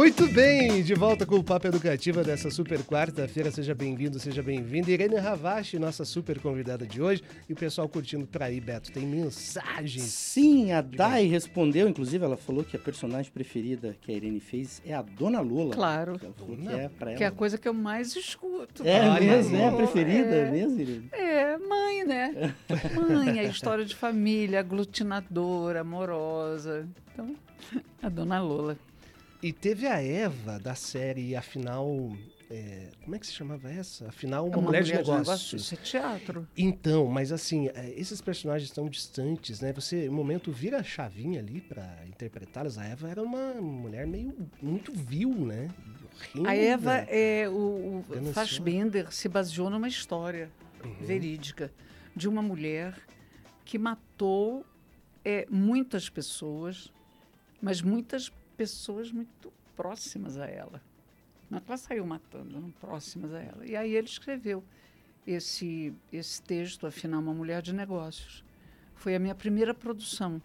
Muito 0.00 0.26
bem, 0.28 0.82
de 0.82 0.94
volta 0.94 1.26
com 1.26 1.34
o 1.36 1.44
Papo 1.44 1.66
Educativa 1.66 2.24
dessa 2.24 2.50
super 2.50 2.82
quarta-feira. 2.82 3.50
Seja 3.50 3.74
bem-vindo, 3.74 4.18
seja 4.18 4.42
bem-vinda. 4.42 4.90
Irene 4.90 5.16
Ravache, 5.16 5.78
nossa 5.78 6.06
super 6.06 6.40
convidada 6.40 6.86
de 6.86 7.02
hoje. 7.02 7.22
E 7.46 7.52
o 7.52 7.56
pessoal 7.56 7.86
curtindo 7.86 8.26
por 8.26 8.42
aí, 8.42 8.62
Beto. 8.62 8.90
Tem 8.90 9.04
mensagens. 9.04 10.04
Sim, 10.04 10.72
a 10.72 10.80
Dai 10.80 11.26
respondeu, 11.26 11.86
inclusive, 11.86 12.24
ela 12.24 12.38
falou 12.38 12.64
que 12.64 12.74
a 12.74 12.78
personagem 12.78 13.30
preferida 13.30 13.94
que 14.00 14.10
a 14.10 14.14
Irene 14.14 14.40
fez 14.40 14.80
é 14.86 14.94
a 14.94 15.02
Dona 15.02 15.42
Lula. 15.42 15.74
Claro. 15.74 16.18
Ela 16.18 16.32
falou 16.32 16.56
que 16.56 16.68
é 16.68 16.88
pra 16.88 17.10
ela. 17.10 17.18
Que 17.18 17.24
é 17.24 17.26
a 17.26 17.30
coisa 17.30 17.58
que 17.58 17.68
eu 17.68 17.74
mais 17.74 18.16
escuto. 18.16 18.82
É 18.82 19.06
Olha 19.06 19.20
mesmo, 19.20 19.54
é 19.54 19.68
a 19.68 19.72
preferida 19.72 20.34
É. 20.34 20.50
mesmo, 20.50 20.80
Irene? 20.80 21.08
É, 21.12 21.58
mãe, 21.58 22.04
né? 22.06 22.54
Mãe, 22.96 23.38
a 23.38 23.44
história 23.44 23.84
de 23.84 23.94
família, 23.94 24.60
aglutinadora, 24.60 25.82
amorosa. 25.82 26.88
Então, 27.12 27.36
a 28.02 28.08
dona 28.08 28.40
Lola. 28.40 28.78
E 29.42 29.52
teve 29.52 29.86
a 29.86 30.02
Eva 30.02 30.58
da 30.58 30.74
série 30.74 31.34
Afinal. 31.34 32.12
é, 32.50 32.88
como 33.02 33.16
é 33.16 33.18
que 33.18 33.26
se 33.26 33.32
chamava 33.32 33.70
essa? 33.70 34.08
Afinal, 34.08 34.46
uma, 34.46 34.56
É 34.58 34.60
mulher, 34.60 34.82
de 34.82 34.92
negócios. 34.92 35.62
Isso 35.62 35.74
é 35.74 35.76
teatro. 35.78 36.46
Então, 36.56 37.06
mas 37.06 37.32
assim, 37.32 37.68
é, 37.68 37.94
esses 37.96 38.20
personagens 38.20 38.70
tão 38.70 38.88
distantes, 38.88 39.60
né? 39.60 39.72
Você, 39.72 40.06
no 40.06 40.12
momento, 40.12 40.52
vira 40.52 40.78
a 40.78 40.82
chavinha 40.82 41.40
ali 41.40 41.60
pra 41.60 42.04
interpretá-los. 42.06 42.76
A 42.76 42.84
Eva 42.84 43.08
era 43.08 43.22
uma 43.22 43.54
mulher 43.54 44.06
meio 44.06 44.34
muito 44.60 44.92
vil, 44.92 45.30
né? 45.34 45.68
Horrenda. 46.34 46.50
A 46.50 46.56
Eva, 46.56 46.94
é, 47.08 47.48
o, 47.48 48.04
o. 48.10 48.32
Fassbinder 48.34 49.10
se 49.10 49.26
baseou 49.28 49.70
numa 49.70 49.88
história 49.88 50.50
verídica 51.00 51.72
de 52.14 52.28
uma 52.28 52.42
mulher 52.42 52.94
que 53.64 53.78
matou 53.78 54.66
é, 55.24 55.46
muitas 55.48 56.10
pessoas, 56.10 56.92
mas 57.62 57.80
muitas 57.80 58.30
pessoas 58.64 59.10
muito 59.10 59.50
próximas 59.74 60.36
a 60.36 60.44
ela. 60.46 60.82
Não 61.48 61.56
é 61.56 61.62
ela 61.66 61.78
saiu 61.78 62.04
matando, 62.04 62.54
eram 62.58 62.70
próximas 62.72 63.32
a 63.32 63.40
ela. 63.40 63.64
E 63.66 63.74
aí 63.74 63.96
ele 63.96 64.06
escreveu 64.06 64.62
esse, 65.26 65.94
esse 66.12 66.42
texto, 66.42 66.86
afinal, 66.86 67.22
Uma 67.22 67.32
Mulher 67.32 67.62
de 67.62 67.72
Negócios. 67.72 68.44
Foi 68.94 69.14
a 69.14 69.18
minha 69.18 69.34
primeira 69.34 69.72
produção, 69.72 70.42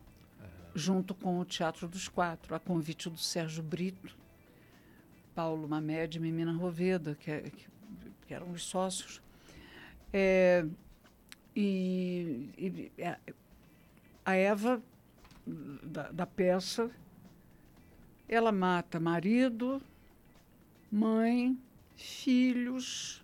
junto 0.73 1.13
com 1.13 1.37
o 1.39 1.43
Teatro 1.43 1.89
dos 1.89 2.07
Quatro, 2.07 2.55
a 2.55 2.59
convite 2.59 3.09
do 3.09 3.17
Sérgio 3.17 3.61
Brito, 3.61 4.15
Paulo 5.35 5.67
Mamed 5.67 6.15
e 6.17 6.21
Mimina 6.21 6.53
Roveda, 6.53 7.15
que, 7.15 7.29
é- 7.29 7.41
que- 7.41 7.67
que 8.27 8.33
eram 8.33 8.49
os 8.49 8.63
sócios. 8.63 9.21
É, 10.13 10.65
e, 11.53 12.49
e, 12.57 12.91
é, 12.97 13.17
a 14.23 14.35
Eva, 14.35 14.81
da, 15.83 16.09
da 16.13 16.25
peça, 16.25 16.89
ela 18.27 18.51
mata 18.51 18.99
marido, 18.99 19.81
mãe, 20.91 21.57
filhos, 21.95 23.23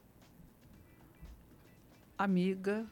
amiga. 2.17 2.85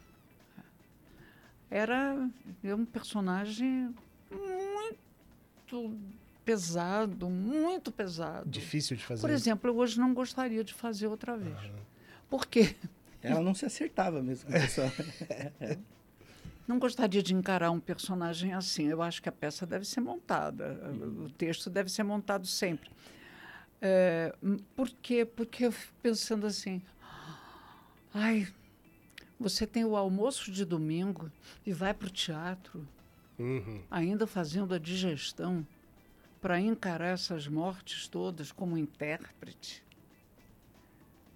Era 1.69 2.29
é 2.63 2.73
um 2.73 2.85
personagem 2.85 3.93
muito 4.31 5.97
pesado, 6.43 7.29
muito 7.29 7.91
pesado. 7.91 8.49
Difícil 8.49 8.97
de 8.97 9.05
fazer. 9.05 9.21
Por 9.21 9.29
exemplo, 9.29 9.69
eu 9.69 9.77
hoje 9.77 9.99
não 9.99 10.13
gostaria 10.13 10.63
de 10.63 10.73
fazer 10.73 11.07
outra 11.07 11.37
vez. 11.37 11.57
Por 12.27 12.47
quê? 12.47 12.75
Ela 13.21 13.41
não 13.41 13.53
se 13.53 13.65
acertava 13.65 14.21
mesmo 14.21 14.49
pessoal. 14.49 14.89
Não 16.69 16.77
gostaria 16.77 17.23
de 17.23 17.33
encarar 17.33 17.71
um 17.71 17.79
personagem 17.79 18.53
assim. 18.53 18.83
Eu 18.85 19.01
acho 19.01 19.23
que 19.23 19.27
a 19.27 19.31
peça 19.31 19.65
deve 19.65 19.85
ser 19.85 20.01
montada, 20.01 20.79
o 21.17 21.27
texto 21.31 21.67
deve 21.67 21.89
ser 21.89 22.03
montado 22.03 22.45
sempre. 22.45 22.91
É, 23.81 24.35
por 24.75 24.87
quê? 25.01 25.25
Porque 25.25 25.65
eu 25.65 25.71
fico 25.71 25.95
pensando 26.03 26.45
assim, 26.45 26.79
ai, 28.13 28.47
você 29.39 29.65
tem 29.65 29.83
o 29.83 29.95
almoço 29.95 30.51
de 30.51 30.63
domingo 30.63 31.31
e 31.65 31.73
vai 31.73 31.91
para 31.91 32.07
o 32.07 32.11
teatro, 32.11 32.87
Uhum. 33.39 33.81
ainda 33.89 34.27
fazendo 34.27 34.75
a 34.75 34.77
digestão, 34.77 35.65
para 36.39 36.59
encarar 36.59 37.07
essas 37.07 37.47
mortes 37.47 38.07
todas 38.07 38.51
como 38.51 38.77
intérprete. 38.77 39.83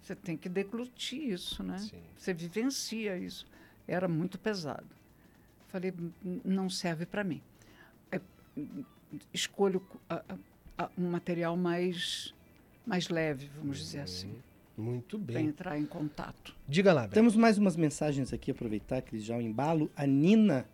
Você 0.00 0.14
tem 0.14 0.36
que 0.36 0.48
deglutir 0.48 1.30
isso, 1.32 1.60
né? 1.64 1.78
Sim. 1.78 2.02
Você 2.16 2.32
vivencia 2.32 3.18
isso. 3.18 3.44
Era 3.88 4.06
muito 4.06 4.38
pesado. 4.38 4.86
Falei, 5.74 5.92
"N- 6.24 6.40
não 6.44 6.70
serve 6.70 7.04
para 7.04 7.24
mim. 7.24 7.42
É, 8.12 8.20
escolho 9.32 9.84
a- 10.08 10.22
a- 10.28 10.84
a- 10.84 10.90
um 10.96 11.10
material 11.10 11.56
mais, 11.56 12.32
mais 12.86 13.08
leve, 13.08 13.50
vamos 13.58 13.78
dizer 13.78 13.98
assim, 13.98 14.36
Muito 14.78 15.18
para 15.18 15.34
bem. 15.34 15.46
entrar 15.46 15.76
em 15.76 15.84
contato. 15.84 16.54
Diga 16.68 16.92
lá, 16.92 17.02
Beto. 17.02 17.14
Temos 17.14 17.34
mais 17.34 17.58
umas 17.58 17.74
mensagens 17.74 18.32
aqui, 18.32 18.52
aproveitar, 18.52 19.02
Cris, 19.02 19.24
já 19.24 19.36
o 19.36 19.40
embalo. 19.40 19.90
A 19.96 20.06
Nina 20.06 20.64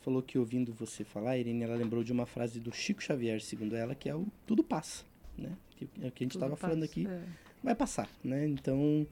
falou 0.00 0.22
que 0.22 0.38
ouvindo 0.38 0.72
você 0.72 1.04
falar, 1.04 1.36
Irene, 1.36 1.62
ela 1.62 1.76
lembrou 1.76 2.02
de 2.02 2.12
uma 2.12 2.24
frase 2.24 2.58
do 2.58 2.72
Chico 2.72 3.02
Xavier, 3.02 3.42
segundo 3.42 3.76
ela, 3.76 3.94
que 3.94 4.08
é 4.08 4.14
o 4.16 4.26
tudo 4.46 4.64
passa, 4.64 5.04
né? 5.36 5.52
Que 5.76 5.84
é 6.00 6.08
o 6.08 6.12
que 6.12 6.24
a 6.24 6.24
gente 6.24 6.34
estava 6.34 6.56
falando 6.56 6.82
aqui, 6.82 7.06
é. 7.06 7.22
vai 7.62 7.74
passar, 7.74 8.08
né? 8.24 8.46
Então, 8.48 9.06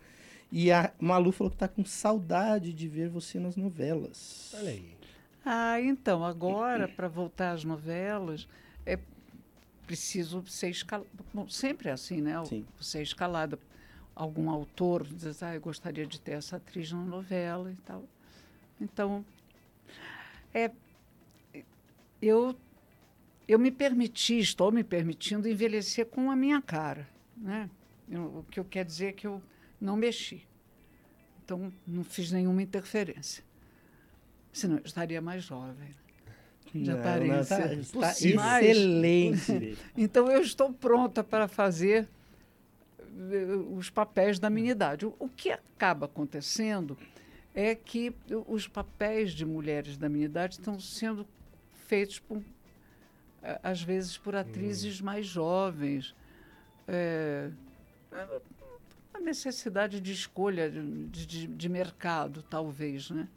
e 0.50 0.72
a 0.72 0.90
Malu 0.98 1.32
falou 1.32 1.50
que 1.50 1.58
tá 1.58 1.68
com 1.68 1.84
saudade 1.84 2.72
de 2.72 2.88
ver 2.88 3.10
você 3.10 3.38
nas 3.38 3.56
novelas. 3.56 4.54
Olha 4.56 4.70
aí. 4.70 4.94
Ah, 5.44 5.80
então, 5.80 6.24
agora, 6.24 6.88
para 6.96 7.08
voltar 7.08 7.52
às 7.52 7.64
novelas, 7.64 8.48
é 8.86 8.98
preciso 9.86 10.44
ser 10.46 10.70
escalado. 10.70 11.08
Sempre 11.48 11.88
é 11.88 11.92
assim, 11.92 12.20
né? 12.20 12.42
Sim. 12.44 12.64
Você 12.80 12.98
é 12.98 13.02
escalada. 13.02 13.58
Algum 14.14 14.48
autor 14.48 15.04
diz, 15.06 15.42
ah, 15.42 15.54
eu 15.54 15.60
gostaria 15.60 16.06
de 16.06 16.20
ter 16.20 16.32
essa 16.32 16.56
atriz 16.56 16.90
na 16.92 17.02
novela 17.02 17.70
e 17.72 17.76
tal. 17.84 18.04
Então, 18.80 19.24
é, 20.52 20.70
eu, 22.22 22.56
eu 23.48 23.58
me 23.58 23.70
permiti, 23.72 24.38
estou 24.38 24.70
me 24.70 24.84
permitindo 24.84 25.48
envelhecer 25.48 26.06
com 26.06 26.30
a 26.30 26.36
minha 26.36 26.62
cara, 26.62 27.08
né? 27.36 27.68
Eu- 28.08 28.38
o 28.38 28.46
que 28.50 28.60
eu 28.60 28.64
quero 28.64 28.86
dizer 28.86 29.06
é 29.06 29.12
que 29.12 29.26
eu 29.26 29.42
não 29.80 29.96
mexi. 29.96 30.42
Então, 31.44 31.72
não 31.86 32.04
fiz 32.04 32.30
nenhuma 32.30 32.62
interferência. 32.62 33.42
Senão 34.54 34.76
eu 34.76 34.84
estaria 34.84 35.20
mais 35.20 35.42
jovem. 35.42 35.94
De 36.72 36.90
Não, 36.90 36.98
aparência. 36.98 37.58
Não, 37.58 37.66
tá, 37.68 37.74
está 37.74 38.08
Possível. 38.08 38.40
excelente. 38.60 39.78
Então 39.96 40.30
eu 40.30 40.40
estou 40.40 40.72
pronta 40.72 41.22
para 41.22 41.46
fazer 41.46 42.08
eh, 42.98 43.46
os 43.76 43.90
papéis 43.90 44.38
da 44.38 44.48
minha 44.48 44.70
idade. 44.70 45.06
O, 45.06 45.14
o 45.18 45.28
que 45.28 45.50
acaba 45.50 46.06
acontecendo 46.06 46.96
é 47.54 47.74
que 47.74 48.12
os 48.46 48.66
papéis 48.66 49.32
de 49.32 49.44
mulheres 49.44 49.96
da 49.96 50.08
minha 50.08 50.24
idade 50.24 50.54
estão 50.54 50.80
sendo 50.80 51.26
feitos 51.86 52.18
por, 52.18 52.42
às 53.62 53.82
vezes 53.82 54.16
por 54.16 54.34
atrizes 54.34 55.00
mais 55.00 55.26
jovens. 55.26 56.14
É, 56.88 57.50
é 58.12 58.40
uma 59.12 59.20
necessidade 59.20 60.00
de 60.00 60.12
escolha 60.12 60.68
de, 60.70 61.26
de, 61.26 61.46
de 61.46 61.68
mercado, 61.68 62.42
talvez, 62.42 63.10
né? 63.10 63.28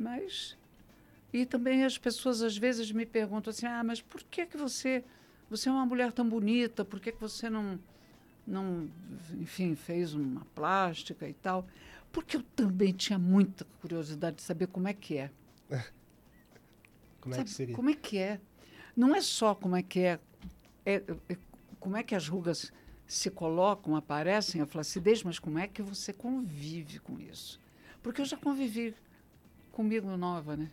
Mas 0.00 0.56
e 1.32 1.44
também 1.44 1.84
as 1.84 1.98
pessoas 1.98 2.40
às 2.42 2.56
vezes 2.56 2.90
me 2.90 3.04
perguntam 3.04 3.50
assim: 3.50 3.66
"Ah, 3.66 3.84
mas 3.84 4.00
por 4.00 4.22
que 4.22 4.46
que 4.46 4.56
você 4.56 5.04
você 5.50 5.68
é 5.68 5.72
uma 5.72 5.84
mulher 5.84 6.10
tão 6.10 6.26
bonita? 6.26 6.84
Por 6.84 6.98
que 6.98 7.12
que 7.12 7.20
você 7.20 7.50
não 7.50 7.78
não, 8.46 8.88
enfim, 9.38 9.74
fez 9.76 10.14
uma 10.14 10.44
plástica 10.54 11.28
e 11.28 11.34
tal?" 11.34 11.66
Porque 12.10 12.36
eu 12.38 12.42
também 12.56 12.92
tinha 12.92 13.18
muita 13.18 13.64
curiosidade 13.80 14.36
de 14.36 14.42
saber 14.42 14.66
como 14.68 14.88
é 14.88 14.94
que 14.94 15.18
é. 15.18 15.30
Como 17.20 17.34
é 17.34 17.44
que 17.44 17.50
seria? 17.50 17.74
Como 17.76 17.90
é 17.90 17.94
que 17.94 18.16
é? 18.16 18.40
Não 18.96 19.14
é 19.14 19.20
só 19.20 19.54
como 19.54 19.76
é 19.76 19.82
que 19.82 20.00
é, 20.00 20.18
é- 20.86 21.04
é 21.28 21.36
como 21.78 21.94
é 21.94 22.02
que 22.02 22.14
as 22.14 22.26
rugas 22.26 22.72
se 23.06 23.30
colocam, 23.30 23.94
aparecem, 23.94 24.62
a 24.62 24.66
flacidez, 24.66 25.22
mas 25.22 25.38
como 25.38 25.58
é 25.58 25.68
que 25.68 25.82
você 25.82 26.14
convive 26.14 26.98
com 26.98 27.20
isso? 27.20 27.60
Porque 28.02 28.22
eu 28.22 28.24
já 28.24 28.38
convivi 28.38 28.94
comigo 29.72 30.16
nova, 30.16 30.56
né? 30.56 30.68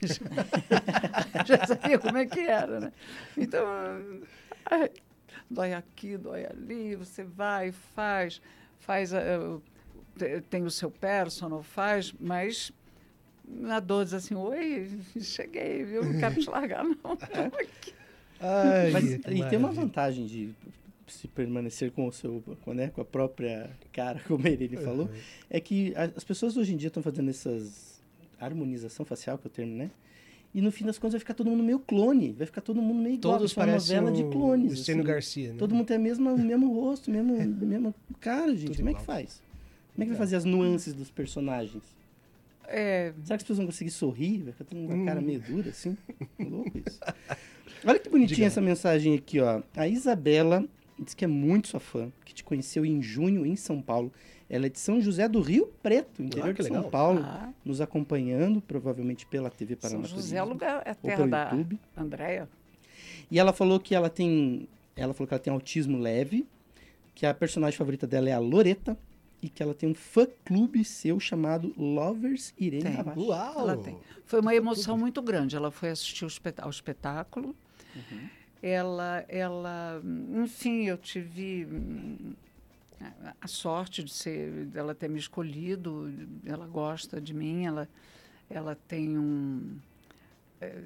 já 1.46 1.66
sabia 1.66 1.98
como 1.98 2.16
é 2.16 2.26
que 2.26 2.40
era, 2.40 2.80
né? 2.80 2.92
Então, 3.36 3.66
ai, 4.64 4.90
dói 5.50 5.74
aqui, 5.74 6.16
dói 6.16 6.46
ali, 6.46 6.96
você 6.96 7.22
vai, 7.24 7.72
faz, 7.72 8.40
faz, 8.78 9.12
a- 9.12 9.20
te- 10.16 10.40
tem 10.42 10.62
o 10.64 10.70
seu 10.70 10.90
personal, 10.90 11.62
faz, 11.62 12.14
mas 12.18 12.72
a 13.70 13.78
dor 13.80 14.04
diz 14.04 14.14
assim, 14.14 14.34
oi, 14.34 14.98
cheguei, 15.20 15.84
viu? 15.84 16.04
Não 16.04 16.18
quero 16.18 16.36
te 16.36 16.48
largar, 16.48 16.82
não. 16.84 16.96
Ai, 18.40 18.90
Mas, 18.92 19.04
e 19.14 19.18
tem 19.50 19.58
uma 19.58 19.72
vantagem 19.72 20.26
de 20.26 20.54
se 21.06 21.28
permanecer 21.28 21.90
com 21.92 22.06
o 22.08 22.12
seu, 22.12 22.42
com, 22.64 22.72
né, 22.74 22.88
com 22.88 23.00
a 23.00 23.04
própria 23.04 23.70
cara, 23.92 24.20
como 24.26 24.46
ele 24.46 24.76
falou, 24.76 25.08
é 25.48 25.60
que 25.60 25.94
a- 25.96 26.10
as 26.16 26.24
pessoas 26.24 26.56
hoje 26.56 26.74
em 26.74 26.76
dia 26.76 26.88
estão 26.88 27.02
fazendo 27.02 27.30
essas 27.30 28.00
harmonização 28.40 29.04
facial, 29.06 29.38
que 29.38 29.46
é 29.46 29.48
o 29.48 29.50
termo, 29.50 29.74
né? 29.76 29.90
E 30.54 30.60
no 30.62 30.70
fim 30.72 30.84
das 30.86 30.96
contas 30.98 31.12
vai 31.14 31.20
ficar 31.20 31.34
todo 31.34 31.50
mundo 31.50 31.62
meio 31.62 31.78
clone, 31.78 32.32
vai 32.32 32.46
ficar 32.46 32.60
todo 32.62 32.80
mundo 32.80 33.02
meio 33.02 33.14
igual. 33.16 33.38
Todos 33.38 33.52
vai 33.52 33.66
ser 33.80 33.98
uma 33.98 34.10
novela 34.10 34.10
de 34.12 34.30
clones. 34.32 34.78
o 34.78 34.82
assim. 34.92 35.02
Garcia, 35.02 35.52
né? 35.52 35.58
Todo 35.58 35.74
mundo 35.74 35.86
tem 35.86 35.96
a 35.96 36.00
mesma, 36.00 36.32
o 36.32 36.38
mesmo 36.38 36.72
rosto, 36.72 37.10
mesmo, 37.10 37.34
mesmo 37.66 37.94
cara, 38.20 38.54
gente. 38.54 38.68
Tudo 38.68 38.76
Como 38.78 38.88
é 38.88 38.94
que 38.94 39.02
igual. 39.02 39.16
faz? 39.18 39.42
Como 39.94 40.02
é 40.02 40.06
que 40.06 40.10
vai 40.10 40.18
fazer 40.18 40.36
as 40.36 40.44
nuances 40.44 40.94
dos 40.94 41.10
personagens? 41.10 41.82
É, 42.68 43.12
Será 43.22 43.28
que 43.28 43.34
as 43.34 43.42
pessoas 43.42 43.58
vão 43.58 43.66
conseguir 43.66 43.90
sorrir? 43.90 44.42
Vai 44.44 44.52
ficar 44.52 44.64
todo 44.64 44.78
mundo 44.78 44.94
com 44.96 45.02
a 45.02 45.04
cara 45.06 45.20
Hum. 45.20 45.24
meio 45.24 45.40
dura, 45.40 45.70
assim? 45.70 45.96
Louco 46.40 46.72
isso. 46.86 47.00
Olha 47.84 47.98
que 47.98 48.08
bonitinha 48.08 48.46
essa 48.46 48.60
mensagem 48.60 49.14
aqui, 49.14 49.40
ó. 49.40 49.62
A 49.76 49.86
Isabela 49.86 50.64
diz 50.98 51.14
que 51.14 51.24
é 51.24 51.28
muito 51.28 51.68
sua 51.68 51.80
fã, 51.80 52.10
que 52.24 52.34
te 52.34 52.42
conheceu 52.44 52.84
em 52.84 53.00
junho 53.02 53.44
em 53.46 53.56
São 53.56 53.80
Paulo. 53.80 54.12
Ela 54.48 54.66
é 54.66 54.68
de 54.68 54.78
São 54.78 55.00
José 55.00 55.28
do 55.28 55.40
Rio 55.40 55.66
Preto, 55.82 56.22
interior 56.22 56.50
Ah, 56.50 56.52
de 56.52 56.62
São 56.62 56.76
legal. 56.76 56.90
Paulo, 56.90 57.20
ah, 57.22 57.52
nos 57.64 57.80
acompanhando, 57.80 58.60
provavelmente 58.60 59.26
pela 59.26 59.50
TV 59.50 59.76
São 59.80 59.90
Paraná. 59.90 60.08
José 60.08 60.36
é 60.36 60.42
o 60.42 60.48
lugar, 60.48 60.82
é 60.86 60.94
terra 60.94 61.16
pelo 61.16 61.30
da 61.30 61.44
YouTube. 61.50 61.80
Andréia. 61.96 62.48
E 63.30 63.38
ela 63.38 63.52
falou 63.52 63.80
que 63.80 63.94
ela 63.94 64.08
tem. 64.08 64.68
Ela 64.94 65.12
falou 65.12 65.26
que 65.26 65.34
ela 65.34 65.42
tem 65.42 65.52
autismo 65.52 65.98
leve, 65.98 66.46
que 67.14 67.26
a 67.26 67.34
personagem 67.34 67.76
favorita 67.76 68.06
dela 68.06 68.28
é 68.28 68.32
a 68.32 68.38
Loreta 68.38 68.96
e 69.42 69.48
que 69.48 69.62
ela 69.62 69.74
tem 69.74 69.88
um 69.90 69.94
fã 69.94 70.26
clube 70.44 70.84
seu 70.84 71.20
chamado 71.20 71.74
Lovers 71.76 72.54
Irene 72.56 72.84
Tem. 72.84 73.24
Uau! 73.24 73.58
Ela 73.58 73.76
tem. 73.76 73.98
Foi 74.24 74.40
uma 74.40 74.54
emoção 74.54 74.96
muito 74.96 75.20
grande. 75.20 75.56
Ela 75.56 75.70
foi 75.70 75.90
assistir 75.90 76.24
ao 76.62 76.70
espetáculo. 76.70 77.54
Ela, 78.62 79.24
ela, 79.28 80.00
enfim, 80.42 80.84
eu 80.86 80.96
tive 80.96 81.66
hum, 81.70 82.34
a- 83.40 83.46
sorte 83.46 84.02
de 84.02 84.12
ser, 84.12 84.66
dela 84.66 84.94
ter 84.94 85.08
me 85.08 85.18
escolhido. 85.18 86.10
Ela 86.44 86.66
gosta 86.66 87.20
de 87.20 87.34
mim. 87.34 87.64
Ela, 87.66 87.88
ela 88.48 88.74
tem 88.88 89.18
um, 89.18 89.78
eh, 90.60 90.82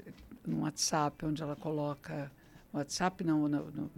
um 0.46 0.60
WhatsApp 0.62 1.24
onde 1.24 1.42
ela 1.42 1.56
coloca, 1.56 2.30
WhatsApp 2.72 3.22
não, 3.24 3.48
no, 3.48 3.70
no- 3.70 3.90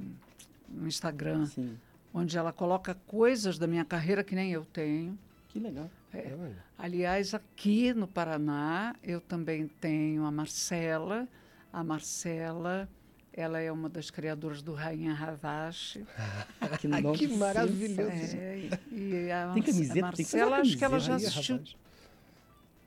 no 0.68 0.86
Instagram, 0.86 1.46
Sim. 1.46 1.76
onde 2.12 2.36
ela 2.36 2.52
coloca 2.52 2.94
coisas 3.06 3.58
da 3.58 3.66
minha 3.66 3.84
carreira 3.84 4.22
que 4.22 4.34
nem 4.34 4.52
eu 4.52 4.64
tenho. 4.66 5.18
Que 5.48 5.58
legal. 5.58 5.90
É. 6.14 6.34
Aliás, 6.78 7.32
aqui 7.34 7.92
no 7.94 8.06
Paraná, 8.06 8.94
eu 9.02 9.20
também 9.20 9.66
tenho 9.66 10.24
a 10.24 10.30
Marcela. 10.30 11.26
A 11.72 11.82
Marcela, 11.82 12.86
ela 13.33 13.59
é 13.61 13.72
uma 13.72 13.89
das 13.89 14.11
criadoras 14.11 14.62
do 14.62 14.74
Rainha 14.74 15.14
Ravache. 15.14 16.05
Que, 16.80 16.89
nome 16.89 17.18
que 17.18 17.28
maravilhoso. 17.28 18.37
É, 18.37 18.68
e 18.91 19.30
a, 19.30 19.53
Tem 19.53 19.62
camiseta? 19.62 19.99
a 19.99 20.03
Marcela, 20.03 20.57
acho 20.59 20.78
que 20.78 20.85
ela 20.85 20.99
já 20.99 21.16
assistiu 21.16 21.62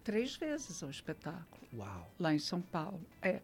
três 0.03 0.35
vezes 0.35 0.81
ao 0.83 0.89
espetáculo, 0.89 1.61
Uau! 1.73 2.11
lá 2.19 2.33
em 2.33 2.39
São 2.39 2.61
Paulo. 2.61 3.01
É, 3.21 3.41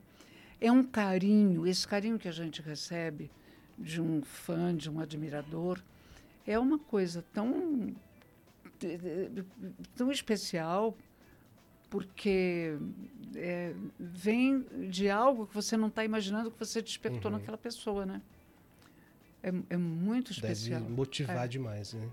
é 0.60 0.72
um 0.72 0.84
carinho, 0.84 1.66
esse 1.68 1.88
carinho 1.88 2.20
que 2.20 2.28
a 2.28 2.32
gente 2.32 2.62
recebe 2.62 3.32
de 3.78 4.02
um 4.02 4.22
fã, 4.22 4.76
de 4.76 4.90
um 4.90 5.00
admirador, 5.00 5.82
é 6.46 6.58
uma 6.60 6.78
coisa 6.78 7.24
tão, 7.34 7.94
tão 9.96 10.12
especial, 10.12 10.96
porque 11.92 12.78
é, 13.36 13.76
vem 14.00 14.66
de 14.90 15.10
algo 15.10 15.46
que 15.46 15.54
você 15.54 15.76
não 15.76 15.90
está 15.90 16.06
imaginando 16.06 16.50
que 16.50 16.58
você 16.58 16.82
despertou 16.82 17.30
naquela 17.30 17.58
pessoa, 17.58 18.06
né? 18.06 18.22
É, 19.44 19.52
é 19.72 19.78
muito 19.78 20.34
Deve 20.40 20.54
especial. 20.54 20.82
motivar 20.82 21.46
É. 21.46 21.48
demais, 21.48 21.94
né? 21.94 22.08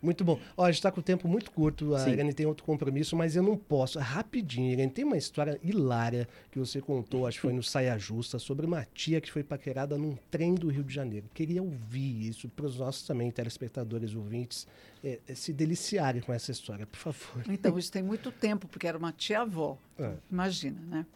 Muito 0.00 0.24
bom. 0.24 0.38
Ó, 0.56 0.64
a 0.64 0.70
gente 0.70 0.76
está 0.78 0.92
com 0.92 1.00
o 1.00 1.02
tempo 1.02 1.26
muito 1.26 1.50
curto, 1.50 1.94
a 1.94 2.00
Sim. 2.00 2.10
Irene 2.12 2.32
tem 2.32 2.46
outro 2.46 2.64
compromisso, 2.64 3.16
mas 3.16 3.34
eu 3.34 3.42
não 3.42 3.56
posso. 3.56 3.98
Rapidinho, 3.98 4.70
Irene, 4.70 4.90
tem 4.90 5.04
uma 5.04 5.16
história 5.16 5.58
hilária 5.62 6.28
que 6.52 6.58
você 6.58 6.80
contou, 6.80 7.26
acho 7.26 7.38
que 7.38 7.42
foi 7.42 7.52
no 7.52 7.62
Saia 7.62 7.98
Justa, 7.98 8.38
sobre 8.38 8.64
uma 8.64 8.84
tia 8.94 9.20
que 9.20 9.30
foi 9.30 9.42
paquerada 9.42 9.98
num 9.98 10.16
trem 10.30 10.54
do 10.54 10.68
Rio 10.68 10.84
de 10.84 10.94
Janeiro. 10.94 11.26
Queria 11.34 11.62
ouvir 11.62 12.28
isso 12.28 12.48
para 12.48 12.66
os 12.66 12.78
nossos 12.78 13.02
também 13.06 13.30
telespectadores 13.30 14.14
ouvintes 14.14 14.66
é, 15.02 15.18
é, 15.26 15.34
se 15.34 15.52
deliciarem 15.52 16.22
com 16.22 16.32
essa 16.32 16.50
história, 16.52 16.86
por 16.86 16.98
favor. 16.98 17.42
Então, 17.48 17.78
isso 17.78 17.90
tem 17.90 18.02
muito 18.02 18.30
tempo, 18.30 18.68
porque 18.68 18.86
era 18.86 18.96
uma 18.96 19.12
tia-avó. 19.12 19.76
É. 19.98 20.12
Imagina, 20.30 20.80
né? 20.82 21.06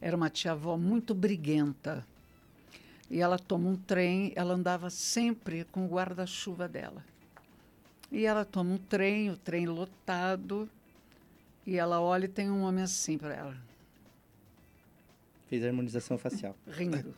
Era 0.00 0.16
uma 0.16 0.28
tia-avó 0.30 0.76
muito 0.76 1.14
briguenta. 1.14 2.04
E 3.12 3.20
ela 3.20 3.38
toma 3.38 3.68
um 3.68 3.76
trem, 3.76 4.32
ela 4.34 4.54
andava 4.54 4.88
sempre 4.88 5.64
com 5.66 5.84
o 5.84 5.88
guarda-chuva 5.88 6.66
dela. 6.66 7.04
E 8.10 8.24
ela 8.24 8.42
toma 8.42 8.72
um 8.72 8.78
trem, 8.78 9.28
o 9.28 9.36
trem 9.36 9.66
lotado, 9.66 10.66
e 11.66 11.76
ela 11.76 12.00
olha 12.00 12.24
e 12.24 12.28
tem 12.28 12.50
um 12.50 12.62
homem 12.62 12.82
assim 12.82 13.18
para 13.18 13.34
ela, 13.34 13.56
Fez 15.46 15.62
a 15.62 15.66
harmonização 15.66 16.16
facial. 16.16 16.56
rindo. 16.66 17.14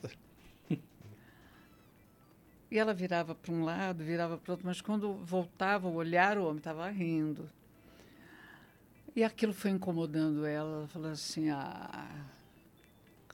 E 2.69 2.77
ela 2.77 2.93
virava 2.93 3.33
para 3.33 3.53
um 3.53 3.63
lado, 3.63 4.03
virava 4.03 4.37
para 4.37 4.51
o 4.51 4.53
outro, 4.55 4.67
mas 4.67 4.81
quando 4.81 5.15
voltava 5.15 5.87
o 5.87 5.95
olhar, 5.95 6.37
o 6.37 6.43
homem 6.43 6.59
estava 6.59 6.91
rindo. 6.91 7.49
E 9.15 9.23
aquilo 9.23 9.53
foi 9.53 9.71
incomodando 9.71 10.45
ela. 10.45 10.79
Ela 10.79 10.89
falou 10.89 11.13
assim: 11.13 11.51
ah, 11.51 12.27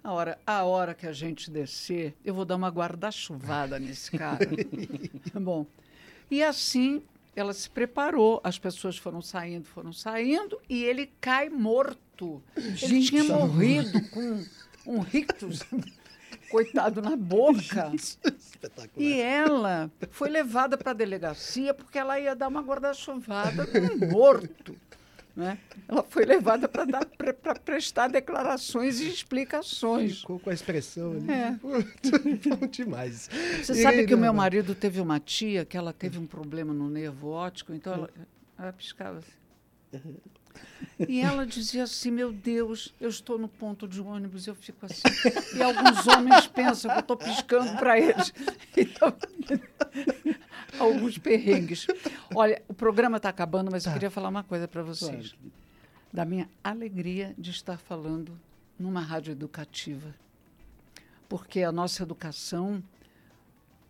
a 0.03 0.13
hora, 0.13 0.39
a 0.47 0.65
hora 0.65 0.95
que 0.95 1.07
a 1.07 1.13
gente 1.13 1.51
descer, 1.51 2.15
eu 2.25 2.35
vou 2.35 2.45
dar 2.45 2.57
uma 2.57 2.69
guarda-chuvada 2.69 3.79
nesse 3.79 4.11
cara. 4.17 4.47
Bom, 5.35 5.67
e 6.31 6.43
assim 6.43 7.03
ela 7.35 7.53
se 7.53 7.69
preparou. 7.71 8.41
As 8.43 8.59
pessoas 8.59 8.97
foram 8.97 9.23
saindo, 9.23 9.65
foram 9.67 9.93
saindo, 9.93 10.61
e 10.69 10.85
ele 10.85 11.11
cai 11.21 11.49
morto. 11.49 12.43
ele 12.57 13.03
tinha 13.03 13.25
morrido 13.25 14.01
com 14.11 14.45
um 14.87 15.01
rictus, 15.01 15.63
coitado, 16.51 17.01
na 17.01 17.17
boca. 17.17 17.93
Espetacular. 17.95 18.91
E 18.97 19.21
ela 19.21 19.91
foi 20.11 20.29
levada 20.29 20.77
para 20.77 20.91
a 20.91 20.95
delegacia 20.95 21.73
porque 21.73 21.99
ela 21.99 22.19
ia 22.19 22.35
dar 22.35 22.49
uma 22.49 22.63
guarda-chuvada 22.63 23.67
num 23.67 24.09
morto. 24.11 24.77
Né? 25.35 25.59
Ela 25.89 26.03
foi 26.03 26.25
levada 26.25 26.69
para 26.69 27.55
prestar 27.55 28.09
declarações 28.09 29.01
e 29.01 29.09
explicações. 29.09 30.21
Ficou 30.21 30.39
com 30.41 30.51
a 30.51 30.53
expressão 30.55 31.13
ali. 31.13 31.31
É. 31.31 31.53
Bom 31.63 32.67
demais. 32.67 33.29
Você 33.63 33.75
sabe 33.75 34.07
que 34.07 34.15
o 34.15 34.19
meu 34.19 34.33
marido 34.33 34.75
teve 34.75 35.01
uma 35.01 35.21
tia 35.21 35.65
que 35.65 35.77
ela 35.77 35.93
teve 35.93 36.19
um 36.19 36.27
problema 36.27 36.75
no 36.75 36.91
nervo 36.91 37.29
óptico, 37.29 37.73
então 37.73 37.95
ela, 37.95 38.11
ela 38.59 38.73
piscava 38.73 39.19
assim. 39.19 39.41
E 41.09 41.21
ela 41.21 41.47
dizia 41.47 41.85
assim, 41.85 42.11
meu 42.11 42.33
Deus, 42.33 42.95
eu 43.01 43.09
estou 43.09 43.39
no 43.39 43.49
ponto 43.49 43.89
de 43.89 44.01
ônibus, 44.01 44.47
eu 44.47 44.55
fico 44.55 44.85
assim. 44.87 45.03
E 45.57 45.63
alguns 45.63 46.07
homens 46.07 46.47
pensam 46.47 46.91
que 46.91 46.97
eu 46.99 47.01
estou 47.01 47.17
piscando 47.17 47.77
para 47.79 47.99
eles. 47.99 48.33
Então, 48.77 49.13
alguns 50.79 51.19
perrengues. 51.19 51.87
Olha, 52.35 52.63
o 52.69 52.75
programa 52.75 53.17
está 53.17 53.29
acabando, 53.29 53.71
mas 53.71 53.87
eu 53.87 53.93
queria 53.93 54.11
falar 54.11 54.29
uma 54.29 54.45
coisa 54.45 54.69
para 54.69 54.83
vocês. 54.83 55.35
Da 56.13 56.25
minha 56.25 56.49
alegria 56.63 57.35
de 57.39 57.51
estar 57.51 57.79
falando 57.79 58.39
numa 58.79 59.01
rádio 59.01 59.33
educativa. 59.33 60.15
Porque 61.29 61.63
a 61.63 61.71
nossa 61.71 62.03
educação 62.03 62.83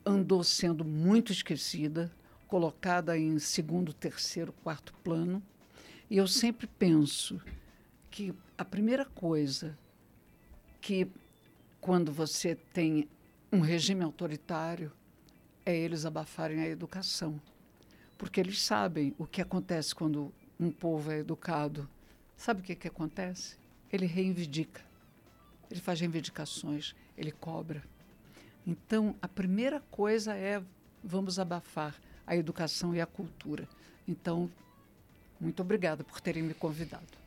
andou 0.04 0.42
sendo 0.42 0.84
muito 0.84 1.32
esquecida, 1.32 2.12
colocada 2.46 3.16
em 3.16 3.38
segundo, 3.38 3.92
terceiro, 3.92 4.52
quarto 4.64 4.92
plano. 5.04 5.42
E 6.10 6.16
eu 6.16 6.26
sempre 6.26 6.66
penso 6.66 7.40
que 8.10 8.34
a 8.58 8.64
primeira 8.64 9.04
coisa 9.04 9.78
que, 10.80 11.06
quando 11.80 12.12
você 12.12 12.54
tem 12.54 13.08
um 13.52 13.60
regime 13.60 14.02
autoritário, 14.02 14.92
é 15.70 15.76
eles 15.76 16.04
abafarem 16.04 16.60
a 16.60 16.68
educação. 16.68 17.40
Porque 18.18 18.40
eles 18.40 18.60
sabem 18.60 19.14
o 19.18 19.26
que 19.26 19.40
acontece 19.40 19.94
quando 19.94 20.32
um 20.58 20.70
povo 20.70 21.10
é 21.10 21.18
educado. 21.18 21.88
Sabe 22.36 22.60
o 22.60 22.62
que, 22.64 22.74
que 22.74 22.88
acontece? 22.88 23.56
Ele 23.92 24.06
reivindica. 24.06 24.82
Ele 25.70 25.80
faz 25.80 26.00
reivindicações, 26.00 26.94
ele 27.16 27.30
cobra. 27.30 27.82
Então, 28.66 29.14
a 29.22 29.28
primeira 29.28 29.80
coisa 29.90 30.34
é 30.34 30.62
vamos 31.02 31.38
abafar 31.38 31.94
a 32.26 32.36
educação 32.36 32.94
e 32.94 33.00
a 33.00 33.06
cultura. 33.06 33.68
Então, 34.06 34.50
muito 35.40 35.62
obrigada 35.62 36.04
por 36.04 36.20
terem 36.20 36.42
me 36.42 36.54
convidado. 36.54 37.19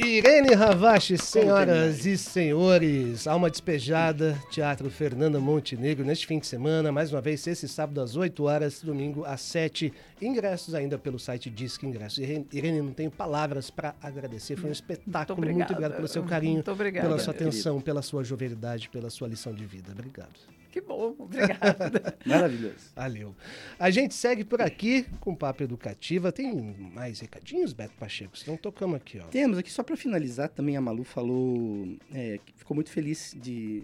Irene 0.00 0.54
Ravache, 0.54 1.18
senhoras 1.18 2.06
e 2.06 2.16
senhores, 2.16 3.26
Alma 3.26 3.50
Despejada, 3.50 4.40
Teatro 4.48 4.88
Fernanda 4.90 5.40
Montenegro, 5.40 6.04
neste 6.04 6.26
fim 6.26 6.38
de 6.38 6.46
semana, 6.46 6.92
mais 6.92 7.12
uma 7.12 7.20
vez, 7.20 7.44
esse 7.46 7.66
sábado 7.66 8.00
às 8.00 8.14
8 8.14 8.44
horas, 8.44 8.80
domingo 8.80 9.24
às 9.24 9.40
7. 9.40 9.92
Ingressos 10.22 10.74
ainda 10.74 10.96
pelo 10.96 11.18
site 11.18 11.50
Disque 11.50 11.84
Ingressos. 11.84 12.18
Irene, 12.18 12.80
não 12.80 12.92
tenho 12.92 13.10
palavras 13.10 13.70
para 13.70 13.94
agradecer, 14.00 14.56
foi 14.56 14.70
um 14.70 14.72
espetáculo. 14.72 15.38
Muito 15.38 15.50
obrigada. 15.50 15.72
obrigado 15.72 15.96
pelo 15.96 16.08
seu 16.08 16.22
carinho, 16.22 16.54
Muito 16.54 16.76
pela 16.76 17.18
sua 17.18 17.34
atenção, 17.34 17.80
pela 17.80 18.02
sua 18.02 18.22
jovialidade, 18.22 18.88
pela 18.88 19.10
sua 19.10 19.26
lição 19.26 19.52
de 19.52 19.64
vida. 19.64 19.90
Obrigado. 19.92 20.38
Que 20.70 20.80
bom, 20.80 21.14
obrigada. 21.18 22.16
Maravilhoso. 22.24 22.92
Valeu. 22.94 23.34
A 23.78 23.90
gente 23.90 24.14
segue 24.14 24.44
por 24.44 24.60
aqui 24.60 25.06
com 25.20 25.34
Papo 25.34 25.62
Educativa. 25.62 26.30
Tem 26.30 26.52
mais 26.94 27.20
recadinhos, 27.20 27.72
Beto 27.72 27.94
Pacheco? 27.98 28.32
Então 28.40 28.56
tocamos 28.56 28.96
aqui, 28.96 29.18
ó. 29.18 29.26
Temos 29.28 29.58
aqui 29.58 29.70
só 29.70 29.82
para 29.82 29.96
finalizar, 29.96 30.48
também 30.48 30.76
a 30.76 30.80
Malu 30.80 31.04
falou 31.04 31.96
é, 32.12 32.38
que 32.44 32.52
ficou 32.54 32.74
muito 32.74 32.90
feliz 32.90 33.34
de 33.40 33.82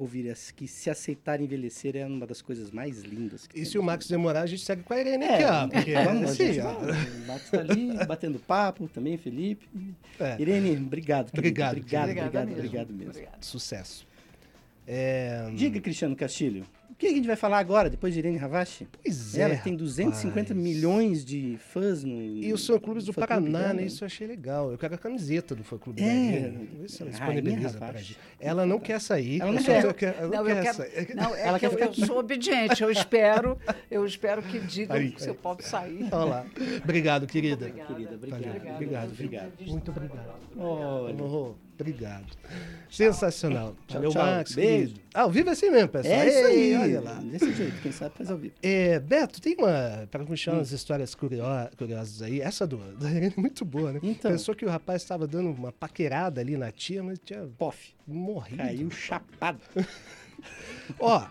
ouvir 0.00 0.30
as, 0.30 0.50
que 0.50 0.66
se 0.66 0.88
aceitar 0.88 1.40
envelhecer 1.40 1.94
é 1.94 2.06
uma 2.06 2.26
das 2.26 2.40
coisas 2.40 2.70
mais 2.70 3.02
lindas. 3.02 3.46
e 3.54 3.66
se 3.66 3.78
o 3.78 3.82
Max 3.82 4.08
demorar, 4.08 4.42
a 4.42 4.46
gente 4.46 4.64
segue 4.64 4.82
com 4.82 4.94
a 4.94 4.98
Irene 5.00 5.24
é, 5.24 5.34
aqui, 5.34 5.44
ó. 5.44 5.68
Porque, 5.68 5.92
vamos, 5.92 6.30
assim, 6.30 6.60
ó. 6.60 6.78
O 6.78 7.26
Max 7.26 7.50
tá 7.50 7.60
ali 7.60 7.92
batendo 8.08 8.38
papo, 8.38 8.88
também 8.88 9.18
Felipe. 9.18 9.68
É. 10.18 10.40
Irene, 10.40 10.76
obrigado. 10.76 11.30
Obrigado, 11.32 11.76
Obrigado, 11.76 12.04
Obrigada 12.04 12.40
obrigado, 12.40 12.46
mesmo. 12.46 12.58
obrigado 12.58 12.92
mesmo. 12.94 13.32
Sucesso. 13.40 14.09
É, 14.86 15.50
Diga, 15.54 15.80
Cristiano 15.80 16.16
Castilho, 16.16 16.64
o 16.90 16.94
que 17.00 17.06
a 17.06 17.10
gente 17.10 17.26
vai 17.26 17.36
falar 17.36 17.58
agora, 17.58 17.88
depois 17.88 18.12
de 18.12 18.18
Irene 18.18 18.36
Ravache? 18.36 18.86
Pois 19.02 19.38
é. 19.38 19.42
Ela 19.42 19.56
que 19.56 19.64
tem 19.64 19.74
250 19.74 20.48
rapaz. 20.48 20.50
milhões 20.58 21.24
de 21.24 21.56
fãs 21.58 22.04
no. 22.04 22.12
E 22.36 22.52
os 22.52 22.66
fã-clubes 22.66 23.04
do 23.06 23.12
fã-clube 23.12 23.50
Paraná, 23.50 23.72
né? 23.72 23.84
Isso 23.84 24.02
eu 24.04 24.06
achei 24.06 24.26
legal. 24.26 24.70
Eu 24.70 24.76
quero 24.76 24.94
a 24.96 24.98
camiseta 24.98 25.54
do 25.54 25.64
fã-clube 25.64 26.02
É. 26.02 26.06
da 26.06 26.12
Irene. 26.12 26.56
Vamos 26.66 26.80
ver 26.80 26.90
se 26.90 27.02
ela 27.02 27.10
disponibiliza 27.10 27.78
pra 27.78 27.86
Ravache. 27.86 28.04
gente. 28.04 28.18
Ela 28.38 28.66
não 28.66 28.78
quer 28.80 29.00
sair. 29.00 29.40
Ela 29.40 29.52
não 29.52 29.58
Ela 29.60 29.94
quer. 29.94 30.14
ela 30.18 30.28
não 30.28 30.30
Não, 30.36 30.44
quer 30.44 30.64
eu 30.66 30.74
quero, 31.04 31.16
não, 31.16 31.34
é 31.36 31.40
Ela 31.46 31.58
que 31.58 31.60
quer 31.60 31.66
eu, 31.66 31.70
ficar 31.88 32.00
eu 32.00 32.06
sou 32.06 32.18
obediente. 32.18 32.82
Eu 32.82 32.90
espero, 32.90 33.58
eu 33.90 34.04
espero 34.04 34.42
que 34.42 34.58
digam 34.58 34.96
Aí. 34.96 35.14
se 35.16 35.28
eu 35.28 35.34
posso 35.34 35.62
sair. 35.62 36.06
Olha 36.12 36.24
lá. 36.24 36.46
Obrigado, 36.84 37.26
querida. 37.26 37.66
Obrigada. 37.66 37.94
Querida, 37.94 38.14
obrigado. 38.16 38.40
Obrigado, 38.44 38.74
Obrigado, 38.74 39.12
obrigado. 39.12 39.52
Muito 39.66 39.90
obrigado. 39.90 40.34
Olha. 40.58 41.14
Oh, 41.24 41.69
obrigado. 41.82 42.26
Sensacional. 42.90 43.76
Tchau, 43.86 43.96
Valeu, 43.98 44.10
tchau. 44.10 44.24
Max. 44.24 44.54
Beijo. 44.54 44.88
querido. 44.94 45.00
Ah, 45.14 45.22
ao 45.22 45.30
vivo 45.30 45.48
é 45.48 45.52
assim 45.52 45.70
mesmo, 45.70 45.88
pessoal. 45.88 46.14
É 46.14 46.28
isso 46.28 46.46
aí. 46.46 46.74
Olha 46.76 47.00
lá. 47.00 47.14
Desse 47.14 47.52
jeito, 47.52 47.80
quem 47.82 47.92
sabe 47.92 48.14
faz 48.16 48.30
ao 48.30 48.36
vivo. 48.38 48.54
É, 48.62 48.98
Beto, 49.00 49.40
tem 49.40 49.54
uma. 49.58 50.06
Para 50.10 50.22
Hum. 50.22 50.26
umas 50.52 50.72
histórias 50.72 51.14
curio- 51.14 51.42
curiosas 51.76 52.22
aí. 52.22 52.40
Essa 52.40 52.66
do, 52.66 52.78
da 52.96 53.10
Irene 53.10 53.34
é 53.36 53.40
muito 53.40 53.64
boa, 53.64 53.92
né? 53.92 54.00
Então. 54.02 54.30
Pensou 54.30 54.54
que 54.54 54.64
o 54.64 54.68
rapaz 54.68 55.02
estava 55.02 55.26
dando 55.26 55.50
uma 55.50 55.72
paquerada 55.72 56.40
ali 56.40 56.56
na 56.56 56.70
tia, 56.72 57.02
mas 57.02 57.18
tinha 57.24 57.48
Pof. 57.58 57.92
morrido. 58.06 58.56
Caiu 58.58 58.90
chapado. 58.90 59.60
Ó, 60.98 61.26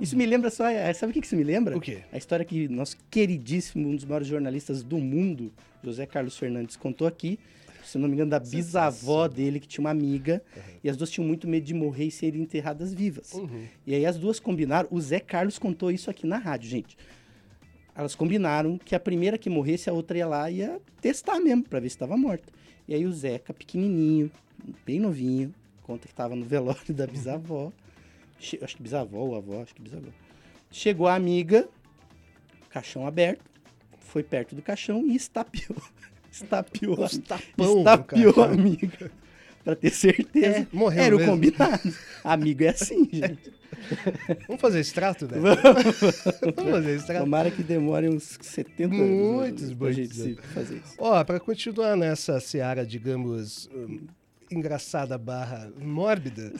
Isso 0.00 0.16
me 0.16 0.26
lembra 0.26 0.50
só. 0.50 0.66
é, 0.68 0.92
Sabe 0.92 1.10
o 1.10 1.14
que 1.14 1.20
que 1.20 1.26
isso 1.26 1.36
me 1.36 1.44
lembra? 1.44 1.76
O 1.76 1.80
quê? 1.80 2.02
A 2.12 2.16
história 2.18 2.44
que 2.44 2.68
nosso 2.68 2.96
queridíssimo, 3.10 3.88
um 3.88 3.96
dos 3.96 4.04
maiores 4.04 4.26
jornalistas 4.28 4.82
do 4.82 4.98
mundo, 4.98 5.52
José 5.82 6.06
Carlos 6.06 6.36
Fernandes, 6.36 6.76
contou 6.76 7.06
aqui. 7.06 7.38
Se 7.84 7.98
não 7.98 8.08
me 8.08 8.14
engano, 8.14 8.30
da 8.30 8.38
bisavó 8.40 9.28
dele, 9.28 9.60
que 9.60 9.68
tinha 9.68 9.82
uma 9.82 9.90
amiga. 9.90 10.42
E 10.82 10.88
as 10.90 10.96
duas 10.96 11.10
tinham 11.10 11.26
muito 11.26 11.46
medo 11.46 11.64
de 11.66 11.74
morrer 11.74 12.06
e 12.06 12.10
serem 12.10 12.40
enterradas 12.42 12.92
vivas. 12.94 13.32
Uhum. 13.34 13.66
E 13.86 13.94
aí 13.94 14.06
as 14.06 14.16
duas 14.18 14.40
combinaram. 14.40 14.88
O 14.90 15.00
Zé 15.00 15.20
Carlos 15.20 15.58
contou 15.58 15.90
isso 15.90 16.10
aqui 16.10 16.26
na 16.26 16.38
rádio, 16.38 16.68
gente. 16.70 16.96
Elas 17.94 18.14
combinaram 18.14 18.76
que 18.78 18.94
a 18.94 19.00
primeira 19.00 19.38
que 19.38 19.48
morresse, 19.48 19.88
a 19.88 19.92
outra 19.92 20.18
ia 20.18 20.26
lá 20.26 20.50
e 20.50 20.56
ia 20.56 20.80
testar 21.00 21.38
mesmo, 21.38 21.62
pra 21.62 21.78
ver 21.78 21.88
se 21.88 21.94
estava 21.96 22.16
morta. 22.16 22.52
E 22.88 22.94
aí 22.94 23.06
o 23.06 23.12
Zeca, 23.12 23.54
pequenininho, 23.54 24.30
bem 24.84 24.98
novinho, 24.98 25.54
conta 25.84 26.06
que 26.06 26.12
estava 26.12 26.34
no 26.34 26.44
velório 26.44 26.92
da 26.92 27.06
bisavó. 27.06 27.70
Che- 28.38 28.58
acho 28.62 28.76
que 28.76 28.82
bisavó 28.82 29.18
ou 29.18 29.36
avó, 29.36 29.62
acho 29.62 29.74
que 29.74 29.80
bisavó. 29.80 30.08
Chegou 30.72 31.06
a 31.06 31.14
amiga, 31.14 31.68
caixão 32.68 33.06
aberto, 33.06 33.44
foi 34.00 34.22
perto 34.24 34.54
do 34.56 34.62
caixão 34.62 35.06
e 35.06 35.14
estapeou. 35.14 35.80
Estapeou, 36.42 37.04
a- 37.04 37.08
tapão 37.08 37.78
estapeou 37.78 38.42
a 38.42 38.46
amiga. 38.48 39.10
Pra 39.62 39.74
ter 39.74 39.90
certeza. 39.90 40.46
É, 40.46 40.66
morreu 40.72 41.02
Era 41.04 41.16
mesmo. 41.16 41.32
o 41.32 41.34
combinado. 41.34 41.94
Amigo 42.22 42.64
é 42.64 42.68
assim, 42.68 43.08
gente. 43.10 43.50
vamos 44.46 44.60
fazer 44.60 44.80
esse 44.80 44.92
trato, 44.92 45.26
né? 45.26 45.38
vamos 46.54 46.70
fazer 46.70 46.96
esse 46.96 47.06
trato. 47.06 47.20
Tomara 47.24 47.50
que 47.50 47.62
demore 47.62 48.08
uns 48.10 48.38
70 48.42 48.94
Muitos, 48.94 49.62
anos 49.64 49.74
pra 49.74 49.86
muitos 49.86 49.96
gente 49.96 50.14
se 50.14 50.34
fazer 50.52 50.76
isso. 50.84 50.94
Ó, 50.98 51.24
para 51.24 51.40
continuar 51.40 51.96
nessa 51.96 52.38
seara, 52.40 52.84
digamos, 52.84 53.70
hum, 53.74 54.00
engraçada 54.50 55.16
barra 55.16 55.70
mórbida, 55.80 56.52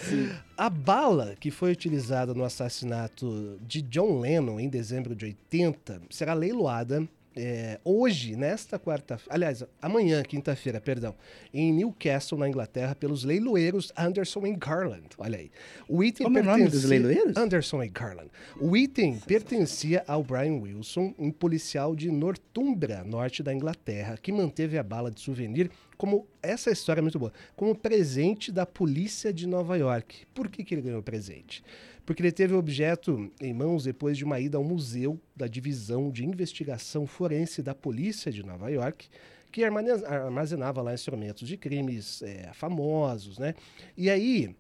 a 0.56 0.70
bala 0.70 1.34
que 1.38 1.50
foi 1.50 1.72
utilizada 1.72 2.32
no 2.32 2.42
assassinato 2.42 3.58
de 3.66 3.82
John 3.82 4.20
Lennon 4.20 4.58
em 4.58 4.68
dezembro 4.68 5.14
de 5.14 5.26
80 5.26 6.00
será 6.08 6.32
leiloada 6.32 7.06
é, 7.36 7.80
hoje, 7.84 8.36
nesta 8.36 8.78
quarta 8.78 9.18
aliás, 9.28 9.64
amanhã, 9.82 10.22
quinta-feira, 10.22 10.80
perdão, 10.80 11.14
em 11.52 11.72
Newcastle, 11.72 12.38
na 12.38 12.48
Inglaterra, 12.48 12.94
pelos 12.94 13.24
leiloeiros 13.24 13.92
Anderson 13.96 14.46
e 14.46 14.54
Garland. 14.56 15.08
Olha 15.18 15.38
aí. 15.38 15.50
O 15.88 16.02
item 16.04 16.24
Como 16.24 16.38
é 16.38 16.42
o 16.42 16.44
nome 16.44 16.64
dos 16.64 16.72
pertencia- 16.82 16.88
leiloeiros? 16.90 17.36
Anderson 17.36 17.82
e 17.82 17.88
Garland. 17.88 18.30
O 18.60 18.76
item 18.76 19.18
pertencia 19.18 20.04
ao 20.06 20.22
Brian 20.22 20.54
Wilson, 20.60 21.14
um 21.18 21.30
policial 21.30 21.94
de 21.96 22.10
Northumbria, 22.10 23.02
norte 23.04 23.42
da 23.42 23.52
Inglaterra, 23.52 24.16
que 24.20 24.30
manteve 24.32 24.78
a 24.78 24.82
bala 24.82 25.10
de 25.10 25.20
souvenir 25.20 25.70
como 25.96 26.26
essa 26.42 26.70
história 26.70 27.00
é 27.00 27.02
muito 27.02 27.18
boa, 27.18 27.32
como 27.56 27.74
presente 27.74 28.50
da 28.52 28.66
polícia 28.66 29.32
de 29.32 29.46
Nova 29.46 29.76
York. 29.78 30.26
Por 30.34 30.48
que, 30.48 30.64
que 30.64 30.74
ele 30.74 30.82
ganhou 30.82 30.98
o 31.00 31.02
presente? 31.02 31.62
Porque 32.04 32.22
ele 32.22 32.32
teve 32.32 32.54
o 32.54 32.58
objeto 32.58 33.30
em 33.40 33.54
mãos 33.54 33.84
depois 33.84 34.16
de 34.16 34.24
uma 34.24 34.38
ida 34.38 34.58
ao 34.58 34.64
museu 34.64 35.18
da 35.34 35.46
divisão 35.46 36.10
de 36.10 36.24
investigação 36.24 37.06
forense 37.06 37.62
da 37.62 37.74
polícia 37.74 38.30
de 38.30 38.42
Nova 38.44 38.70
York, 38.70 39.08
que 39.50 39.62
armazenava 39.64 40.82
lá 40.82 40.92
instrumentos 40.92 41.46
de 41.46 41.56
crimes 41.56 42.22
eh, 42.22 42.50
famosos, 42.52 43.38
né? 43.38 43.54
E 43.96 44.10
aí 44.10 44.54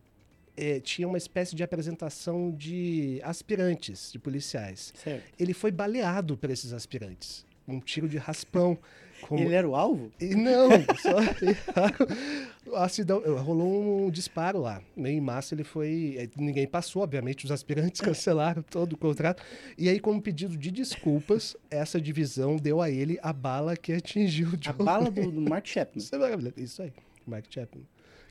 eh, 0.56 0.80
tinha 0.80 1.06
uma 1.08 1.18
espécie 1.18 1.56
de 1.56 1.62
apresentação 1.62 2.52
de 2.52 3.20
aspirantes, 3.24 4.12
de 4.12 4.18
policiais. 4.18 4.92
Certo. 4.96 5.24
Ele 5.38 5.52
foi 5.52 5.70
baleado 5.70 6.36
por 6.36 6.48
esses 6.48 6.72
aspirantes. 6.72 7.44
Um 7.66 7.80
tiro 7.80 8.08
de 8.08 8.18
raspão. 8.18 8.78
Como... 9.22 9.40
Ele 9.40 9.54
era 9.54 9.68
o 9.68 9.74
alvo? 9.74 10.10
E 10.20 10.34
não, 10.34 10.68
só 10.98 11.16
acidão, 12.76 13.20
rolou 13.42 14.06
um 14.06 14.10
disparo 14.10 14.60
lá. 14.60 14.82
Em 14.96 15.20
massa 15.20 15.54
ele 15.54 15.64
foi. 15.64 16.16
eh, 16.18 16.28
Ninguém 16.36 16.66
passou, 16.66 17.02
obviamente, 17.02 17.44
os 17.44 17.50
aspirantes 17.50 18.00
cancelaram 18.02 18.62
todo 18.62 18.94
o 18.94 18.96
contrato. 18.96 19.42
E 19.78 19.88
aí, 19.88 20.00
como 20.00 20.20
pedido 20.20 20.56
de 20.56 20.70
desculpas, 20.70 21.56
essa 21.70 22.00
divisão 22.00 22.56
deu 22.56 22.80
a 22.80 22.90
ele 22.90 23.18
a 23.22 23.32
bala 23.32 23.76
que 23.76 23.92
atingiu 23.92 24.48
o 24.50 24.54
A 24.54 24.56
John 24.56 24.84
bala 24.84 25.10
do, 25.10 25.30
do 25.30 25.40
Mark 25.40 25.66
Chapman. 25.66 26.02
Isso 26.02 26.14
é 26.14 26.18
maravilhoso. 26.18 26.54
Isso 26.58 26.82
aí, 26.82 26.92
Mark 27.26 27.44
Chapman. 27.48 27.84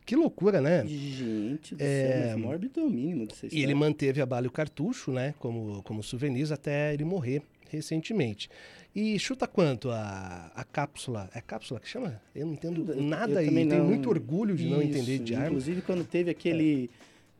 Que 0.05 0.17
loucura, 0.17 0.59
né? 0.59 0.85
Gente 0.85 1.75
do 1.75 1.81
É, 1.81 2.27
céu, 2.27 2.39
mórbido 2.39 2.81
é 2.81 2.83
o 2.83 2.89
mínimo 2.89 3.25
dessa 3.25 3.47
E 3.49 3.63
ele 3.63 3.73
manteve 3.73 4.19
a 4.19 4.25
bala 4.25 4.45
e 4.45 4.49
o 4.49 4.51
cartucho, 4.51 5.11
né, 5.13 5.33
como, 5.39 5.81
como 5.83 6.03
souvenirs 6.03 6.51
até 6.51 6.93
ele 6.93 7.05
morrer 7.05 7.41
recentemente. 7.69 8.49
E 8.95 9.17
chuta 9.17 9.47
quanto 9.47 9.89
a, 9.89 10.51
a 10.53 10.63
cápsula? 10.63 11.29
É 11.33 11.41
cápsula 11.41 11.79
que 11.79 11.87
chama? 11.89 12.21
Eu 12.35 12.45
não 12.45 12.53
entendo 12.53 12.91
Eu- 12.93 13.01
nada 13.01 13.33
eu 13.33 13.37
aí. 13.39 13.45
também 13.47 13.67
Tenho 13.67 13.81
não- 13.81 13.89
muito 13.89 14.07
orgulho 14.09 14.55
de 14.55 14.67
não 14.69 14.81
Isso, 14.81 14.89
entender 14.97 15.19
de 15.19 15.33
arma. 15.33 15.47
Inclusive, 15.47 15.81
quando 15.81 16.03
teve 16.05 16.29
aquele. 16.29 16.89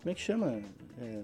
Como 0.01 0.11
é 0.11 0.15
que 0.15 0.21
chama? 0.21 0.59
É, 0.99 1.21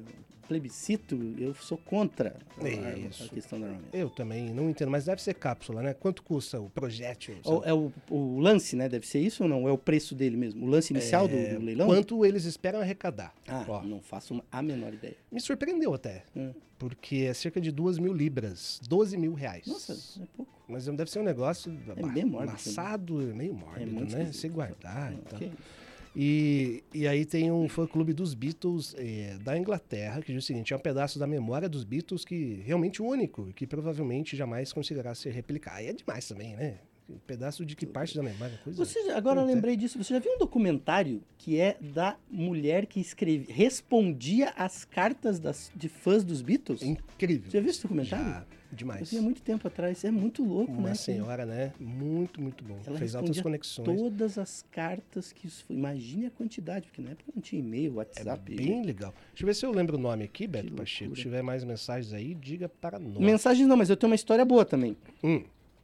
plebiscito, 0.47 1.36
eu 1.38 1.53
sou 1.55 1.77
contra 1.77 2.36
a, 2.57 3.23
a 3.25 3.27
questão 3.30 3.59
da 3.59 3.67
armamento. 3.67 3.95
Eu 3.95 4.09
também 4.09 4.51
não 4.53 4.69
entendo, 4.69 4.89
mas 4.89 5.05
deve 5.05 5.21
ser 5.21 5.34
cápsula, 5.36 5.82
né? 5.84 5.93
Quanto 5.93 6.23
custa 6.23 6.59
o 6.59 6.69
projétil? 6.69 7.36
É 7.63 7.73
o, 7.73 7.91
o 8.09 8.39
lance, 8.39 8.75
né? 8.75 8.88
Deve 8.89 9.05
ser 9.07 9.19
isso 9.19 9.43
ou 9.43 9.49
não? 9.49 9.67
É 9.67 9.71
o 9.71 9.77
preço 9.77 10.15
dele 10.15 10.38
mesmo? 10.38 10.65
O 10.65 10.69
lance 10.69 10.91
inicial 10.93 11.27
do, 11.27 11.36
É, 11.36 11.53
do 11.55 11.61
leilão? 11.65 11.88
Quanto 11.88 12.25
eles 12.25 12.45
esperam 12.45 12.80
arrecadar? 12.82 13.34
Ah, 13.47 13.63
Ó, 13.67 13.82
não 13.84 13.99
faço 14.01 14.41
a 14.51 14.61
menor 14.61 14.91
ideia. 14.93 15.15
me 15.32 15.39
surpreendeu 15.39 15.93
até, 15.93 16.23
Hum. 16.36 16.51
Porque 16.80 17.17
é 17.30 17.34
cerca 17.34 17.61
de 17.61 17.71
2 17.71 17.99
mil 17.99 18.13
libras, 18.13 18.80
12 18.88 19.15
mil 19.17 19.34
reais. 19.34 19.67
Nossa, 19.67 19.93
é 19.93 20.25
pouco. 20.36 20.51
Mas 20.67 20.88
não 20.88 20.95
deve 20.95 21.11
ser 21.11 21.19
um 21.19 21.23
negócio 21.23 21.71
É 21.95 22.03
meio 22.05 22.27
mórbido 22.27 22.51
amassado, 22.51 23.15
meio 23.36 23.53
mórbido, 23.53 23.91
muito 23.91 24.15
né? 24.15 24.32
Se 24.32 24.47
guardar 24.47 25.11
e 25.11 25.15
Ah, 25.15 25.21
tal. 25.30 25.38
ok. 25.38 25.51
E, 26.15 26.84
e 26.93 27.07
aí 27.07 27.23
tem 27.25 27.51
um 27.51 27.69
fã-clube 27.69 28.13
dos 28.13 28.34
Beatles 28.34 28.95
eh, 28.97 29.38
da 29.43 29.57
Inglaterra, 29.57 30.21
que 30.21 30.34
diz 30.34 30.43
o 30.43 30.47
seguinte, 30.47 30.73
é 30.73 30.75
um 30.75 30.80
pedaço 30.80 31.19
da 31.19 31.27
memória 31.27 31.69
dos 31.69 31.84
Beatles 31.84 32.25
que 32.25 32.61
realmente 32.65 33.01
único, 33.01 33.53
que 33.53 33.67
provavelmente 33.67 34.36
jamais 34.36 34.73
conseguirá 34.73 35.13
ser 35.13 35.32
replicado. 35.32 35.77
Aí 35.77 35.88
é 35.88 35.93
demais 35.93 36.27
também, 36.27 36.55
né? 36.55 36.80
Um 37.10 37.18
pedaço 37.26 37.66
de 37.66 37.76
que 37.76 37.86
parte 37.86 38.16
da 38.16 38.22
memória, 38.22 38.60
coisa... 38.64 38.86
Você, 38.86 38.99
agora 39.12 39.41
eu 39.41 39.49
é. 39.49 39.53
lembrei 39.53 39.76
disso. 39.76 39.97
Você 39.97 40.14
já 40.14 40.20
viu 40.20 40.34
um 40.34 40.38
documentário 40.38 41.24
que 41.38 41.60
é 41.60 41.78
da 41.82 42.18
mulher 42.30 42.86
que 42.86 42.99
escreve, 42.99 43.51
respondia 43.51 44.49
às 44.55 44.86
cartas 44.86 45.39
das, 45.39 45.72
de 45.76 45.89
fãs 45.89 46.24
dos 46.24 46.41
Beatles? 46.41 46.84
Incrível. 46.84 47.49
Já 47.49 47.60
viu 47.60 47.70
esse 47.70 47.82
documentário? 47.82 48.26
Já, 48.26 48.45
Eu 48.72 48.78
demais. 48.78 49.10
vi 49.10 49.18
há 49.18 49.22
muito 49.22 49.41
tempo 49.41 49.68
atrás. 49.68 50.03
É 50.03 50.12
muito 50.12 50.43
louco, 50.43 50.72
Uma 50.72 50.89
né? 50.89 50.95
senhora, 50.95 51.45
né? 51.45 51.74
Muito, 51.80 52.39
muito 52.39 52.64
bom. 52.64 52.78
Ela 52.86 52.99
Fez 52.99 53.16
altas 53.16 53.41
conexões. 53.41 53.86
Todas 53.86 54.38
as 54.38 54.64
cartas 54.72 55.32
que 55.32 55.47
os... 55.47 55.66
Imagine 55.68 56.28
a 56.28 56.32
quantidade, 56.32 56.88
porque 56.88 57.01
na 57.01 57.12
época 57.12 57.32
não 57.36 57.41
tinha 57.41 57.60
e-mail, 57.60 57.93
É 57.93 57.95
WhatsApp. 57.95 58.55
bem 58.55 58.86
legal. 58.86 59.14
Deixa 59.32 59.43
eu 59.43 59.47
ver 59.47 59.55
se 59.55 59.66
eu 59.66 59.72
lembro 59.72 59.97
o 59.97 59.99
nome 59.99 60.24
aqui, 60.26 60.45
Beto 60.45 60.72
Pacheco. 60.74 61.16
Se 61.16 61.24
tiver 61.24 61.41
mais 61.41 61.64
mensagens 61.64 62.14
aí, 62.14 62.36
diga 62.36 62.70
para 62.70 62.99
nós. 62.99 63.18
Mensagens 63.18 63.68
não, 63.68 63.76
mas 63.76 63.89
eu 63.89 63.97
tenho 63.97 64.12
uma 64.12 64.16
história 64.16 64.45
boa 64.45 64.64
também. 64.64 64.95
Hum, 65.24 65.43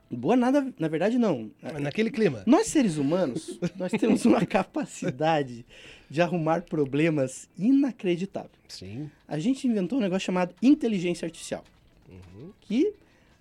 Boa 0.10 0.36
nada, 0.36 0.74
na 0.80 0.88
verdade 0.88 1.18
não. 1.18 1.50
naquele 1.82 2.12
clima. 2.12 2.44
Nós 2.46 2.68
seres 2.68 2.98
humanos, 2.98 3.60
nós 3.76 3.92
temos 3.92 4.24
uma 4.26 4.46
capacidade 4.46 5.66
de 6.10 6.22
arrumar 6.22 6.62
problemas 6.62 7.50
inacreditável. 7.58 8.52
Sim. 8.68 9.10
A 9.28 9.40
gente 9.40 9.68
inventou 9.68 9.98
um 9.98 10.02
negócio 10.02 10.26
chamado 10.26 10.54
inteligência 10.62 11.26
artificial, 11.26 11.64
Uhum. 12.08 12.52
que 12.62 12.94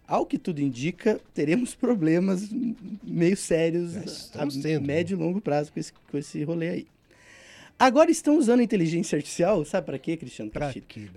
ao 0.06 0.24
que 0.26 0.38
tudo 0.38 0.60
indica, 0.60 1.20
teremos 1.32 1.74
problemas 1.74 2.48
meio 3.02 3.36
sérios 3.36 4.30
a 4.34 4.46
tendo. 4.46 4.86
médio 4.86 5.16
e 5.16 5.18
longo 5.20 5.40
prazo 5.40 5.72
com 5.72 5.80
esse, 5.80 5.92
com 5.92 6.18
esse 6.18 6.42
rolê 6.44 6.68
aí. 6.68 6.86
Agora 7.78 8.10
estão 8.10 8.38
usando 8.38 8.60
a 8.60 8.62
inteligência 8.62 9.16
artificial, 9.16 9.64
sabe 9.64 9.86
para 9.86 9.98
quê, 9.98 10.16
Cristiano? 10.16 10.50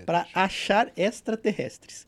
Para 0.05 0.27
achar 0.33 0.91
extraterrestres. 0.97 2.07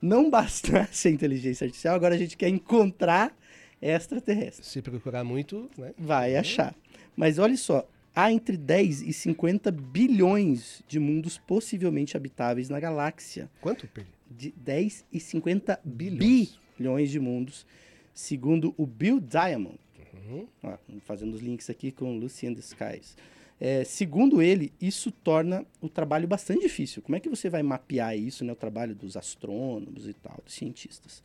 Não 0.00 0.30
bastasse 0.30 1.08
a 1.08 1.10
inteligência 1.10 1.64
artificial, 1.64 1.94
agora 1.94 2.14
a 2.14 2.18
gente 2.18 2.36
quer 2.36 2.48
encontrar 2.48 3.36
extraterrestres. 3.80 4.66
Se 4.68 4.82
procurar 4.82 5.24
muito, 5.24 5.70
né? 5.76 5.92
Vai 5.98 6.36
achar. 6.36 6.74
Mas 7.16 7.38
olha 7.38 7.56
só, 7.56 7.88
há 8.14 8.32
entre 8.32 8.56
10 8.56 9.02
e 9.02 9.12
50 9.12 9.70
bilhões 9.70 10.82
de 10.88 10.98
mundos 10.98 11.38
possivelmente 11.38 12.16
habitáveis 12.16 12.68
na 12.68 12.78
galáxia. 12.80 13.50
Quanto, 13.60 13.86
Perdi? 13.88 14.10
De 14.30 14.52
10 14.56 15.04
e 15.12 15.18
50 15.20 15.80
Bilhões. 15.84 16.58
bilhões 16.76 17.10
de 17.10 17.18
mundos, 17.18 17.66
segundo 18.12 18.74
o 18.76 18.86
Bill 18.86 19.20
Diamond. 19.20 19.78
Uhum. 20.12 20.46
Ó, 20.62 20.76
fazendo 21.00 21.34
os 21.34 21.40
links 21.40 21.70
aqui 21.70 21.90
com 21.90 22.18
Lucy 22.18 22.46
and 22.46 22.54
the 22.54 22.60
Skies. 22.60 23.16
É, 23.60 23.82
segundo 23.82 24.40
ele, 24.40 24.72
isso 24.80 25.10
torna 25.10 25.66
o 25.80 25.88
trabalho 25.88 26.28
bastante 26.28 26.60
difícil. 26.62 27.02
Como 27.02 27.16
é 27.16 27.20
que 27.20 27.28
você 27.28 27.50
vai 27.50 27.62
mapear 27.62 28.16
isso, 28.16 28.44
né, 28.44 28.52
o 28.52 28.56
trabalho 28.56 28.94
dos 28.94 29.16
astrônomos 29.16 30.08
e 30.08 30.12
tal, 30.12 30.40
dos 30.44 30.54
cientistas? 30.54 31.22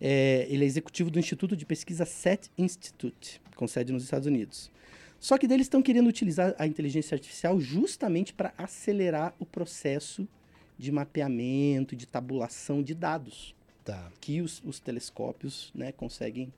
É, 0.00 0.46
ele 0.50 0.64
é 0.64 0.66
executivo 0.66 1.10
do 1.10 1.18
Instituto 1.18 1.56
de 1.56 1.64
Pesquisa 1.64 2.04
SET 2.04 2.50
Institute, 2.58 3.40
com 3.54 3.66
sede 3.66 3.92
nos 3.92 4.02
Estados 4.02 4.26
Unidos. 4.26 4.70
Só 5.18 5.38
que 5.38 5.46
deles 5.46 5.66
estão 5.66 5.80
querendo 5.80 6.08
utilizar 6.08 6.54
a 6.58 6.66
inteligência 6.66 7.14
artificial 7.14 7.58
justamente 7.60 8.34
para 8.34 8.52
acelerar 8.58 9.34
o 9.38 9.46
processo 9.46 10.28
de 10.76 10.92
mapeamento 10.92 11.96
de 11.96 12.06
tabulação 12.06 12.82
de 12.82 12.94
dados 12.94 13.56
Tá. 13.86 14.10
que 14.20 14.42
os, 14.42 14.60
os 14.64 14.80
telescópios 14.80 15.70
né, 15.72 15.92
conseguem 15.92 16.52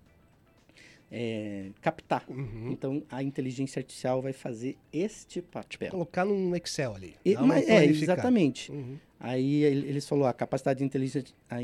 é, 1.11 1.71
captar. 1.81 2.25
Uhum. 2.29 2.71
Então, 2.71 3.03
a 3.11 3.23
inteligência 3.23 3.81
artificial 3.81 4.21
vai 4.21 4.33
fazer 4.33 4.77
este 4.93 5.41
papel. 5.41 5.91
Colocar 5.91 6.25
num 6.25 6.55
Excel 6.55 6.95
ali. 6.95 7.15
E- 7.25 7.35
mas- 7.37 7.69
é, 7.69 7.85
exatamente. 7.85 8.71
Uhum. 8.71 8.97
Aí 9.19 9.65
ele- 9.65 9.89
eles 9.89 10.09
falou 10.09 10.27
a 10.27 10.33
capacidade 10.33 10.79
de 10.79 10.85
inteligência, 10.85 11.35
a 11.51 11.59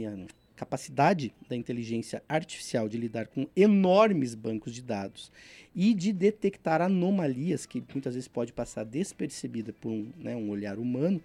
capacidade 0.57 1.32
da 1.49 1.55
inteligência 1.57 2.22
artificial 2.28 2.88
de 2.88 2.97
lidar 2.97 3.26
com 3.26 3.47
enormes 3.57 4.34
bancos 4.34 4.72
de 4.72 4.82
dados 4.82 5.30
e 5.74 5.92
de 5.95 6.12
detectar 6.12 6.80
anomalias 6.80 7.66
que 7.66 7.82
muitas 7.92 8.14
vezes 8.14 8.28
pode 8.28 8.53
passar 8.53 8.84
despercebida 8.84 9.72
por 9.72 9.90
um, 9.90 10.11
né, 10.18 10.34
um 10.36 10.49
olhar 10.51 10.78
humano 10.78 11.20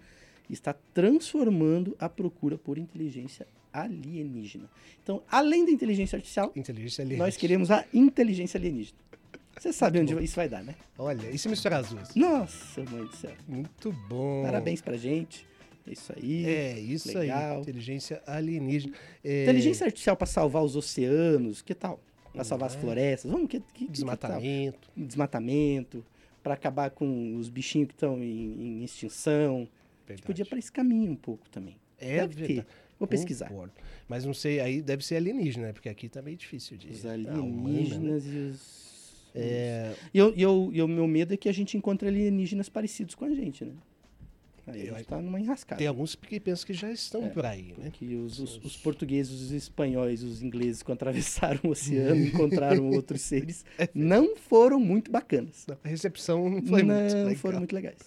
está 0.48 0.74
transformando 0.92 1.94
a 1.98 2.08
procura 2.08 2.58
por 2.58 2.76
inteligência 2.76 3.46
alienígena. 3.72 4.68
Então, 5.02 5.22
além 5.30 5.64
da 5.64 5.70
inteligência 5.70 6.16
artificial, 6.16 6.52
Inteligência 6.54 7.04
nós 7.16 7.36
queremos 7.36 7.70
a 7.70 7.84
inteligência 7.92 8.58
alienígena. 8.58 8.98
Você 9.58 9.72
sabe 9.72 10.00
onde 10.00 10.14
isso 10.24 10.36
vai 10.36 10.48
dar, 10.48 10.62
né? 10.62 10.74
Olha, 10.96 11.28
e 11.30 11.36
se 11.36 11.48
misturar 11.48 11.80
as 11.80 11.90
duas? 11.90 12.14
Nossa, 12.14 12.82
mãe 12.84 13.04
do 13.04 13.14
céu. 13.14 13.34
Muito 13.46 13.92
bom. 14.08 14.42
Parabéns 14.42 14.80
pra 14.80 14.96
gente. 14.96 15.46
É 15.86 15.92
isso 15.92 16.12
aí. 16.16 16.46
É, 16.46 16.78
isso 16.78 17.10
aí. 17.10 17.28
Legal. 17.28 17.60
Inteligência 17.60 18.22
alienígena. 18.26 18.94
É, 19.22 19.42
Inteligência 19.42 19.84
artificial 19.84 20.16
para 20.16 20.26
salvar 20.26 20.62
os 20.62 20.76
oceanos, 20.76 21.62
que 21.62 21.74
tal? 21.74 22.00
Para 22.32 22.44
salvar 22.44 22.68
as 22.68 22.76
florestas, 22.76 23.30
vamos, 23.30 23.48
que, 23.48 23.58
que, 23.60 23.66
que, 23.72 23.86
que 23.86 23.92
Desmatamento. 23.92 24.88
Desmatamento, 24.96 26.04
para 26.42 26.54
acabar 26.54 26.90
com 26.90 27.36
os 27.36 27.48
bichinhos 27.48 27.88
que 27.88 27.94
estão 27.94 28.22
em, 28.22 28.78
em 28.80 28.84
extinção. 28.84 29.56
A 29.56 29.58
gente 29.58 29.70
Verdade. 30.06 30.26
podia 30.26 30.46
para 30.46 30.58
esse 30.58 30.70
caminho 30.70 31.12
um 31.12 31.16
pouco 31.16 31.48
também. 31.50 31.76
É 31.98 32.26
Deve 32.26 32.46
ter. 32.46 32.66
Vou 33.00 33.08
pesquisar. 33.08 33.48
Concordo. 33.48 33.72
Mas 34.06 34.24
não 34.24 34.32
sei, 34.34 34.60
aí 34.60 34.80
deve 34.80 35.04
ser 35.04 35.16
alienígena, 35.16 35.66
né? 35.68 35.72
Porque 35.72 35.88
aqui 35.88 36.08
tá 36.08 36.22
meio 36.22 36.36
difícil 36.36 36.76
de. 36.76 36.88
Os 36.90 37.04
Ah, 37.04 37.08
humana, 37.08 37.24
né? 37.24 37.40
alienígenas 37.40 38.24
e 38.26 38.36
os. 38.36 38.90
É, 39.34 39.94
E 40.14 40.18
eu, 40.18 40.32
e 40.36 40.42
eu, 40.42 40.70
e 40.72 40.82
o 40.82 40.86
meu 40.88 41.06
medo 41.08 41.32
é 41.34 41.36
que 41.36 41.48
a 41.48 41.52
gente 41.52 41.76
encontre 41.76 42.06
alienígenas 42.08 42.68
parecidos 42.68 43.14
com 43.14 43.24
a 43.24 43.30
gente, 43.34 43.64
né? 43.64 43.72
Aí 44.66 44.86
Eu- 44.88 44.94
a 44.94 44.98
gente 44.98 45.06
tá 45.08 45.20
numa 45.20 45.40
enrascada. 45.40 45.78
tem 45.78 45.86
alguns 45.86 46.14
que 46.14 46.38
pensam 46.38 46.66
que 46.66 46.74
já 46.74 46.92
estão 46.92 47.28
por 47.30 47.46
aí, 47.46 47.74
né? 47.78 47.90
Que 47.92 48.14
os, 48.16 48.38
os, 48.38 48.56
os 48.62 48.76
portugueses, 48.76 49.32
os 49.40 49.50
espanhóis, 49.50 50.22
os 50.22 50.42
ingleses, 50.42 50.82
quando 50.82 50.96
atravessaram 50.98 51.60
o 51.64 51.68
oceano, 51.72 52.22
encontraram 52.26 52.90
outros 52.90 53.22
seres, 53.22 53.64
não 53.94 54.36
foram 54.36 54.78
muito 54.78 55.10
bacanas. 55.10 55.66
A 55.82 55.88
recepção 55.88 56.50
não 56.50 56.62
foi 56.62 56.82
não 56.82 56.94
muito 56.94 57.14
legal. 57.14 57.34
foram 57.36 57.58
muito 57.58 57.72
legais. 57.74 57.98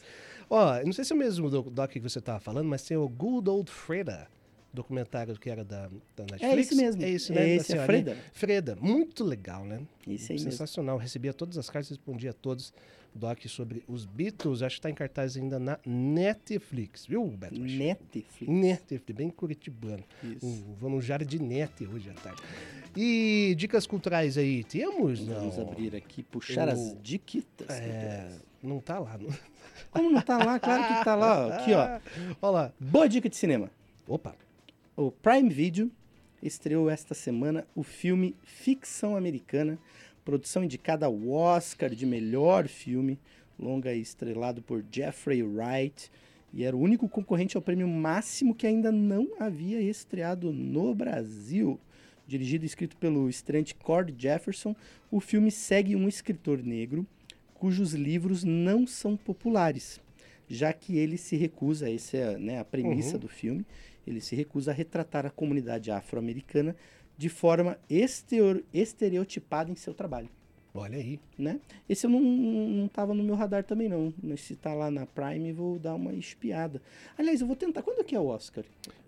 Ó, 0.50 0.84
não 0.86 0.94
sei 0.94 1.04
se 1.04 1.12
é 1.14 1.16
o 1.16 1.20
mesmo 1.20 1.50
doc, 1.50 1.68
doc 1.70 1.90
que 1.92 2.00
você 2.00 2.22
tava 2.22 2.40
falando, 2.40 2.68
mas 2.68 2.84
tem 2.86 2.96
o 2.96 3.08
Good 3.10 3.50
Old 3.50 3.72
Freda, 3.72 4.28
documentário 4.74 5.38
que 5.40 5.50
era 5.50 5.64
da, 5.64 5.88
da 6.16 6.24
Netflix. 6.24 6.44
É 6.44 6.60
esse 6.60 6.76
mesmo. 6.76 7.02
É 7.04 7.06
É 7.06 7.10
né? 7.12 7.16
da 7.16 7.48
esse, 7.48 7.78
é. 7.78 7.86
Freda. 7.86 8.18
Freda, 8.34 8.78
muito 8.82 9.24
legal, 9.24 9.64
né? 9.64 9.82
Esse 10.08 10.32
aí 10.32 10.38
mesmo. 10.40 10.52
Sensacional. 10.52 10.98
Recebia 10.98 11.34
todas 11.34 11.58
as 11.58 11.70
cartas, 11.70 11.90
respondia 11.90 12.32
a 12.32 12.34
todos. 12.34 12.74
Doc 13.16 13.46
sobre 13.46 13.84
os 13.88 14.06
Beatles, 14.08 14.64
acho 14.64 14.78
que 14.78 14.82
tá 14.82 14.90
em 14.90 14.94
cartaz 14.96 15.38
ainda 15.38 15.60
na 15.60 15.78
Netflix, 15.86 17.06
viu, 17.06 17.24
Beto? 17.28 17.60
Netflix. 17.60 18.50
Netflix, 18.50 19.16
bem 19.16 19.30
curitibano. 19.30 20.04
Isso. 20.24 20.44
Um, 20.82 20.90
no 20.90 21.00
jardinete 21.00 21.86
hoje 21.86 22.10
à 22.10 22.14
tarde. 22.14 22.42
E 22.98 23.54
dicas 23.56 23.86
culturais 23.86 24.36
aí, 24.36 24.64
temos? 24.64 25.20
Não. 25.28 25.36
Vamos 25.52 25.60
abrir 25.60 25.96
aqui, 25.96 26.24
puxar 26.24 26.68
Eu- 26.70 26.74
as 26.74 26.98
diquitas. 27.04 27.70
É, 27.70 28.32
não 28.64 28.80
tá 28.80 28.98
lá. 28.98 29.16
Não. 29.18 29.30
Como 29.92 30.10
não 30.10 30.22
tá 30.22 30.38
lá? 30.44 30.60
Claro 30.60 30.98
que 30.98 31.04
tá 31.06 31.14
lá. 31.14 31.48
ó. 31.48 31.52
Aqui, 31.52 31.72
ó. 31.74 32.00
Olha 32.42 32.52
lá. 32.52 32.74
Boa 32.80 33.08
dica 33.08 33.30
de 33.30 33.36
cinema. 33.36 33.70
Opa. 34.08 34.36
O 34.96 35.12
Prime 35.12 35.50
Video 35.50 35.92
estreou 36.42 36.90
esta 36.90 37.16
semana 37.16 37.66
o 37.76 37.82
filme 37.82 38.36
Ficção 38.44 39.16
Americana, 39.16 39.80
produção 40.24 40.64
indicada 40.64 41.08
ao 41.08 41.30
Oscar 41.30 41.90
de 41.90 42.06
melhor 42.06 42.68
filme, 42.68 43.18
longa 43.58 43.94
estrelado 43.94 44.62
por 44.62 44.86
Jeffrey 44.92 45.42
Wright, 45.42 46.12
e 46.54 46.64
era 46.64 46.76
o 46.78 46.80
único 46.80 47.10
concorrente 47.10 47.58
ao 47.58 47.64
prêmio 47.64 47.88
máximo 47.88 48.54
que 48.54 48.68
ainda 48.68 48.92
não 48.92 49.30
havia 49.40 49.82
estreado 49.82 50.54
no 50.54 50.94
Brasil. 50.94 51.80
Dirigido 52.28 52.64
e 52.64 52.68
escrito 52.68 52.96
pelo 52.98 53.28
estreante 53.28 53.74
Cord 53.74 54.14
Jefferson, 54.16 54.76
o 55.10 55.20
filme 55.20 55.50
segue 55.50 55.96
um 55.96 56.08
escritor 56.08 56.62
negro 56.62 57.06
cujos 57.56 57.94
livros 57.94 58.44
não 58.44 58.86
são 58.86 59.18
populares, 59.18 60.00
já 60.50 60.72
que 60.74 60.98
ele 60.98 61.18
se 61.18 61.36
recusa, 61.36 61.90
essa 61.90 62.18
é 62.18 62.38
né, 62.38 62.60
a 62.60 62.66
premissa 62.66 63.14
Uhum. 63.14 63.20
do 63.22 63.28
filme, 63.30 63.66
ele 64.06 64.22
se 64.22 64.36
recusa 64.36 64.72
a 64.72 64.74
retratar 64.74 65.26
a 65.26 65.30
comunidade 65.30 65.92
afro-americana 65.92 66.76
de 67.18 67.30
forma 67.30 67.78
estereo- 67.90 68.64
estereotipada 68.74 69.72
em 69.72 69.76
seu 69.76 69.94
trabalho. 69.94 70.30
Olha 70.76 70.98
aí. 70.98 71.20
Né? 71.38 71.60
Esse 71.88 72.08
eu 72.08 72.10
não, 72.10 72.20
não 72.20 72.88
tava 72.88 73.14
no 73.14 73.24
meu 73.24 73.36
radar 73.36 73.64
também, 73.64 73.88
não. 73.88 74.12
Mas 74.24 74.42
se 74.42 74.56
tá 74.56 74.74
lá 74.74 74.90
na 74.90 75.06
Prime, 75.06 75.54
vou 75.54 75.78
dar 75.78 75.94
uma 75.94 76.12
espiada. 76.14 76.82
Aliás, 77.16 77.42
eu 77.42 77.46
vou 77.48 77.56
tentar. 77.56 77.84
Quando 77.84 78.04
que 78.04 78.16
é 78.16 78.20
o 78.20 78.26
Oscar? 78.26 78.64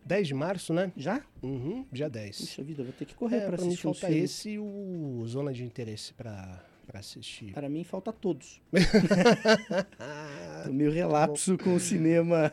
10 0.05 0.27
de 0.27 0.33
março, 0.35 0.71
né? 0.75 0.91
Já? 0.95 1.23
Uhum, 1.41 1.83
dia 1.91 2.07
10. 2.07 2.37
Puxa 2.41 2.61
vida, 2.63 2.81
eu 2.81 2.85
vou 2.85 2.93
ter 2.93 3.05
que 3.05 3.15
correr 3.15 3.37
É, 3.37 3.47
pra 3.47 3.57
mim 3.57 3.67
assistir 3.69 3.81
falta 3.81 4.05
filmes. 4.07 4.23
esse 4.25 4.49
e 4.51 4.59
o 4.59 5.23
Zona 5.25 5.51
de 5.51 5.63
Interesse 5.63 6.13
pra, 6.13 6.63
pra 6.85 6.99
assistir. 6.99 7.51
Para 7.53 7.67
mim, 7.67 7.83
falta 7.83 8.13
todos. 8.13 8.61
Tô 10.65 10.71
meio 10.71 10.91
relapso 10.91 11.57
com 11.57 11.75
o 11.75 11.79
cinema. 11.79 12.51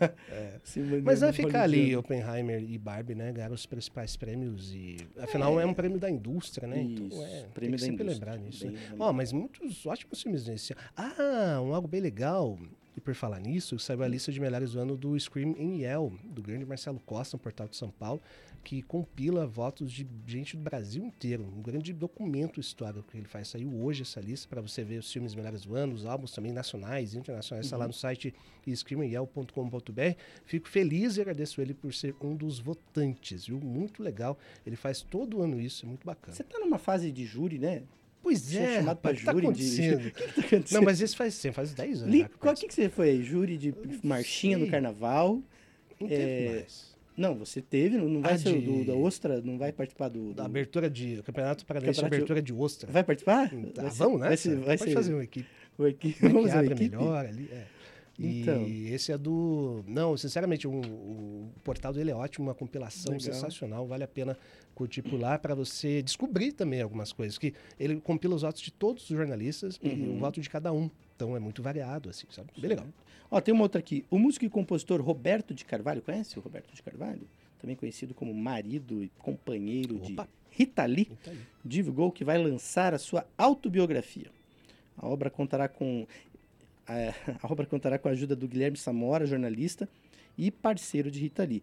cinema 0.65 0.97
É. 0.97 1.01
Mas 1.03 1.21
vai 1.21 1.33
ficar 1.33 1.63
ali. 1.63 1.97
Oppenheimer 1.97 2.63
e 2.63 2.79
Barbie, 2.79 3.15
né? 3.15 3.33
Ganharam 3.33 3.55
os 3.55 3.67
principais 3.67 4.17
prêmios 4.17 4.73
e. 4.75 4.97
Afinal, 5.19 5.61
é, 5.61 5.67
um 5.67 5.75
prêmio 5.75 5.99
da 5.99 6.11
indústria, 6.11 6.67
né? 6.67 6.83
Isso, 6.83 7.03
então, 7.05 7.25
é, 7.25 7.43
prêmio 7.55 7.55
tem 7.55 7.71
que 7.71 7.71
da 7.71 7.79
sempre 7.79 8.05
indústria, 8.05 8.33
lembrar 8.33 8.45
nisso. 8.45 8.71
né? 8.71 8.81
Ó, 8.99 9.13
mas 9.13 9.33
muitos 9.33 9.87
ótimos 9.87 10.23
filmes 10.23 10.47
nesse. 10.47 10.75
Ah, 10.97 11.61
um 11.63 11.75
algo 11.75 11.89
bem 11.89 12.01
legal. 12.01 12.59
E 12.97 13.01
por 13.01 13.15
falar 13.15 13.41
nisso, 13.41 13.79
saiu 13.79 14.03
a 14.03 14.09
lista 14.09 14.31
de 14.31 14.39
melhores 14.39 14.73
do 14.73 14.81
ano 14.81 14.97
do 14.97 15.19
Scream 15.19 15.55
in 15.59 15.81
Yell, 15.81 16.13
do 16.25 16.43
grande 16.43 16.65
Marcelo 16.67 17.01
Costa, 17.01 17.37
um 17.37 17.41
portal 17.41 17.67
de 17.67 17.77
São 17.77 17.91
Paulo, 17.91 18.21
que 18.63 18.83
compila 18.83 19.47
votos 19.47 19.91
de 19.91 20.07
gente 20.27 20.57
do 20.57 20.63
Brasil 20.63 21.05
inteiro. 21.05 21.43
Um 21.45 21.63
grande 21.63 21.93
documento 21.93 22.61
histórico 22.61 23.11
que 23.11 23.17
ele 23.17 23.27
faz. 23.27 23.49
Saiu 23.49 23.75
hoje 23.83 24.03
essa 24.03 24.21
lista 24.21 24.47
para 24.47 24.61
você 24.61 24.85
ver 24.85 24.99
os 24.99 25.11
filmes 25.11 25.35
melhores 25.35 25.63
do 25.63 25.75
ano, 25.75 25.95
os 25.95 26.05
álbuns 26.05 26.33
também 26.33 26.53
nacionais, 26.53 27.15
internacionais. 27.15 27.67
Está 27.67 27.77
lá 27.77 27.87
no 27.87 27.93
site 27.93 28.35
screamingyell.com.br. 28.67 30.17
Fico 30.45 30.69
feliz 30.69 31.17
e 31.17 31.23
agradeço 31.23 31.61
ele 31.61 31.75
por 31.75 31.93
ser 31.95 32.15
um 32.21 32.37
dos 32.37 32.59
votantes, 32.59 33.47
viu? 33.47 33.59
Muito 33.59 34.03
legal. 34.03 34.39
Ele 34.67 34.77
faz 34.77 35.01
todo 35.01 35.43
ano 35.43 35.59
isso, 35.59 35.87
é 35.87 35.89
muito 35.89 36.07
bacana. 36.07 36.37
Você 36.37 36.45
tá 36.45 36.59
numa 36.59 36.79
fase 36.79 37.11
de 37.11 37.25
júri, 37.25 37.59
né? 37.59 37.83
Pois 38.23 38.55
é 38.55 38.63
é, 38.63 38.77
chamado 38.77 38.97
que 38.99 39.03
tá 39.03 39.13
júri 39.15 39.41
de- 39.41 39.47
acontecendo? 39.47 40.07
O 40.07 40.11
que, 40.11 40.11
que 40.11 40.33
tá 40.35 40.41
acontecendo? 40.47 40.79
Não, 40.79 40.83
mas 40.83 41.01
esse 41.01 41.17
faz, 41.17 41.35
sim, 41.35 41.51
faz 41.53 41.75
10 41.75 42.03
anos 42.03 42.15
Li, 42.15 42.27
qual 42.39 42.55
que, 42.55 42.69
que 42.69 42.75
você 42.75 42.89
foi? 42.89 43.23
Júri 43.23 43.57
de 43.59 43.75
marchinha 44.03 44.57
no 44.57 44.69
carnaval? 44.69 45.43
Não 46.01 46.09
teve 46.09 46.23
é, 46.23 46.51
mais. 46.61 46.93
Não, 47.17 47.35
você 47.35 47.61
teve, 47.61 47.99
não, 47.99 48.23
vai 48.23 48.35
Ah, 48.35 48.39
ser 48.39 48.59
de- 48.59 48.65
do, 48.65 48.85
da 48.87 48.95
Ostra, 48.95 49.41
não 49.43 49.59
vai 49.59 49.71
participar 49.73 50.09
do. 50.09 50.33
Da 50.33 50.43
do- 50.45 50.47
abertura 50.47 50.89
de. 50.89 51.23
Campeonato 51.23 51.67
Paranaense 51.67 51.97
de 51.99 52.03
Campeonato- 52.03 52.15
Abertura 52.33 52.43
de 52.43 52.53
Ostra. 52.55 52.91
Vai 52.91 53.05
participar? 53.05 53.51
Tá, 53.75 53.83
Vai 53.83 53.91
ser- 53.91 53.99
vamos, 53.99 54.21
né? 54.21 54.29
Vai 54.29 54.37
ser, 54.37 54.57
vai 54.57 54.79
Pode 54.79 54.91
ser 54.91 54.95
fazer 54.97 55.15
uma 55.15 55.25
equipe. 55.25 55.49
uma 55.79 55.89
equipe. 55.91 56.19
Vamos 56.29 56.51
abre 56.53 56.73
equipe. 56.75 56.97
melhor 56.97 57.27
ali. 57.27 57.49
É. 57.53 57.65
Então. 58.19 58.67
E 58.67 58.93
esse 58.93 59.11
é 59.13 59.19
do. 59.19 59.83
Não, 59.87 60.17
sinceramente, 60.17 60.67
o, 60.69 60.71
o 60.81 61.51
portal 61.65 61.93
dele 61.93 62.11
é 62.11 62.15
ótimo, 62.15 62.47
uma 62.47 62.55
compilação 62.55 63.13
Legal. 63.13 63.21
sensacional, 63.35 63.87
vale 63.87 64.05
a 64.05 64.09
pena 64.09 64.37
curtir 64.75 65.03
por 65.03 65.19
lá 65.21 65.39
para 65.39 65.55
você 65.55 66.03
descobrir 66.03 66.53
também 66.53 66.81
algumas 66.81 67.13
coisas. 67.13 67.39
Que 67.39 67.55
ele 67.79 68.01
compila 68.01 68.35
os 68.35 68.43
votos 68.43 68.63
de 68.63 68.73
todos 68.73 69.03
os 69.03 69.17
jornalistas 69.17 69.79
uhum. 69.83 69.91
e 69.91 70.09
o 70.09 70.19
voto 70.19 70.41
de 70.41 70.49
cada 70.49 70.73
um. 70.73 70.91
Então 71.17 71.37
é 71.37 71.41
muito 71.41 71.63
variado, 71.63 72.11
assim, 72.11 72.27
sabe? 72.31 72.49
Bem 72.59 72.71
legal. 72.71 72.87
Ó, 73.31 73.41
tem 73.41 73.55
uma 73.55 73.63
outra 73.63 73.79
aqui. 73.79 74.05
O 74.11 74.19
músico 74.19 74.45
e 74.45 74.51
compositor 74.51 75.01
Roberto 75.01 75.55
de 75.55 75.65
Carvalho, 75.65 76.03
conhece 76.03 76.39
o 76.39 76.43
Roberto 76.43 76.75
de 76.75 76.83
Carvalho? 76.83 77.27
Também 77.61 77.77
conhecido 77.77 78.13
como 78.13 78.35
marido 78.35 79.03
e 79.03 79.11
companheiro 79.19 79.97
Opa. 79.97 80.25
de 80.25 80.29
Rita 80.51 80.85
Lee, 80.85 81.05
Rita 81.05 81.31
Lee, 81.31 81.39
divulgou 81.65 82.13
que 82.13 82.25
vai 82.25 82.37
lançar 82.37 82.93
a 82.93 82.99
sua 82.99 83.27
autobiografia. 83.39 84.27
A 84.99 85.07
obra 85.07 85.31
contará 85.31 85.69
com 85.69 86.07
a, 86.87 86.93
a 87.47 87.51
obra 87.51 87.65
contará 87.67 87.99
com 87.99 88.09
a 88.09 88.11
ajuda 88.13 88.37
do 88.37 88.47
Guilherme 88.47 88.77
Samora, 88.77 89.27
jornalista 89.27 89.89
e 90.37 90.51
parceiro 90.51 91.11
de 91.11 91.21
Rita 91.21 91.45
Lee, 91.45 91.63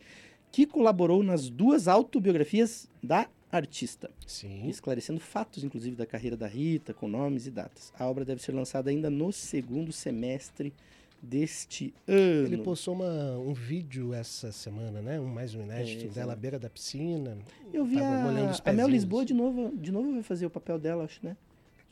que 0.51 0.65
colaborou 0.65 1.23
nas 1.23 1.49
duas 1.49 1.87
autobiografias 1.87 2.89
da 3.01 3.27
artista. 3.51 4.09
Sim. 4.25 4.67
Esclarecendo 4.67 5.19
fatos, 5.19 5.63
inclusive, 5.63 5.95
da 5.95 6.05
carreira 6.05 6.37
da 6.37 6.47
Rita, 6.47 6.93
com 6.93 7.07
nomes 7.07 7.47
e 7.47 7.51
datas. 7.51 7.91
A 7.97 8.05
obra 8.05 8.23
deve 8.23 8.41
ser 8.41 8.53
lançada 8.53 8.89
ainda 8.89 9.09
no 9.09 9.31
segundo 9.31 9.91
semestre 9.91 10.73
deste 11.21 11.93
ano. 12.07 12.47
Ele 12.47 12.57
postou 12.59 12.93
uma, 12.93 13.37
um 13.37 13.53
vídeo 13.53 14.13
essa 14.13 14.51
semana, 14.51 15.01
né? 15.01 15.19
Um 15.19 15.27
mais 15.27 15.53
um 15.53 15.61
inédito 15.61 16.05
é, 16.05 16.07
dela 16.07 16.33
à 16.33 16.35
beira 16.35 16.57
da 16.57 16.69
piscina. 16.69 17.37
Eu 17.73 17.85
vi 17.85 17.99
a, 17.99 18.51
a 18.65 18.73
Mel 18.73 18.87
Lisboa 18.87 19.25
de 19.25 19.33
novo, 19.33 19.75
de 19.75 19.91
novo 19.91 20.13
vai 20.13 20.23
fazer 20.23 20.45
o 20.45 20.49
papel 20.49 20.79
dela, 20.79 21.03
acho, 21.03 21.19
né? 21.23 21.35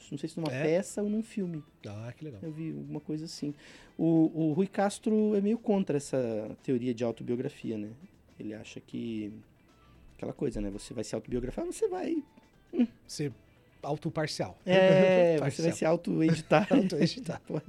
Não 0.10 0.18
sei 0.18 0.30
se 0.30 0.40
numa 0.40 0.52
é? 0.52 0.64
peça 0.64 1.04
ou 1.04 1.10
num 1.10 1.22
filme. 1.22 1.62
Ah, 1.86 2.14
que 2.16 2.24
legal. 2.24 2.40
Eu 2.42 2.52
vi 2.52 2.70
alguma 2.70 3.02
coisa 3.02 3.26
assim. 3.26 3.54
O, 3.98 4.32
o 4.34 4.54
Rui 4.54 4.68
Castro 4.68 5.36
é 5.36 5.42
meio 5.42 5.58
contra 5.58 5.98
essa 5.98 6.56
teoria 6.64 6.94
de 6.94 7.04
autobiografia, 7.04 7.78
né? 7.78 7.90
Ele 8.40 8.54
acha 8.54 8.80
que. 8.80 9.34
Aquela 10.16 10.34
coisa, 10.34 10.60
né? 10.60 10.70
Você 10.72 10.94
vai 10.94 11.04
se 11.04 11.14
autobiografar, 11.14 11.66
você 11.66 11.88
vai. 11.88 12.24
Hum. 12.74 12.88
Ser 13.08 13.32
autoparcial. 13.82 14.58
É, 14.66 15.38
você 15.50 15.62
vai 15.62 15.72
se 15.72 15.86
auto-editar. 15.86 16.68
auto-editar. 16.74 17.42
Pode 17.48 17.64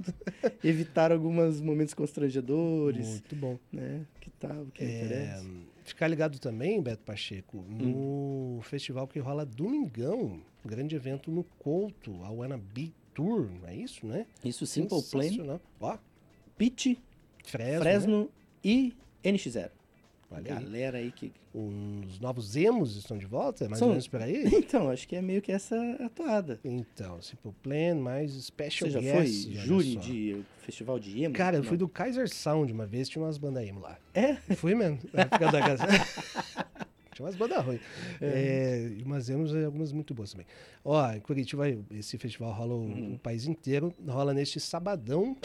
evitar 0.63 1.11
alguns 1.11 1.61
momentos 1.61 1.93
constrangedores. 1.93 3.07
Muito 3.07 3.35
bom. 3.35 3.59
Né? 3.71 4.05
Que 4.19 4.29
tal, 4.31 4.65
que 4.73 4.83
é, 4.83 5.05
interessa. 5.05 5.47
Ficar 5.83 6.07
ligado 6.07 6.37
também, 6.39 6.81
Beto 6.81 7.03
Pacheco, 7.03 7.57
no 7.67 8.57
hum. 8.57 8.59
festival 8.61 9.07
que 9.07 9.19
rola 9.19 9.45
domingão, 9.45 10.39
grande 10.63 10.95
evento 10.95 11.31
no 11.31 11.43
Couto, 11.43 12.23
a 12.23 12.29
Wannabe 12.29 12.93
Tour, 13.13 13.49
não 13.59 13.67
é 13.67 13.75
isso, 13.75 14.05
né? 14.05 14.27
Isso, 14.43 14.65
Simple 14.67 15.01
Plan. 15.09 15.59
Ó. 15.79 15.97
Pitch, 16.57 16.97
Fresno, 17.43 17.81
Fresno 17.81 18.21
né? 18.21 18.27
e 18.63 18.93
NX0. 19.23 19.71
Olha 20.31 20.55
galera 20.55 20.97
aí. 20.97 21.05
aí 21.05 21.11
que. 21.11 21.31
Os 21.53 22.19
novos 22.19 22.55
emos 22.55 22.95
estão 22.95 23.17
de 23.17 23.25
volta? 23.25 23.65
É 23.65 23.67
mais 23.67 23.79
São... 23.79 23.87
ou 23.87 23.93
menos 23.93 24.07
por 24.07 24.21
aí? 24.21 24.45
Então, 24.53 24.89
acho 24.89 25.07
que 25.07 25.15
é 25.15 25.21
meio 25.21 25.41
que 25.41 25.51
essa 25.51 25.75
atoada. 25.99 26.59
Então, 26.63 27.21
Simple 27.21 27.53
Plan, 27.63 27.95
mais 27.95 28.33
Special 28.33 28.89
Você 28.89 28.93
já 28.93 28.99
Guests, 28.99 29.45
foi 29.45 29.55
júri 29.55 29.95
de 29.95 30.41
festival 30.59 30.99
de 30.99 31.23
emo? 31.23 31.33
Cara, 31.33 31.57
eu 31.57 31.63
fui 31.63 31.77
do 31.77 31.87
Kaiser 31.87 32.29
Sound 32.29 32.71
uma 32.71 32.85
vez, 32.85 33.09
tinha 33.09 33.23
umas 33.23 33.37
bandas 33.37 33.67
emo 33.67 33.79
lá. 33.79 33.97
É? 34.13 34.35
Fui 34.55 34.75
mesmo, 34.75 34.99
tinha 37.13 37.25
umas 37.25 37.35
bandas 37.35 37.65
ruins. 37.65 37.81
É. 38.21 38.91
É, 38.99 39.03
umas 39.03 39.29
emos 39.29 39.51
e 39.51 39.63
algumas 39.63 39.91
muito 39.91 40.13
boas 40.13 40.31
também. 40.31 40.45
Ó, 40.85 41.11
em 41.11 41.19
Curitiba, 41.19 41.65
esse 41.91 42.17
festival 42.17 42.53
rola 42.53 42.75
o, 42.75 42.81
hum. 42.81 43.13
o 43.15 43.19
país 43.19 43.47
inteiro. 43.47 43.93
Rola 44.07 44.33
neste 44.33 44.59
sabadão, 44.59 45.35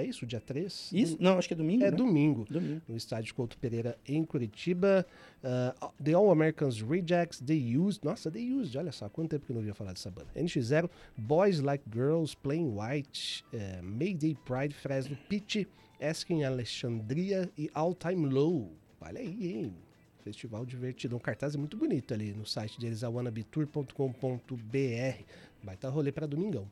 é 0.00 0.04
isso, 0.04 0.26
dia 0.26 0.40
3? 0.40 0.90
Isso? 0.92 1.16
Não, 1.20 1.38
acho 1.38 1.48
que 1.48 1.54
é 1.54 1.56
domingo. 1.56 1.84
É 1.84 1.90
né? 1.90 1.96
domingo, 1.96 2.44
domingo. 2.48 2.82
No 2.88 2.96
estádio 2.96 3.34
Couto 3.34 3.56
Pereira, 3.58 3.98
em 4.06 4.24
Curitiba. 4.24 5.06
Uh, 5.42 5.92
the 6.02 6.12
All 6.12 6.30
Americans 6.30 6.80
Rejects, 6.80 7.40
The 7.40 7.54
Used. 7.54 8.04
Nossa, 8.04 8.30
The 8.30 8.38
Used, 8.38 8.76
olha 8.76 8.92
só, 8.92 9.08
quanto 9.08 9.30
tempo 9.30 9.46
que 9.46 9.52
eu 9.52 9.54
não 9.54 9.60
ouvia 9.60 9.74
falar 9.74 9.92
dessa 9.92 10.10
banda. 10.10 10.28
NX0, 10.36 10.90
Boys 11.16 11.60
Like 11.60 11.84
Girls, 11.92 12.36
Plain 12.36 12.76
White, 12.76 13.44
uh, 13.52 13.82
Mayday 13.82 14.36
Pride, 14.44 14.74
Fresno, 14.74 15.16
Pitch, 15.28 15.66
Asking 16.00 16.44
Alexandria 16.44 17.50
e 17.56 17.70
All 17.74 17.94
Time 17.94 18.26
Low. 18.26 18.72
Olha 19.00 19.20
aí, 19.20 19.52
hein? 19.52 19.74
Festival 20.22 20.66
divertido. 20.66 21.14
Um 21.14 21.20
cartaz 21.20 21.54
é 21.54 21.58
muito 21.58 21.76
bonito 21.76 22.12
ali 22.12 22.32
no 22.32 22.44
site 22.44 22.80
deles, 22.80 23.04
awannabetour.com.br. 23.04 25.22
Vai 25.62 25.74
estar 25.74 25.88
rolê 25.88 26.10
para 26.10 26.26
domingão. 26.26 26.68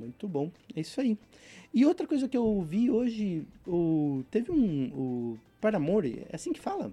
Muito 0.00 0.26
bom. 0.26 0.50
É 0.74 0.80
isso 0.80 0.98
aí. 1.00 1.18
E 1.72 1.84
outra 1.84 2.06
coisa 2.06 2.26
que 2.26 2.36
eu 2.36 2.62
vi 2.62 2.90
hoje, 2.90 3.46
o, 3.66 4.24
teve 4.30 4.50
um. 4.50 4.86
O 4.88 5.38
Paramore, 5.60 6.26
é 6.30 6.36
assim 6.36 6.52
que 6.52 6.60
fala? 6.60 6.92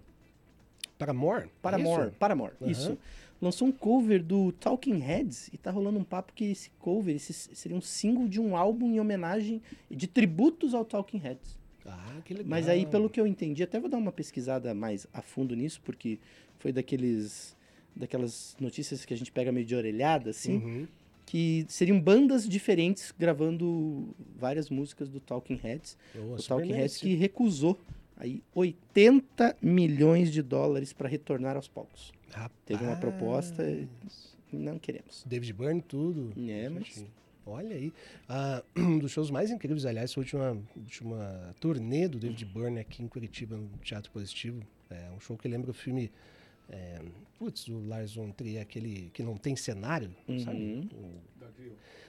Paramore? 0.99 1.47
Paramore, 1.62 2.08
isso? 2.08 2.16
Paramore, 2.20 2.53
uhum. 2.60 2.70
isso. 2.70 2.97
Lançou 3.41 3.68
um 3.68 3.72
cover 3.72 4.22
do 4.22 4.51
Talking 4.51 4.97
Heads 4.97 5.49
e 5.53 5.58
tá 5.58 5.72
rolando 5.72 5.99
um 5.99 6.03
papo 6.03 6.34
que 6.34 6.45
esse 6.45 6.72
cover 6.80 7.16
esse 7.16 7.32
seria 7.34 7.78
um 7.78 7.82
single 7.82 8.28
de 8.28 8.41
um 8.41 8.58
álbum 8.58 8.91
em 8.91 8.99
homenagem, 8.99 9.62
de 9.89 10.08
tributos 10.08 10.74
ao 10.74 10.84
Talking 10.84 11.20
Heads. 11.20 11.58
Ah, 11.86 12.20
que 12.26 12.34
legal. 12.34 12.49
Mas 12.49 12.68
aí, 12.68 12.86
pelo 12.86 13.10
que 13.10 13.22
eu 13.22 13.28
entendi, 13.28 13.64
até 13.64 13.80
vou 13.80 13.89
dar 13.89 13.97
uma 13.97 14.12
pesquisada 14.12 14.74
mais 14.74 15.08
a 15.14 15.22
fundo 15.22 15.55
nisso, 15.55 15.80
porque 15.84 16.20
foi 16.60 16.74
daqueles 16.74 17.55
daquelas 17.95 18.55
notícias 18.60 19.05
que 19.05 19.14
a 19.14 19.18
gente 19.18 19.32
pega 19.32 19.51
meio 19.51 19.66
de 19.66 19.76
orelhada, 19.76 20.32
assim. 20.32 20.58
Uhum 20.58 20.88
que 21.28 21.66
seriam 21.68 22.00
bandas 22.00 22.48
diferentes 22.48 23.14
gravando 23.20 24.16
várias 24.38 24.70
músicas 24.70 25.10
do 25.10 25.20
Talking 25.20 25.60
Heads. 25.62 25.98
Oh, 26.16 26.36
o 26.36 26.38
Talking 26.42 26.72
Heads 26.72 26.98
que 26.98 27.16
recusou 27.16 27.78
aí 28.16 28.42
80 28.56 29.58
milhões 29.62 30.32
de 30.32 30.42
dólares 30.42 30.94
para 30.94 31.10
retornar 31.10 31.58
aos 31.58 31.68
palcos. 31.68 32.14
Rapaz. 32.32 32.52
Teve 32.66 32.84
uma 32.84 32.96
proposta 32.96 33.62
e 33.70 33.88
não 34.56 34.80
queremos. 34.80 35.24
David 35.28 35.52
Byrne, 35.52 35.82
tudo. 35.82 36.32
É, 36.50 36.70
mas... 36.70 37.06
Olha 37.46 37.76
aí. 37.76 37.94
Ah, 38.28 38.64
um 38.76 38.98
dos 38.98 39.12
shows 39.12 39.30
mais 39.30 39.52
incríveis, 39.52 39.86
aliás, 39.86 40.14
foi 40.14 40.22
a 40.22 40.24
última, 40.24 40.58
última 40.78 41.56
turnê 41.60 42.08
do 42.08 42.18
David 42.18 42.46
Byrne 42.46 42.80
aqui 42.80 43.04
em 43.04 43.08
Curitiba, 43.08 43.58
no 43.58 43.70
Teatro 43.84 44.12
Positivo. 44.12 44.62
É 44.90 45.12
um 45.16 45.20
show 45.20 45.38
que 45.38 45.48
lembra 45.48 45.72
o 45.72 45.74
filme 45.74 46.10
é, 46.70 47.01
putz, 47.38 47.68
o 47.68 47.80
Lars 47.80 48.15
von 48.15 48.32
Trier, 48.32 48.61
aquele 48.61 49.09
que 49.13 49.24
não 49.24 49.38
tem 49.38 49.55
cenário, 49.55 50.15
uhum. 50.28 50.39
sabe? 50.39 50.89
O... 50.93 51.22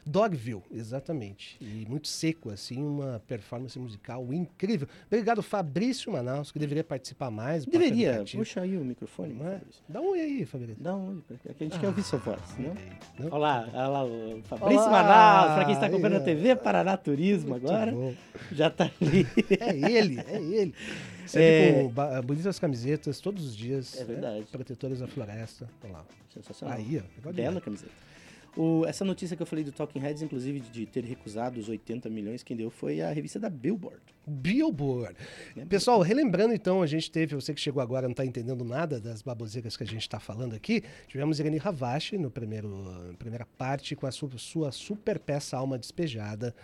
Dogville. 0.09 0.62
Exatamente. 0.70 1.56
E 1.61 1.84
muito 1.88 2.09
seco, 2.09 2.50
assim, 2.50 2.82
uma 2.82 3.22
performance 3.26 3.78
musical 3.78 4.32
incrível. 4.32 4.88
Obrigado, 5.06 5.42
Fabrício 5.42 6.11
Manaus, 6.11 6.50
que 6.50 6.59
deveria 6.59 6.82
participar 6.82 7.30
mais. 7.30 7.66
Deveria. 7.66 8.24
Puxa 8.32 8.62
aí 8.62 8.76
o 8.76 8.84
microfone. 8.84 9.38
É? 9.42 9.61
Dá 9.88 10.00
um 10.00 10.11
oi 10.11 10.20
aí, 10.20 10.46
Fabrício. 10.46 10.82
Dá 10.82 10.96
um 10.96 11.09
oi, 11.09 11.22
porque 11.26 11.48
a 11.48 11.64
gente 11.64 11.76
ah, 11.76 11.80
quer 11.80 11.86
ouvir 11.88 12.02
sua 12.02 12.18
voz, 12.18 12.56
né? 12.56 12.74
Olha 13.20 13.36
lá, 13.36 13.68
olha 13.72 13.88
lá 13.88 14.04
o 14.04 14.42
Fabrício 14.44 14.80
olá, 14.80 14.90
Manaus, 14.90 15.54
para 15.54 15.64
quem 15.66 15.74
está 15.74 15.86
acompanhando 15.86 16.22
a 16.22 16.24
TV, 16.24 16.56
Paraná 16.56 16.96
Turismo 16.96 17.54
agora. 17.54 17.92
Bom. 17.92 18.14
Já 18.52 18.68
está 18.68 18.90
ali. 19.00 19.26
É 19.61 19.76
ele, 19.90 20.20
é 20.20 20.36
ele. 20.36 20.74
Sempre 21.26 21.44
é... 21.44 21.82
com 21.82 22.22
bonitas 22.22 22.59
camisetas 22.59 23.20
todos 23.20 23.44
os 23.44 23.56
dias. 23.56 23.98
É 24.00 24.04
verdade. 24.04 24.40
Né? 24.40 24.46
Protetores 24.50 25.00
da 25.00 25.06
floresta. 25.06 25.68
Olha 25.82 25.92
lá. 25.92 26.06
Sensacional. 26.32 26.76
Aí, 26.76 27.02
ó. 27.24 27.32
Bela 27.32 27.61
camiseta. 27.61 27.92
O, 28.57 28.84
essa 28.86 29.05
notícia 29.05 29.36
que 29.36 29.42
eu 29.42 29.46
falei 29.46 29.64
do 29.64 29.72
Talking 29.72 30.01
Heads, 30.01 30.22
inclusive, 30.22 30.61
de 30.61 30.86
ter 30.86 31.05
recusado 31.05 31.61
os 31.61 31.68
80 31.68 32.09
milhões, 32.11 32.42
quem 32.42 32.57
deu 32.57 32.70
foi 32.70 33.01
a 33.01 33.11
revista 33.11 33.38
da 33.38 33.49
Billboard. 33.49 34.01
Billboard. 34.26 35.16
Pessoal, 35.68 36.01
relembrando 36.01 36.53
então, 36.53 36.82
a 36.82 36.86
gente 36.86 37.11
teve, 37.11 37.34
você 37.34 37.55
que 37.55 37.61
chegou 37.61 37.82
agora 37.82 38.07
não 38.07 38.12
está 38.12 38.24
entendendo 38.24 38.64
nada 38.64 39.01
das 39.01 39.22
baboseiras 39.22 39.76
que 39.76 39.84
a 39.84 39.86
gente 39.86 40.03
está 40.03 40.18
falando 40.18 40.55
aqui, 40.55 40.82
tivemos 41.07 41.38
Irene 41.40 41.59
Ravache 41.59 42.18
no 42.18 42.30
primeiro, 42.30 43.14
primeira 43.18 43.46
parte 43.57 43.94
com 43.94 44.07
a 44.07 44.11
sua, 44.11 44.30
sua 44.38 44.72
super 44.72 45.18
peça 45.18 45.57
Alma 45.57 45.78
Despejada. 45.78 46.55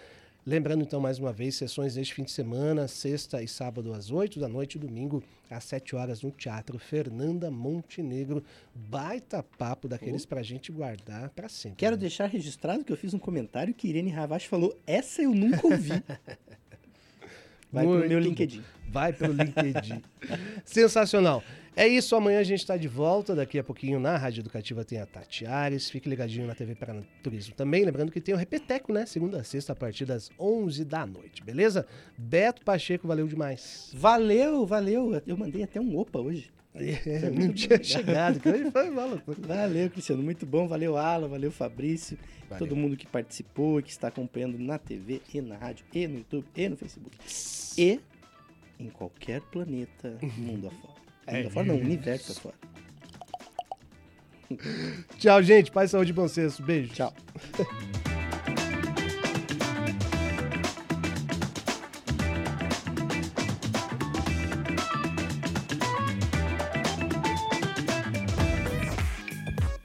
Lembrando 0.47 0.83
então 0.83 1.01
mais 1.01 1.19
uma 1.19 1.33
vez, 1.33 1.55
sessões 1.55 1.95
deste 1.95 2.13
fim 2.13 2.23
de 2.23 2.31
semana, 2.31 2.87
sexta 2.87 3.43
e 3.43 3.49
sábado 3.49 3.95
às 3.95 4.11
8 4.11 4.39
da 4.39 4.47
noite 4.47 4.75
e 4.75 4.79
domingo 4.79 5.25
às 5.51 5.65
7 5.65 5.97
horas 5.97 6.21
no 6.21 6.31
Teatro 6.31 6.79
Fernanda 6.79 7.51
Montenegro. 7.51 8.45
Baita 8.75 9.43
papo 9.43 9.89
daqueles 9.89 10.25
oh. 10.25 10.29
pra 10.29 10.43
gente 10.43 10.71
guardar 10.71 11.31
para 11.31 11.49
sempre. 11.49 11.79
Quero 11.79 11.97
né? 11.97 12.01
deixar 12.01 12.27
registrado 12.27 12.85
que 12.85 12.93
eu 12.93 12.97
fiz 12.97 13.15
um 13.15 13.19
comentário 13.19 13.73
que 13.73 13.89
Irene 13.89 14.11
Ravache 14.11 14.47
falou: 14.47 14.79
essa 14.87 15.23
eu 15.23 15.35
nunca 15.35 15.67
ouvi. 15.67 15.93
Vai 17.75 17.85
Muito 17.87 18.01
pro 18.01 18.09
meu 18.09 18.19
LinkedIn. 18.21 18.63
Vai 18.89 19.13
pro 19.13 19.33
LinkedIn. 19.33 20.01
Sensacional. 20.65 21.43
É 21.77 21.89
isso, 21.89 22.15
amanhã 22.15 22.39
a 22.39 22.45
gente 22.45 22.61
está 22.61 22.77
de 22.77 22.87
volta. 22.87 23.35
Daqui 23.35 23.59
a 23.59 23.65
pouquinho 23.65 23.99
na 23.99 24.17
Rádio 24.17 24.43
Educativa 24.43 24.85
tem 24.85 25.01
a 25.01 25.07
Tati 25.07 25.45
Ares. 25.45 25.91
Fique 25.91 26.09
ligadinho 26.09 26.47
na 26.47 26.55
TV 26.55 26.77
Paraná 26.77 27.03
Turismo 27.21 27.53
também. 27.57 27.85
Lembrando 27.85 28.13
que 28.13 28.21
tem 28.21 28.33
o 28.33 28.39
Repeteco, 28.39 28.93
né? 28.93 29.05
Segunda 29.07 29.41
a 29.41 29.45
sexta, 29.45 29.73
a 29.73 29.77
partir 29.77 30.05
das 30.05 30.31
11 30.39 30.85
da 30.85 31.05
noite, 31.05 31.43
beleza? 31.43 31.85
Beto 32.17 32.63
Pacheco, 32.63 33.09
valeu 33.09 33.27
demais. 33.27 33.91
Valeu, 33.93 34.65
valeu. 34.65 35.21
Eu 35.27 35.37
mandei 35.37 35.65
até 35.65 35.81
um 35.81 35.99
opa 35.99 36.21
hoje. 36.21 36.53
É, 36.75 37.31
não 37.31 37.53
tinha 37.53 37.81
chegado, 37.83 38.41
que 38.41 38.49
hoje 38.49 38.71
foi 38.71 38.91
uma 38.91 39.05
loucura. 39.05 39.39
Valeu, 39.41 39.89
Cristiano. 39.91 40.23
Muito 40.23 40.45
bom. 40.45 40.67
Valeu, 40.67 40.97
Alan. 40.97 41.29
Valeu, 41.29 41.53
Fabrício. 41.53 42.19
Valeu. 42.49 42.67
Todo 42.67 42.77
mundo 42.77 42.97
que 42.97 43.07
participou, 43.07 43.81
que 43.81 43.91
está 43.91 44.09
acompanhando 44.09 44.59
na 44.59 44.77
TV 44.77 45.23
e 45.33 45.41
na 45.41 45.57
rádio, 45.57 45.87
e 45.95 46.07
no 46.09 46.19
YouTube, 46.19 46.47
e 46.57 46.69
no 46.69 46.77
Facebook. 46.77 47.17
E 47.79 48.01
em 48.79 48.91
qualquer 48.91 49.41
planeta, 49.41 50.19
mundo 50.37 50.67
afora. 50.67 50.95
É 51.27 51.37
Mundo 51.37 51.47
afora 51.49 51.67
não, 51.67 51.77
universo 51.77 52.33
afora. 52.33 52.57
Tchau, 55.19 55.43
gente. 55.43 55.71
Paz, 55.71 55.93
saúde 55.93 56.11
e 56.11 56.15
bom 56.15 56.29
senso. 56.29 56.63
Beijo. 56.63 56.93
Tchau. 56.93 57.15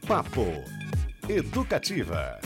Papo 0.10 0.64
Educativa. 1.28 2.40